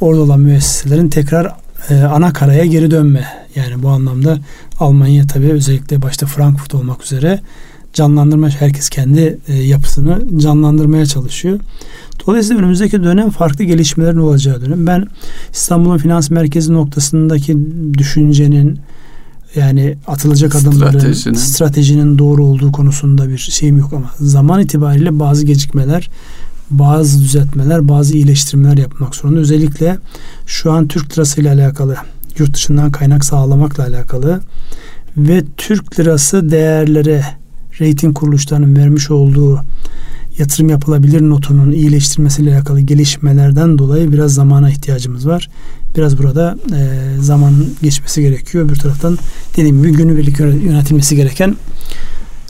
orada 0.00 0.20
olan 0.20 0.40
müesseselerin 0.40 1.08
tekrar 1.08 1.54
e, 1.90 1.94
ana 1.94 2.32
karaya 2.32 2.64
geri 2.64 2.90
dönme 2.90 3.26
Yani 3.54 3.82
bu 3.82 3.88
anlamda 3.88 4.38
Almanya 4.80 5.26
tabii 5.26 5.52
özellikle 5.52 6.02
başta 6.02 6.26
Frankfurt 6.26 6.74
olmak 6.74 7.04
üzere 7.04 7.40
canlandırma 7.92 8.48
herkes 8.48 8.88
kendi 8.88 9.38
e, 9.48 9.54
yapısını 9.54 10.38
canlandırmaya 10.38 11.06
çalışıyor. 11.06 11.60
Dolayısıyla 12.26 12.62
önümüzdeki 12.62 13.04
dönem 13.04 13.30
farklı 13.30 13.64
gelişmelerin 13.64 14.18
olacağı 14.18 14.60
dönem. 14.60 14.86
Ben 14.86 15.06
İstanbul'un 15.52 15.98
finans 15.98 16.30
merkezi 16.30 16.72
noktasındaki 16.72 17.58
düşüncenin 17.98 18.78
yani 19.54 19.96
atılacak 20.06 20.54
adımların 20.54 20.98
stratejinin. 20.98 21.34
stratejinin 21.34 22.18
doğru 22.18 22.44
olduğu 22.44 22.72
konusunda 22.72 23.28
bir 23.28 23.38
şeyim 23.38 23.78
yok 23.78 23.92
ama 23.92 24.10
zaman 24.20 24.60
itibariyle 24.60 25.18
bazı 25.18 25.46
gecikmeler 25.46 26.10
bazı 26.70 27.20
düzeltmeler, 27.20 27.88
bazı 27.88 28.14
iyileştirmeler 28.14 28.76
yapmak 28.76 29.14
zorunda. 29.14 29.40
Özellikle 29.40 29.98
şu 30.46 30.72
an 30.72 30.88
Türk 30.88 31.12
lirası 31.12 31.40
ile 31.40 31.50
alakalı, 31.50 31.96
yurt 32.38 32.54
dışından 32.54 32.90
kaynak 32.90 33.24
sağlamakla 33.24 33.84
alakalı 33.84 34.40
ve 35.16 35.44
Türk 35.56 36.00
lirası 36.00 36.50
değerlere 36.50 37.24
reyting 37.80 38.16
kuruluşlarının 38.16 38.76
vermiş 38.76 39.10
olduğu 39.10 39.60
yatırım 40.38 40.68
yapılabilir 40.68 41.20
notunun 41.20 41.72
iyileştirmesiyle 41.72 42.54
alakalı 42.54 42.80
gelişmelerden 42.80 43.78
dolayı 43.78 44.12
biraz 44.12 44.34
zamana 44.34 44.70
ihtiyacımız 44.70 45.26
var. 45.28 45.50
Biraz 45.96 46.18
burada 46.18 46.56
e, 46.76 46.98
zaman 47.20 47.54
geçmesi 47.82 48.22
gerekiyor. 48.22 48.68
Bir 48.68 48.74
taraftan 48.74 49.18
dediğim 49.56 49.82
gibi 49.82 49.92
günübirlik 49.92 50.40
yönetilmesi 50.40 51.16
gereken 51.16 51.56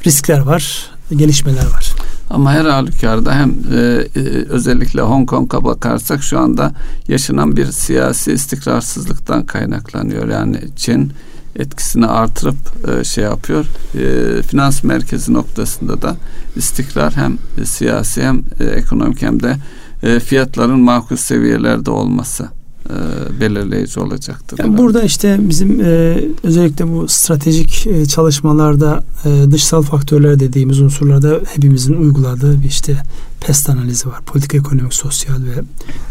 riskler 0.06 0.38
var, 0.38 0.90
gelişmeler 1.16 1.66
var. 1.66 1.92
Ama 2.30 2.52
her 2.52 2.64
halükarda 2.64 3.34
hem 3.34 3.50
e, 3.50 3.76
e, 3.76 4.20
özellikle 4.48 5.00
Hong 5.00 5.28
Kong'a 5.28 5.64
bakarsak 5.64 6.22
şu 6.22 6.38
anda 6.38 6.72
yaşanan 7.08 7.56
bir 7.56 7.66
siyasi 7.66 8.32
istikrarsızlıktan 8.32 9.46
kaynaklanıyor. 9.46 10.28
Yani 10.28 10.58
Çin 10.76 11.12
etkisini 11.56 12.06
artırıp 12.06 12.56
e, 12.88 13.04
şey 13.04 13.24
yapıyor. 13.24 13.66
E, 13.94 14.42
finans 14.42 14.84
merkezi 14.84 15.32
noktasında 15.32 16.02
da 16.02 16.16
istikrar 16.56 17.16
hem 17.16 17.38
e, 17.58 17.64
siyasi 17.64 18.22
hem 18.22 18.42
e, 18.60 18.64
ekonomik 18.64 19.22
hem 19.22 19.42
de 19.42 19.56
e, 20.02 20.20
fiyatların 20.20 20.80
makul 20.80 21.16
seviyelerde 21.16 21.90
olması 21.90 22.48
e, 22.90 23.40
belirleyici 23.40 24.00
olacaktır. 24.00 24.58
Yani 24.58 24.78
burada 24.78 25.02
işte 25.02 25.38
bizim 25.40 25.80
e, 25.80 26.18
özellikle 26.42 26.88
bu 26.88 27.08
stratejik 27.08 27.86
e, 27.86 28.06
çalışmalarda 28.06 29.04
e, 29.24 29.50
dışsal 29.50 29.82
faktörler 29.82 30.40
dediğimiz 30.40 30.80
unsurlarda 30.80 31.40
hepimizin 31.54 31.94
uyguladığı 31.94 32.62
bir 32.62 32.68
işte 32.68 32.96
PEST 33.40 33.70
analizi 33.70 34.08
var. 34.08 34.20
Politik, 34.26 34.54
ekonomik, 34.54 34.94
sosyal 34.94 35.36
ve 35.36 35.62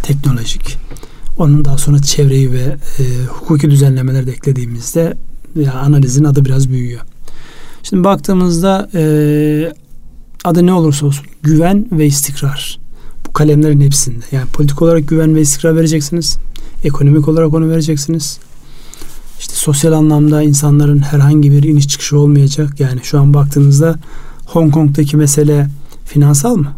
teknolojik. 0.03 0.77
Onun 1.37 1.65
daha 1.65 1.77
sonra 1.77 1.99
çevreyi 1.99 2.51
ve 2.51 2.77
e, 2.99 3.03
hukuki 3.27 3.71
düzenlemeler 3.71 4.27
de 4.27 4.31
eklediğimizde 4.31 5.17
analizin 5.73 6.23
adı 6.23 6.45
biraz 6.45 6.69
büyüyor. 6.69 7.01
Şimdi 7.83 8.03
baktığımızda 8.03 8.89
e, 8.93 9.73
adı 10.43 10.65
ne 10.65 10.73
olursa 10.73 11.05
olsun 11.05 11.25
güven 11.43 11.85
ve 11.91 12.05
istikrar. 12.05 12.79
Bu 13.27 13.33
kalemlerin 13.33 13.81
hepsinde. 13.81 14.25
Yani 14.31 14.45
politik 14.45 14.81
olarak 14.81 15.07
güven 15.07 15.35
ve 15.35 15.41
istikrar 15.41 15.75
vereceksiniz. 15.75 16.37
Ekonomik 16.83 17.27
olarak 17.27 17.53
onu 17.53 17.69
vereceksiniz. 17.69 18.39
İşte 19.39 19.53
sosyal 19.55 19.91
anlamda 19.91 20.41
insanların 20.41 20.99
herhangi 20.99 21.51
bir 21.51 21.63
iniş 21.63 21.87
çıkışı 21.87 22.19
olmayacak. 22.19 22.79
Yani 22.79 22.99
şu 23.03 23.19
an 23.19 23.33
baktığınızda 23.33 23.95
Hong 24.45 24.73
Kong'daki 24.73 25.17
mesele 25.17 25.67
finansal 26.05 26.55
mı? 26.55 26.73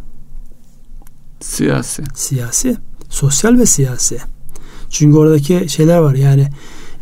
Siyasi. 1.40 2.04
Siyasi. 2.16 2.78
Sosyal 3.10 3.58
ve 3.58 3.66
siyasi. 3.66 4.18
Çünkü 4.90 5.18
oradaki 5.18 5.66
şeyler 5.70 5.98
var 5.98 6.16
yani 6.16 6.48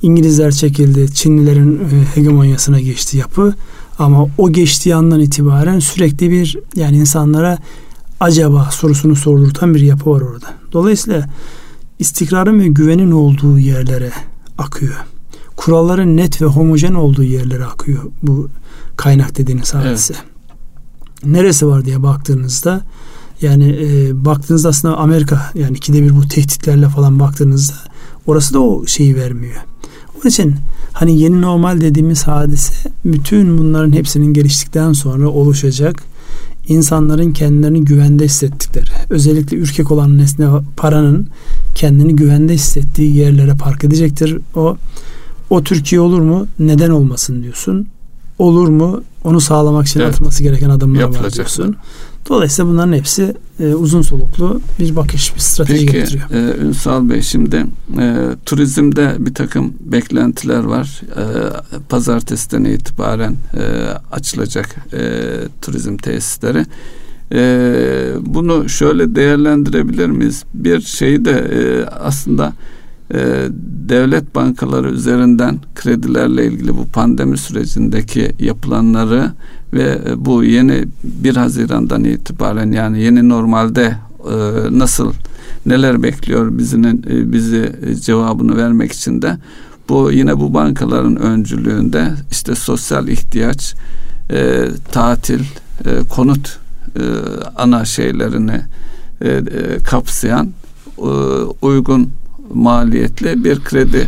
İngilizler 0.02 0.52
çekildi. 0.52 1.14
Çinlilerin 1.14 1.80
e, 1.80 2.16
hegemonyasına 2.16 2.80
geçti 2.80 3.18
yapı. 3.18 3.56
Ama 4.00 4.28
o 4.38 4.52
geçtiği 4.52 4.96
andan 4.96 5.20
itibaren 5.20 5.80
sürekli 5.80 6.32
bir 6.32 6.58
yani 6.76 6.98
insanlara 6.98 7.58
acaba 8.20 8.70
sorusunu 8.72 9.16
sordurtan 9.16 9.76
bir 9.76 9.82
yapı 9.82 10.12
var 10.12 10.22
orada. 10.22 10.54
Dolayısıyla 10.72 11.30
istikrarın 12.00 12.60
ve 12.60 12.68
güvenin 12.68 13.12
olduğu 13.12 13.60
yerlere 13.60 14.12
akıyor. 14.58 14.96
Kuralların 15.56 16.18
net 16.18 16.42
ve 16.42 16.46
homojen 16.46 16.94
olduğu 16.94 17.24
yerlere 17.24 17.66
akıyor 17.66 18.04
bu 18.24 18.50
kaynak 18.98 19.38
dediğiniz 19.38 19.74
hadise. 19.74 20.14
Evet. 20.14 20.26
Neresi 21.26 21.68
var 21.68 21.86
diye 21.86 22.04
baktığınızda 22.04 22.82
yani 23.42 23.78
e, 23.82 24.26
baktığınızda 24.26 24.70
aslında 24.70 24.98
Amerika 24.98 25.52
yani 25.56 25.78
ikide 25.78 26.04
bir 26.04 26.16
bu 26.16 26.28
tehditlerle 26.28 26.90
falan 26.90 27.20
baktığınızda 27.20 27.74
orası 28.28 28.54
da 28.54 28.60
o 28.60 28.86
şeyi 28.86 29.16
vermiyor. 29.16 29.56
Onun 30.20 30.30
için 30.30 30.56
hani 30.94 31.20
yeni 31.20 31.42
normal 31.42 31.82
dediğimiz 31.82 32.24
hadise 32.24 32.90
bütün 33.06 33.58
bunların 33.58 33.92
hepsinin 33.92 34.34
geliştikten 34.34 34.94
sonra 34.94 35.30
oluşacak 35.30 36.04
insanların 36.68 37.32
kendilerini 37.32 37.86
güvende 37.86 38.26
hissettikleri, 38.26 38.90
özellikle 39.10 39.58
ürkek 39.58 39.92
olan 39.92 40.18
nesne 40.18 40.48
paranın 40.78 41.28
kendini 41.76 42.16
güvende 42.16 42.54
hissettiği 42.54 43.16
yerlere 43.16 43.54
park 43.54 43.84
edecektir. 43.84 44.38
O 44.56 44.78
o 45.50 45.64
Türkiye 45.64 46.02
olur 46.02 46.22
mu? 46.22 46.48
Neden 46.60 46.90
olmasın 46.90 47.44
diyorsun. 47.44 47.88
Olur 48.40 48.68
mu? 48.68 49.04
Onu 49.24 49.42
sağlamak 49.42 49.88
için 49.88 50.00
evet. 50.00 50.14
atılması 50.14 50.44
gereken 50.44 50.70
adımlar 50.70 51.04
var 51.04 51.34
diyorsun. 51.34 51.76
Dolayısıyla 52.30 52.72
bunların 52.72 52.94
hepsi 52.94 53.36
e, 53.60 53.74
uzun 53.74 54.02
soluklu 54.02 54.62
bir 54.80 54.96
bakış, 54.96 55.36
bir 55.36 55.40
strateji 55.40 55.86
Peki, 55.86 55.98
getiriyor. 55.98 56.28
Peki 56.30 56.62
Ünsal 56.62 57.10
Bey 57.10 57.22
şimdi 57.22 57.66
e, 58.00 58.16
turizmde 58.46 59.16
bir 59.20 59.34
takım 59.34 59.74
beklentiler 59.80 60.64
var. 60.64 61.02
E, 61.18 61.24
pazartesiden 61.90 62.64
itibaren 62.64 63.36
e, 63.54 63.64
açılacak 64.12 64.76
e, 64.94 65.02
turizm 65.62 65.98
tesisleri. 65.98 66.66
E, 67.32 68.12
bunu 68.22 68.70
şöyle 68.70 69.16
değerlendirebilir 69.16 70.08
miyiz? 70.08 70.44
Bir 70.54 70.82
şey 70.82 71.26
de 71.26 71.32
e, 71.32 71.86
aslında 71.86 72.54
e, 73.14 73.48
devlet 73.90 74.36
bankaları 74.36 74.92
üzerinden 74.92 75.60
kredilerle 75.76 76.46
ilgili 76.46 76.78
bu 76.78 76.86
pandemi 76.86 77.38
sürecindeki 77.38 78.32
yapılanları 78.40 79.32
ve 79.74 80.02
e, 80.10 80.26
bu 80.26 80.44
yeni 80.44 80.86
1 81.04 81.36
Haziran'dan 81.36 82.04
itibaren 82.04 82.72
yani 82.72 83.02
yeni 83.02 83.30
normalde 83.30 83.96
e, 84.32 84.36
nasıl 84.72 85.14
neler 85.66 86.04
bekliyor 86.04 86.58
bizinin 86.58 87.06
e, 87.10 87.34
bizi 87.34 87.76
cevabını 88.02 88.58
vermek 88.58 88.92
için 88.92 89.22
de 89.22 89.38
bu 89.90 90.12
yine 90.12 90.40
bu 90.40 90.54
bankaların 90.54 91.16
öncülüğünde 91.16 92.12
işte 92.32 92.56
sosyal 92.56 93.08
ihtiyaç, 93.08 93.76
e, 94.32 94.66
tatil, 94.92 95.40
e, 95.86 96.00
konut 96.10 96.60
e, 96.96 97.04
ana 97.56 97.86
şeylerini 97.86 98.62
e, 99.22 99.30
e, 99.30 99.44
kapsayan 99.84 100.50
e, 100.98 101.02
uygun 101.62 102.10
maliyetli 102.54 103.44
bir 103.44 103.60
kredi 103.60 104.08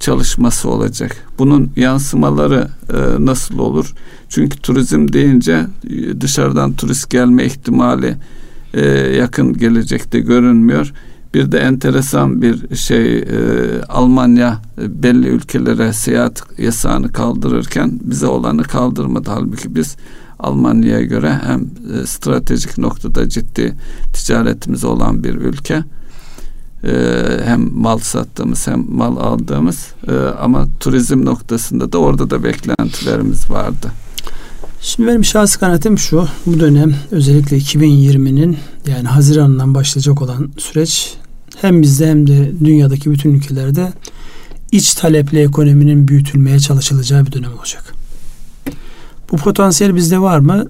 çalışması 0.00 0.68
olacak. 0.68 1.16
Bunun 1.38 1.70
yansımaları 1.76 2.68
e, 2.92 3.24
nasıl 3.24 3.58
olur? 3.58 3.94
Çünkü 4.28 4.58
turizm 4.58 5.12
deyince 5.12 5.66
e, 5.90 6.20
dışarıdan 6.20 6.72
turist 6.72 7.10
gelme 7.10 7.44
ihtimali 7.44 8.16
e, 8.74 8.86
yakın 8.96 9.52
gelecekte 9.52 10.20
görünmüyor. 10.20 10.92
Bir 11.34 11.52
de 11.52 11.58
enteresan 11.58 12.42
bir 12.42 12.76
şey 12.76 13.18
e, 13.18 13.26
Almanya 13.88 14.62
e, 14.82 15.02
belli 15.02 15.28
ülkelere 15.28 15.92
seyahat 15.92 16.58
yasağını 16.58 17.12
kaldırırken 17.12 18.00
bize 18.02 18.26
olanı 18.26 18.62
kaldırmadı. 18.62 19.30
Halbuki 19.30 19.74
biz 19.74 19.96
Almanya'ya 20.38 21.02
göre 21.02 21.40
hem 21.46 21.60
e, 21.60 22.06
stratejik 22.06 22.78
noktada 22.78 23.28
ciddi 23.28 23.74
ticaretimiz 24.12 24.84
olan 24.84 25.24
bir 25.24 25.34
ülke 25.34 25.84
ee, 26.86 27.40
hem 27.44 27.70
mal 27.74 27.98
sattığımız 27.98 28.66
hem 28.66 28.84
mal 28.88 29.16
aldığımız 29.16 29.86
ee, 30.08 30.12
ama 30.40 30.66
turizm 30.80 31.24
noktasında 31.24 31.92
da 31.92 31.98
orada 31.98 32.30
da 32.30 32.44
beklentilerimiz 32.44 33.50
vardı. 33.50 33.90
Şimdi 34.80 35.08
benim 35.08 35.24
şahsi 35.24 35.58
kanaatim 35.58 35.98
şu. 35.98 36.28
Bu 36.46 36.60
dönem 36.60 36.94
özellikle 37.10 37.58
2020'nin 37.58 38.58
yani 38.86 39.08
Haziran'dan 39.08 39.74
başlayacak 39.74 40.22
olan 40.22 40.50
süreç 40.58 41.14
hem 41.60 41.82
bizde 41.82 42.10
hem 42.10 42.26
de 42.26 42.52
dünyadaki 42.64 43.10
bütün 43.10 43.34
ülkelerde 43.34 43.92
iç 44.72 44.94
taleple 44.94 45.42
ekonominin 45.42 46.08
büyütülmeye 46.08 46.60
çalışılacağı 46.60 47.26
bir 47.26 47.32
dönem 47.32 47.58
olacak. 47.58 47.94
Bu 49.32 49.36
potansiyel 49.36 49.94
bizde 49.94 50.18
var 50.18 50.38
mı? 50.38 50.66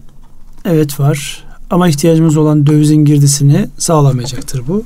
Evet 0.64 1.00
var. 1.00 1.45
Ama 1.70 1.88
ihtiyacımız 1.88 2.36
olan 2.36 2.66
dövizin 2.66 3.04
girdisini 3.04 3.68
sağlamayacaktır 3.78 4.62
bu. 4.68 4.84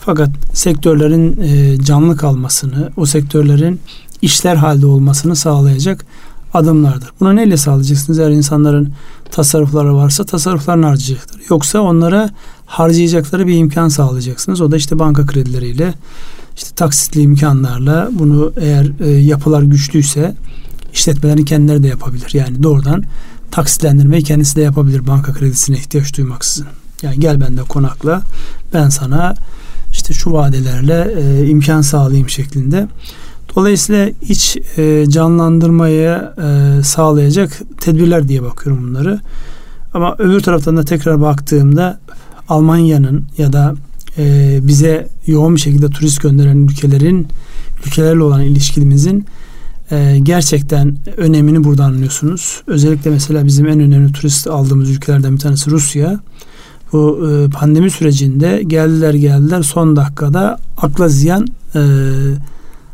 Fakat 0.00 0.30
sektörlerin 0.52 1.40
e, 1.40 1.78
canlı 1.84 2.16
kalmasını, 2.16 2.92
o 2.96 3.06
sektörlerin 3.06 3.80
işler 4.22 4.56
halde 4.56 4.86
olmasını 4.86 5.36
sağlayacak 5.36 6.06
adımlardır. 6.54 7.10
Bunu 7.20 7.36
neyle 7.36 7.56
sağlayacaksınız? 7.56 8.18
Eğer 8.18 8.30
insanların 8.30 8.92
tasarrufları 9.30 9.96
varsa 9.96 10.24
tasarruflarını 10.24 10.86
harcayacaklar. 10.86 11.40
Yoksa 11.50 11.80
onlara 11.80 12.30
harcayacakları 12.66 13.46
bir 13.46 13.58
imkan 13.58 13.88
sağlayacaksınız. 13.88 14.60
O 14.60 14.70
da 14.70 14.76
işte 14.76 14.98
banka 14.98 15.26
kredileriyle 15.26 15.94
işte 16.56 16.74
taksitli 16.74 17.20
imkanlarla 17.20 18.10
bunu 18.12 18.52
eğer 18.60 18.90
e, 19.00 19.10
yapılar 19.10 19.62
güçlüyse 19.62 20.34
işletmelerin 20.94 21.44
kendileri 21.44 21.82
de 21.82 21.88
yapabilir. 21.88 22.30
Yani 22.32 22.62
doğrudan 22.62 23.04
taksitlendirmeyi 23.52 24.22
kendisi 24.22 24.56
de 24.56 24.62
yapabilir 24.62 25.06
banka 25.06 25.32
kredisine 25.32 25.76
ihtiyaç 25.76 26.16
duymaksızın. 26.16 26.66
Yani 27.02 27.20
gel 27.20 27.40
bende 27.40 27.62
konakla 27.62 28.22
ben 28.74 28.88
sana 28.88 29.34
işte 29.92 30.14
şu 30.14 30.32
vadelerle 30.32 31.14
e, 31.20 31.46
imkan 31.46 31.80
sağlayayım 31.80 32.28
şeklinde. 32.28 32.88
Dolayısıyla 33.56 34.10
iç 34.28 34.56
e, 34.76 35.04
canlandırmayı 35.08 36.22
e, 36.38 36.82
sağlayacak 36.82 37.60
tedbirler 37.80 38.28
diye 38.28 38.42
bakıyorum 38.42 38.88
bunları. 38.88 39.20
Ama 39.94 40.14
öbür 40.18 40.40
taraftan 40.40 40.76
da 40.76 40.84
tekrar 40.84 41.20
baktığımda 41.20 42.00
Almanya'nın 42.48 43.24
ya 43.38 43.52
da 43.52 43.74
e, 44.18 44.58
bize 44.62 45.08
yoğun 45.26 45.54
bir 45.54 45.60
şekilde 45.60 45.88
turist 45.88 46.22
gönderen 46.22 46.56
ülkelerin 46.56 47.28
ülkelerle 47.86 48.22
olan 48.22 48.42
ilişkimizin 48.42 49.26
e, 49.92 50.18
gerçekten 50.22 50.96
önemini 51.16 51.64
burada 51.64 51.84
anlıyorsunuz. 51.84 52.62
Özellikle 52.66 53.10
mesela 53.10 53.46
bizim 53.46 53.66
en 53.66 53.80
önemli 53.80 54.12
turist 54.12 54.46
aldığımız 54.46 54.90
ülkelerden 54.90 55.34
bir 55.34 55.40
tanesi 55.40 55.70
Rusya. 55.70 56.20
Bu 56.92 57.30
e, 57.30 57.50
pandemi 57.50 57.90
sürecinde 57.90 58.62
geldiler 58.66 59.14
geldiler 59.14 59.62
son 59.62 59.96
dakikada 59.96 60.58
akla 60.76 61.08
ziyan 61.08 61.46
e, 61.74 61.80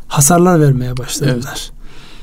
hasarlar 0.07 0.61
vermeye 0.61 0.97
başladılar. 0.97 1.35
Evet. 1.47 1.71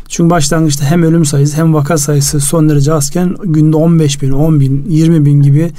Çünkü 0.09 0.31
başlangıçta 0.31 0.85
hem 0.85 1.03
ölüm 1.03 1.25
sayısı 1.25 1.57
hem 1.57 1.75
vaka 1.75 1.99
sayısı 1.99 2.41
son 2.41 2.69
derece 2.69 2.93
azken 2.93 3.37
günde 3.45 3.77
15 3.77 4.23
bin, 4.23 4.31
10 4.31 4.61
bin, 4.61 4.87
20 4.89 5.25
bin 5.25 5.43
gibi 5.43 5.73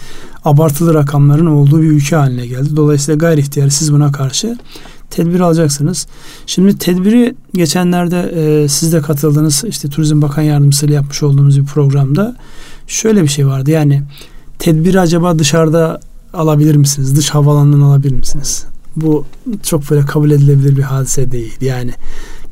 abartılı 0.45 0.93
rakamların 0.93 1.45
olduğu 1.45 1.81
bir 1.81 1.87
ülke 1.87 2.15
haline 2.15 2.47
geldi. 2.47 2.75
Dolayısıyla 2.75 3.17
gayri 3.17 3.41
ihtiyar 3.41 3.69
siz 3.69 3.93
buna 3.93 4.11
karşı 4.11 4.57
tedbir 5.09 5.39
alacaksınız. 5.39 6.07
Şimdi 6.45 6.77
tedbiri 6.77 7.35
geçenlerde 7.53 8.19
e, 8.35 8.67
siz 8.67 8.93
de 8.93 9.01
katıldınız 9.01 9.63
işte 9.67 9.89
Turizm 9.89 10.21
Bakan 10.21 10.41
Yardımcısıyla 10.41 10.95
yapmış 10.95 11.23
olduğumuz 11.23 11.59
bir 11.59 11.65
programda 11.65 12.35
şöyle 12.87 13.23
bir 13.23 13.27
şey 13.27 13.47
vardı 13.47 13.71
yani 13.71 14.03
tedbiri 14.59 14.99
acaba 14.99 15.39
dışarıda 15.39 15.99
alabilir 16.33 16.75
misiniz? 16.75 17.15
Dış 17.15 17.29
havalandan 17.29 17.81
alabilir 17.81 18.13
misiniz? 18.15 18.65
Bu 18.95 19.25
çok 19.63 19.89
böyle 19.91 20.05
kabul 20.05 20.31
edilebilir 20.31 20.77
bir 20.77 20.81
hadise 20.81 21.31
değil. 21.31 21.53
Yani 21.61 21.91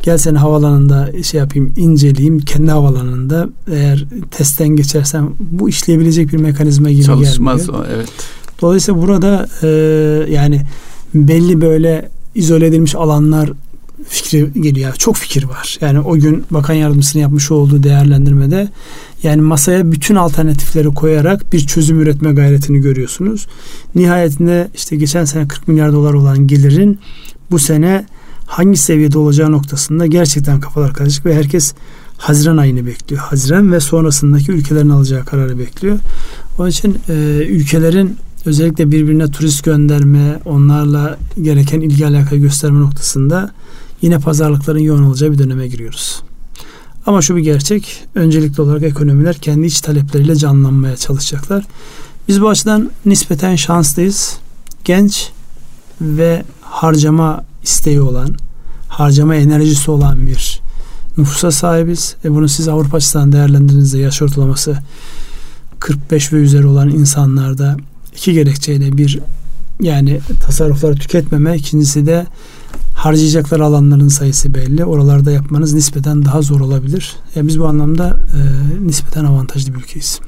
gel 0.03 0.18
seni 0.18 0.38
havalanında 0.38 1.24
şey 1.24 1.39
yapayım 1.39 1.74
inceleyeyim 1.78 2.39
kendi 2.39 2.72
havalanında 2.72 3.49
eğer 3.72 4.06
testten 4.32 4.68
geçersem 4.68 5.30
bu 5.39 5.70
işleyebilecek 5.70 6.34
bir 6.34 6.38
mekanizma 6.38 6.91
gibi 6.91 7.03
Çalışmaz 7.03 7.66
gelmiyor. 7.66 7.86
o 7.86 7.88
evet. 7.95 8.10
Dolayısıyla 8.62 9.01
burada 9.01 9.47
e, 9.64 9.68
yani 10.32 10.62
belli 11.14 11.62
böyle 11.62 12.10
izole 12.36 12.66
edilmiş 12.66 12.96
alanlar 12.96 13.52
fikri 14.08 14.62
geliyor. 14.62 14.94
Çok 14.94 15.16
fikir 15.16 15.44
var. 15.44 15.78
Yani 15.82 16.00
o 16.00 16.14
gün 16.16 16.46
bakan 16.52 16.74
yardımcısının 16.74 17.22
yapmış 17.22 17.52
olduğu 17.52 17.84
değerlendirmede 17.84 18.70
yani 19.24 19.42
masaya 19.42 19.92
bütün 19.92 20.16
alternatifleri 20.16 20.88
koyarak 20.88 21.54
bir 21.54 21.60
çözüm 21.60 22.02
üretme 22.02 22.34
gayretini 22.34 22.80
görüyorsunuz. 22.80 23.48
Nihayetinde 23.96 24.68
işte 24.76 24.96
geçen 24.96 25.26
sene 25.26 25.48
40 25.48 25.68
milyar 25.68 25.94
dolar 25.94 26.14
olan 26.14 26.48
gelirin 26.48 27.00
bu 27.52 27.60
sene 27.60 28.06
hangi 28.46 28.78
seviyede 28.78 29.18
olacağı 29.18 29.52
noktasında 29.52 30.06
gerçekten 30.06 30.60
kafalar 30.60 30.94
karışık 30.94 31.26
ve 31.26 31.36
herkes 31.36 31.74
Haziran 32.18 32.58
ayını 32.58 32.86
bekliyor. 32.86 33.22
Haziran 33.22 33.72
ve 33.72 33.80
sonrasındaki 33.80 34.52
ülkelerin 34.52 34.90
alacağı 34.90 35.26
kararı 35.26 35.60
bekliyor. 35.60 36.00
Onun 36.60 36.70
için 36.70 36.98
e, 37.10 37.14
ülkelerin 37.50 38.18
özellikle 38.46 38.91
birbirine 38.91 39.32
turist 39.32 39.64
gönderme, 39.64 40.39
onlarla 40.46 41.18
gereken 41.41 41.82
ilgi 41.82 42.08
alaka 42.08 42.36
gösterme 42.36 42.80
noktasında 42.80 43.52
yine 44.02 44.20
pazarlıkların 44.20 44.80
yoğun 44.80 45.04
olacağı 45.04 45.32
bir 45.32 45.38
döneme 45.38 45.68
giriyoruz. 45.68 46.24
Ama 47.06 47.22
şu 47.22 47.36
bir 47.36 47.41
gerçek, 47.41 48.04
öncelikli 48.16 48.62
olarak 48.62 48.84
ekonomiler 48.84 49.36
kendi 49.36 49.68
iç 49.68 49.82
talepleriyle 49.82 50.36
canlanmaya 50.36 50.98
çalışacaklar. 50.98 51.64
Biz 52.28 52.41
bu 52.41 52.50
açıdan 52.50 52.91
nispeten 53.06 53.56
şanslıyız. 53.56 54.38
Genç 54.84 55.30
ve 56.02 56.43
harcama 56.62 57.43
isteği 57.64 58.02
olan, 58.02 58.36
harcama 58.88 59.36
enerjisi 59.36 59.91
olan 59.91 60.28
bir 60.28 60.62
nüfusa 61.18 61.52
sahibiz. 61.52 62.16
E 62.26 62.32
bunu 62.32 62.50
siz 62.50 62.68
Avrupa 62.68 62.98
açısından 62.98 63.32
değerlendirdiğinizde 63.32 64.00
yaş 64.00 64.22
ortalaması 64.22 64.78
45 65.80 66.34
ve 66.34 66.38
üzeri 66.38 66.68
olan 66.68 66.89
insanlarda 66.89 67.78
iki 68.18 68.34
gerekçeyle 68.34 68.97
bir 68.97 69.20
yani 69.82 70.20
tasarrufları 70.41 70.95
tüketmeme, 70.95 71.55
ikincisi 71.55 72.05
de 72.05 72.26
harcayacaklar 72.95 73.59
alanların 73.59 74.07
sayısı 74.07 74.53
belli. 74.53 74.86
Oralarda 74.86 75.32
yapmanız 75.32 75.74
nispeten 75.74 76.26
daha 76.26 76.41
zor 76.41 76.59
olabilir. 76.59 77.16
Yani 77.36 77.47
biz 77.47 77.59
bu 77.59 77.68
anlamda 77.68 78.07
e, 78.09 78.39
nispeten 78.88 79.26
avantajlı 79.26 79.74
bir 79.74 79.80
ülkeyiz. 79.80 80.20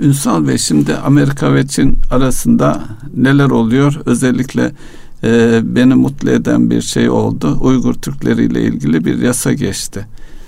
Ünsal 0.00 0.48
Bey 0.48 0.58
şimdi 0.58 0.94
Amerika 0.96 1.54
ve 1.54 1.66
Çin 1.66 1.98
arasında 2.10 2.84
neler 3.16 3.50
oluyor? 3.50 4.00
Özellikle 4.06 4.72
e, 5.24 5.60
beni 5.64 5.94
mutlu 5.94 6.30
eden 6.30 6.70
bir 6.70 6.82
şey 6.82 7.10
oldu. 7.10 7.58
Uygur 7.60 7.94
Türkleri 7.94 8.44
ile 8.44 8.62
ilgili 8.62 9.04
bir 9.04 9.18
yasa 9.18 9.52
geçti. 9.52 10.06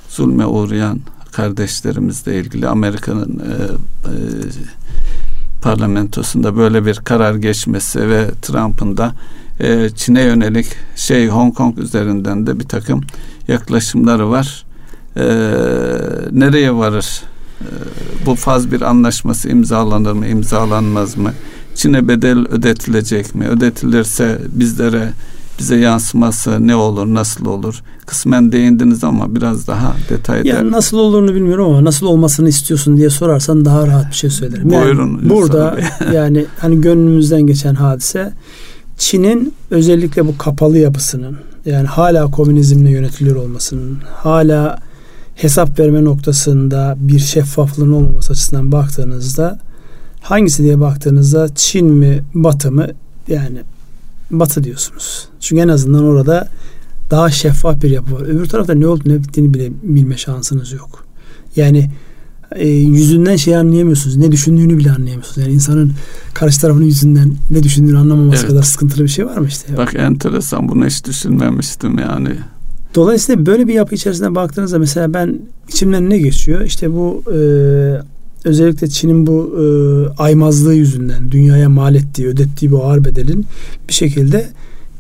Zulme 0.09 0.47
uğrayan 0.47 1.01
kardeşlerimizle 1.33 2.41
ilgili 2.41 2.69
Amerika'nın 2.69 3.39
e, 3.39 3.53
e, 4.09 4.15
parlamentosunda 5.63 6.57
böyle 6.57 6.87
bir 6.87 6.95
karar 6.95 7.35
geçmesi 7.35 8.09
ve 8.09 8.31
Trump'ın 8.43 8.97
da 8.97 9.13
e, 9.61 9.91
Çin'e 9.97 10.23
yönelik 10.23 10.67
şey 10.97 11.29
Hong 11.29 11.55
Kong 11.55 11.79
üzerinden 11.79 12.47
de 12.47 12.61
bir 12.61 12.65
takım 12.65 13.01
yaklaşımları 13.49 14.31
var. 14.31 14.65
E, 15.17 15.25
nereye 16.33 16.75
varır? 16.75 17.23
E, 17.61 17.67
bu 18.27 18.35
faz 18.35 18.73
bir 18.73 18.81
anlaşması 18.81 19.49
imzalanır 19.49 20.13
mı, 20.13 20.27
imzalanmaz 20.27 21.17
mı? 21.17 21.33
Çin'e 21.75 22.09
bedel 22.09 22.39
ödetilecek 22.39 23.35
mi? 23.35 23.49
Ödetilirse 23.49 24.39
bizlere 24.49 25.13
bize 25.59 25.77
yansıması 25.77 26.67
ne 26.67 26.77
olur, 26.77 27.07
nasıl 27.07 27.47
olur? 27.47 27.83
Kısmen 28.07 28.53
değindiniz 28.53 29.05
ama 29.05 29.35
biraz 29.35 29.67
daha 29.67 29.95
detaylı. 30.11 30.49
Yani 30.49 30.71
nasıl 30.71 30.99
olduğunu 30.99 31.35
bilmiyorum 31.35 31.67
ama 31.67 31.85
nasıl 31.85 32.07
olmasını 32.07 32.49
istiyorsun 32.49 32.97
diye 32.97 33.11
sorarsan 33.11 33.65
daha 33.65 33.87
rahat 33.87 34.11
bir 34.11 34.17
şey 34.17 34.31
söylerim. 34.31 34.71
Yani 34.71 34.85
Buyurun. 34.85 35.31
Burada 35.31 35.79
yani 36.15 36.47
hani 36.59 36.81
gönlümüzden 36.81 37.43
geçen 37.43 37.75
hadise 37.75 38.33
Çin'in 38.99 39.55
özellikle 39.71 40.27
bu 40.27 40.39
kapalı 40.39 40.79
yapısının 40.79 41.37
yani 41.67 41.87
hala 41.87 42.31
komünizmle 42.31 42.91
yönetiliyor 42.91 43.37
olmasının 43.37 43.99
hala 44.15 44.79
hesap 45.35 45.79
verme 45.79 46.05
noktasında 46.05 46.97
bir 46.99 47.19
şeffaflığın 47.19 47.93
olmaması 47.93 48.33
açısından 48.33 48.73
baktığınızda 48.73 49.59
hangisi 50.21 50.63
diye 50.63 50.81
baktığınızda 50.81 51.49
Çin 51.55 51.87
mi 51.87 52.25
Batı 52.35 52.73
mı 52.73 52.87
yani 53.29 53.59
Batı 54.31 54.65
diyorsunuz. 54.65 55.29
Çünkü 55.41 55.63
en 55.63 55.69
azından 55.69 56.05
orada 56.05 56.49
daha 57.11 57.31
şeffaf 57.31 57.83
bir 57.83 57.91
yapı 57.91 58.15
var. 58.15 58.23
Öbür 58.23 58.47
tarafta 58.47 58.75
ne 58.75 58.87
olduğunu 58.87 59.13
ne 59.13 59.23
bittiğini 59.23 59.55
bile 59.55 59.71
bilme 59.83 60.17
şansınız 60.17 60.73
yok. 60.73 61.05
Yani 61.57 61.91
e, 62.57 62.69
yüzünden 62.69 63.37
şey 63.37 63.57
anlayamıyorsunuz. 63.57 64.17
Ne 64.17 64.33
düşündüğünü 64.33 64.79
bile 64.79 64.91
anlayamıyorsunuz. 64.91 65.37
Yani 65.39 65.53
insanın 65.53 65.93
karşı 66.35 66.61
tarafının 66.61 66.85
yüzünden 66.85 67.35
ne 67.51 67.63
düşündüğünü 67.63 67.99
anlamaması 67.99 68.41
evet. 68.41 68.51
kadar 68.51 68.63
sıkıntılı 68.63 69.05
bir 69.05 69.09
şey 69.09 69.27
var 69.27 69.37
mı 69.37 69.47
işte? 69.49 69.77
Bak 69.77 69.95
enteresan 69.95 70.69
bunu 70.69 70.87
hiç 70.87 71.05
düşünmemiştim 71.05 71.99
yani. 71.99 72.31
Dolayısıyla 72.95 73.47
böyle 73.47 73.69
bir 73.69 73.75
yapı 73.75 73.95
içerisinde 73.95 74.35
baktığınızda 74.35 74.79
mesela 74.79 75.15
ben 75.15 75.39
içimden 75.69 76.11
ne 76.11 76.19
geçiyor? 76.19 76.61
İşte 76.61 76.93
bu 76.93 77.23
e, 77.35 77.39
özellikle 78.45 78.89
Çin'in 78.89 79.27
bu 79.27 79.57
e, 79.59 79.65
aymazlığı 80.23 80.75
yüzünden 80.75 81.31
dünyaya 81.31 81.69
mal 81.69 81.95
ettiği, 81.95 82.27
ödettiği 82.27 82.73
bu 82.73 82.85
ağır 82.85 83.05
bedelin 83.05 83.47
bir 83.89 83.95
şekilde 83.95 84.49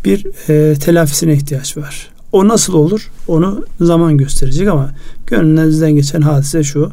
bir 0.04 0.26
e, 0.48 0.74
telafisine 0.74 1.32
ihtiyaç 1.32 1.76
var. 1.76 2.10
O 2.32 2.48
nasıl 2.48 2.72
olur? 2.72 3.10
Onu 3.28 3.64
zaman 3.80 4.16
gösterecek 4.16 4.68
ama 4.68 4.90
gönlünüzden 5.26 5.92
geçen 5.92 6.20
hadise 6.20 6.64
şu. 6.64 6.92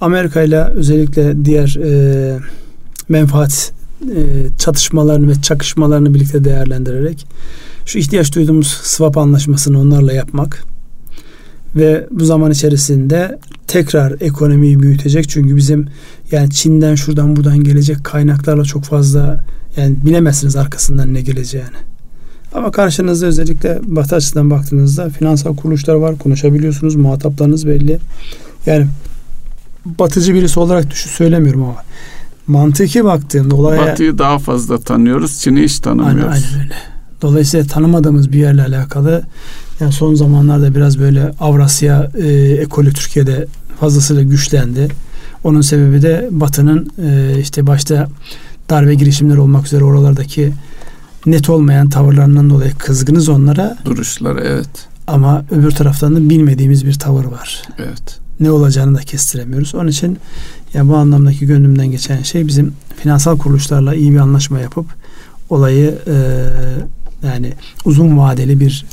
Amerika 0.00 0.42
ile 0.42 0.64
özellikle 0.64 1.44
diğer 1.44 1.76
e, 1.82 2.38
menfaat 3.08 3.72
e, 4.02 4.22
çatışmalarını 4.58 5.28
ve 5.28 5.42
çakışmalarını 5.42 6.14
birlikte 6.14 6.44
değerlendirerek 6.44 7.26
şu 7.86 7.98
ihtiyaç 7.98 8.34
duyduğumuz 8.34 8.66
swap 8.66 9.18
anlaşmasını 9.18 9.80
onlarla 9.80 10.12
yapmak 10.12 10.64
ve 11.76 12.06
bu 12.10 12.24
zaman 12.24 12.50
içerisinde 12.50 13.38
tekrar 13.66 14.14
ekonomiyi 14.20 14.80
büyütecek 14.80 15.28
çünkü 15.28 15.56
bizim 15.56 15.88
yani 16.32 16.50
Çin'den 16.50 16.94
şuradan 16.94 17.36
buradan 17.36 17.64
gelecek 17.64 18.04
kaynaklarla 18.04 18.64
çok 18.64 18.84
fazla 18.84 19.44
yani 19.76 19.96
bilemezsiniz 20.04 20.56
arkasından 20.56 21.14
ne 21.14 21.20
geleceğini. 21.20 21.76
Ama 22.54 22.70
karşınızda 22.70 23.26
özellikle 23.26 23.80
batı 23.82 24.16
açısından 24.16 24.50
baktığınızda 24.50 25.10
finansal 25.10 25.56
kuruluşlar 25.56 25.94
var. 25.94 26.18
Konuşabiliyorsunuz. 26.18 26.94
Muhataplarınız 26.94 27.66
belli. 27.66 27.98
Yani 28.66 28.86
batıcı 29.84 30.34
birisi 30.34 30.60
olarak 30.60 30.90
düşün 30.90 31.10
söylemiyorum 31.10 31.62
ama 31.62 31.76
mantıki 32.46 33.04
baktığında 33.04 33.54
olaya... 33.56 33.82
Batıyı 33.82 34.18
daha 34.18 34.38
fazla 34.38 34.78
tanıyoruz. 34.78 35.38
Çin'i 35.38 35.62
hiç 35.62 35.78
tanımıyoruz. 35.78 36.24
Aynen, 36.24 36.46
aynen 36.46 36.60
öyle. 36.60 36.95
Dolayısıyla 37.22 37.66
tanımadığımız 37.66 38.32
bir 38.32 38.38
yerle 38.38 38.62
alakalı 38.62 39.22
yani 39.80 39.92
son 39.92 40.14
zamanlarda 40.14 40.74
biraz 40.74 40.98
böyle 40.98 41.32
Avrasya 41.40 42.10
e, 42.14 42.28
ekolü 42.60 42.92
Türkiye'de 42.92 43.46
fazlasıyla 43.80 44.22
güçlendi. 44.22 44.88
Onun 45.44 45.60
sebebi 45.60 46.02
de 46.02 46.28
Batı'nın 46.30 46.90
e, 47.02 47.40
işte 47.40 47.66
başta 47.66 48.08
darbe 48.70 48.94
girişimleri 48.94 49.40
olmak 49.40 49.66
üzere 49.66 49.84
oralardaki 49.84 50.52
net 51.26 51.50
olmayan 51.50 51.88
tavırlarından 51.88 52.50
dolayı 52.50 52.74
kızgınız 52.74 53.28
onlara. 53.28 53.76
Duruşları 53.84 54.40
evet. 54.44 54.88
Ama 55.06 55.44
öbür 55.50 55.70
taraftan 55.70 56.16
da 56.16 56.30
bilmediğimiz 56.30 56.86
bir 56.86 56.94
tavır 56.98 57.24
var. 57.24 57.62
Evet. 57.78 58.18
Ne 58.40 58.50
olacağını 58.50 58.98
da 58.98 59.00
kestiremiyoruz. 59.00 59.74
Onun 59.74 59.88
için 59.88 60.18
yani 60.74 60.88
bu 60.88 60.96
anlamdaki 60.96 61.46
gönlümden 61.46 61.86
geçen 61.86 62.22
şey 62.22 62.46
bizim 62.46 62.72
finansal 62.96 63.38
kuruluşlarla 63.38 63.94
iyi 63.94 64.12
bir 64.12 64.18
anlaşma 64.18 64.58
yapıp 64.60 64.86
olayı 65.50 65.98
e, 66.06 66.44
yani 67.26 67.52
uzun 67.84 68.18
vadeli 68.18 68.60
bir 68.60 68.84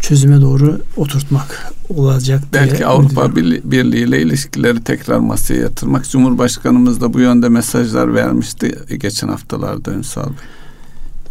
çözüme 0.00 0.40
doğru 0.40 0.80
oturtmak 0.96 1.72
olacak 1.88 2.42
diye 2.52 2.62
Belki 2.62 2.86
Avrupa 2.86 3.36
Birliği 3.36 4.04
ile 4.04 4.22
ilişkileri 4.22 4.84
tekrar 4.84 5.18
masaya 5.18 5.60
yatırmak. 5.60 6.10
Cumhurbaşkanımız 6.10 7.00
da 7.00 7.14
bu 7.14 7.20
yönde 7.20 7.48
mesajlar 7.48 8.14
vermişti 8.14 8.78
geçen 9.00 9.28
haftalarda 9.28 9.92
Ünsal 9.92 10.26
Bey. 10.26 10.34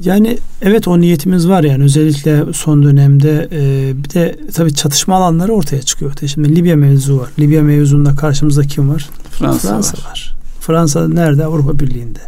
Yani 0.04 0.38
evet 0.62 0.88
o 0.88 1.02
niyetimiz 1.02 1.50
var 1.50 1.64
yani 1.64 1.84
özellikle 1.84 2.54
son 2.54 2.84
dönemde 2.84 3.48
e, 3.52 3.92
bir 4.04 4.10
de 4.10 4.40
tabii 4.54 4.74
çatışma 4.74 5.16
alanları 5.16 5.54
ortaya 5.54 5.82
çıkıyor. 5.82 6.14
Şimdi 6.28 6.56
Libya 6.56 6.76
mevzu 6.76 7.20
var. 7.20 7.30
Libya 7.40 7.62
mevzunda 7.62 8.16
karşımızda 8.16 8.62
kim 8.62 8.90
var? 8.90 9.10
Fransa, 9.32 9.70
Fransa 9.70 9.98
var. 9.98 10.10
var. 10.10 10.36
Fransa 10.60 11.08
nerede? 11.08 11.46
Avrupa 11.46 11.80
Birliği'nde. 11.80 12.20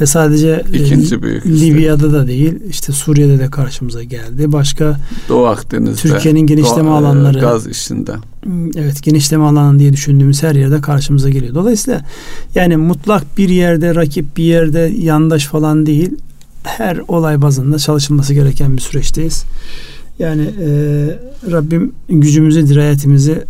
Ve 0.00 0.06
sadece 0.06 0.64
e, 0.72 0.78
ikinci 0.78 1.22
büyük 1.22 1.46
Libya'da 1.46 2.12
da 2.12 2.26
değil, 2.26 2.54
işte 2.68 2.92
Suriye'de 2.92 3.38
de 3.38 3.50
karşımıza 3.50 4.02
geldi. 4.02 4.52
Başka 4.52 5.00
Doğu 5.28 5.46
Akdeniz'de 5.46 5.96
Türkiye'nin 5.96 6.40
genişleme 6.40 6.88
Doğu, 6.88 6.94
e, 6.94 6.96
alanları 6.96 7.38
gaz 7.38 7.66
işinde. 7.66 8.12
Hmm, 8.42 8.76
evet, 8.76 9.02
genişleme 9.02 9.44
alanı 9.44 9.78
diye 9.78 9.92
düşündüğümüz 9.92 10.42
her 10.42 10.54
yerde 10.54 10.80
karşımıza 10.80 11.30
geliyor. 11.30 11.54
Dolayısıyla 11.54 12.04
yani 12.54 12.76
mutlak 12.76 13.38
bir 13.38 13.48
yerde 13.48 13.94
rakip, 13.94 14.36
bir 14.36 14.44
yerde 14.44 14.92
yandaş 14.98 15.46
falan 15.46 15.86
değil. 15.86 16.10
Her 16.62 17.00
olay 17.08 17.42
bazında 17.42 17.78
çalışılması 17.78 18.34
gereken 18.34 18.76
bir 18.76 18.82
süreçteyiz. 18.82 19.44
Yani 20.18 20.42
e, 20.42 20.68
Rabbim 21.50 21.92
gücümüzü, 22.08 22.68
dirayetimizi 22.68 23.44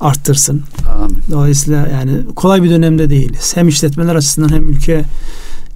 arttırsın. 0.00 0.62
Amin. 0.88 1.18
Dolayısıyla 1.30 1.88
yani 1.88 2.12
kolay 2.36 2.62
bir 2.62 2.70
dönemde 2.70 3.10
değiliz. 3.10 3.56
Hem 3.56 3.68
işletmeler 3.68 4.14
açısından 4.14 4.48
hem 4.48 4.68
ülke 4.68 5.04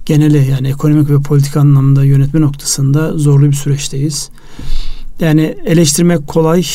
geneli 0.05 0.51
yani 0.51 0.67
ekonomik 0.67 1.09
ve 1.09 1.21
politik 1.21 1.57
anlamda 1.57 2.03
yönetme 2.03 2.41
noktasında 2.41 3.17
zorlu 3.17 3.45
bir 3.45 3.55
süreçteyiz. 3.55 4.29
Yani 5.19 5.57
eleştirmek 5.65 6.27
kolay 6.27 6.65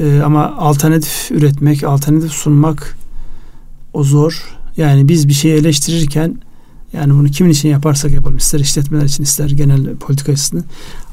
e, 0.00 0.20
ama 0.24 0.56
alternatif 0.56 1.30
üretmek, 1.30 1.84
alternatif 1.84 2.32
sunmak 2.32 2.98
o 3.92 4.04
zor. 4.04 4.58
Yani 4.76 5.08
biz 5.08 5.28
bir 5.28 5.32
şeyi 5.32 5.54
eleştirirken 5.54 6.40
yani 6.92 7.14
bunu 7.14 7.28
kimin 7.28 7.50
için 7.50 7.68
yaparsak 7.68 8.12
yapalım 8.12 8.36
ister 8.36 8.60
işletmeler 8.60 9.04
için 9.04 9.22
ister 9.22 9.50
genel 9.50 9.96
politika 9.96 10.32
açısından 10.32 10.64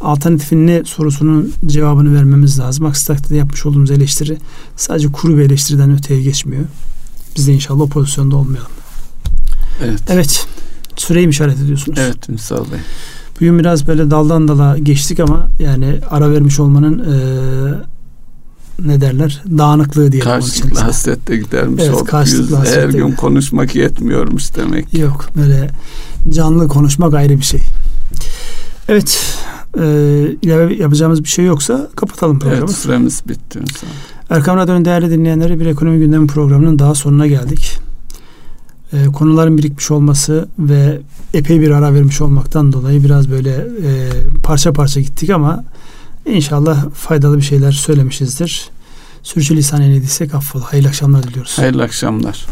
alternatifin 0.01 0.67
ne 0.67 0.83
sorusunun 0.83 1.53
cevabını 1.65 2.15
vermemiz 2.15 2.59
lazım. 2.59 2.85
Aksi 2.85 3.07
takdirde 3.07 3.35
yapmış 3.35 3.65
olduğumuz 3.65 3.91
eleştiri 3.91 4.37
sadece 4.75 5.11
kuru 5.11 5.37
bir 5.37 5.41
eleştiriden 5.41 5.93
öteye 5.93 6.21
geçmiyor. 6.21 6.65
Biz 7.35 7.47
de 7.47 7.53
inşallah 7.53 7.81
o 7.81 7.87
pozisyonda 7.87 8.35
olmayalım. 8.35 8.71
Evet. 9.83 9.99
Evet. 10.09 10.47
Süreyi 10.97 11.29
işaret 11.29 11.59
ediyorsunuz. 11.59 11.99
Evet 12.01 12.29
Ünsal 12.29 12.57
Bey. 12.71 12.79
Bugün 13.35 13.59
biraz 13.59 13.87
böyle 13.87 14.11
daldan 14.11 14.47
dala 14.47 14.77
geçtik 14.77 15.19
ama 15.19 15.47
yani 15.59 15.99
ara 16.09 16.31
vermiş 16.31 16.59
olmanın 16.59 16.99
e, 16.99 17.15
ne 18.85 19.01
derler 19.01 19.43
dağınıklığı 19.57 20.11
diye. 20.11 20.21
Karşılıklı 20.21 20.79
hasrette 20.79 21.37
gidermiş 21.37 21.83
evet. 21.87 22.03
Karşılıklı 22.03 22.59
Yüz, 22.59 22.75
her 22.75 22.89
gün 22.89 23.11
konuşmak 23.11 23.75
yetmiyormuş 23.75 24.55
demek. 24.55 24.93
Yok 24.93 25.25
böyle 25.37 25.69
canlı 26.29 26.67
konuşmak 26.67 27.13
ayrı 27.13 27.37
bir 27.37 27.43
şey. 27.43 27.61
Evet 28.87 29.37
e, 29.77 29.83
ilave 30.41 30.75
yapacağımız 30.75 31.23
bir 31.23 31.29
şey 31.29 31.45
yoksa 31.45 31.89
kapatalım 31.95 32.39
programı. 32.39 32.59
Evet 32.59 32.75
süremiz 32.75 33.27
bitti. 33.29 33.59
Erkam 34.29 34.57
Radyo'nun 34.57 34.85
değerli 34.85 35.11
dinleyenleri 35.11 35.59
bir 35.59 35.65
ekonomi 35.65 35.99
gündemi 35.99 36.27
programının 36.27 36.79
daha 36.79 36.95
sonuna 36.95 37.27
geldik 37.27 37.79
e, 38.93 39.05
konuların 39.05 39.57
birikmiş 39.57 39.91
olması 39.91 40.47
ve 40.59 41.01
epey 41.33 41.61
bir 41.61 41.71
ara 41.71 41.93
vermiş 41.93 42.21
olmaktan 42.21 42.73
dolayı 42.73 43.03
biraz 43.03 43.31
böyle 43.31 43.51
e, 43.83 44.09
parça 44.43 44.73
parça 44.73 45.01
gittik 45.01 45.29
ama 45.29 45.63
inşallah 46.25 46.89
faydalı 46.93 47.37
bir 47.37 47.41
şeyler 47.41 47.71
söylemişizdir. 47.71 48.69
Sürçülisan 49.23 49.81
eyledik 49.81 50.35
affola. 50.35 50.73
Hayırlı 50.73 50.87
akşamlar 50.87 51.23
diliyoruz. 51.23 51.57
Hayırlı 51.57 51.83
akşamlar. 51.83 52.45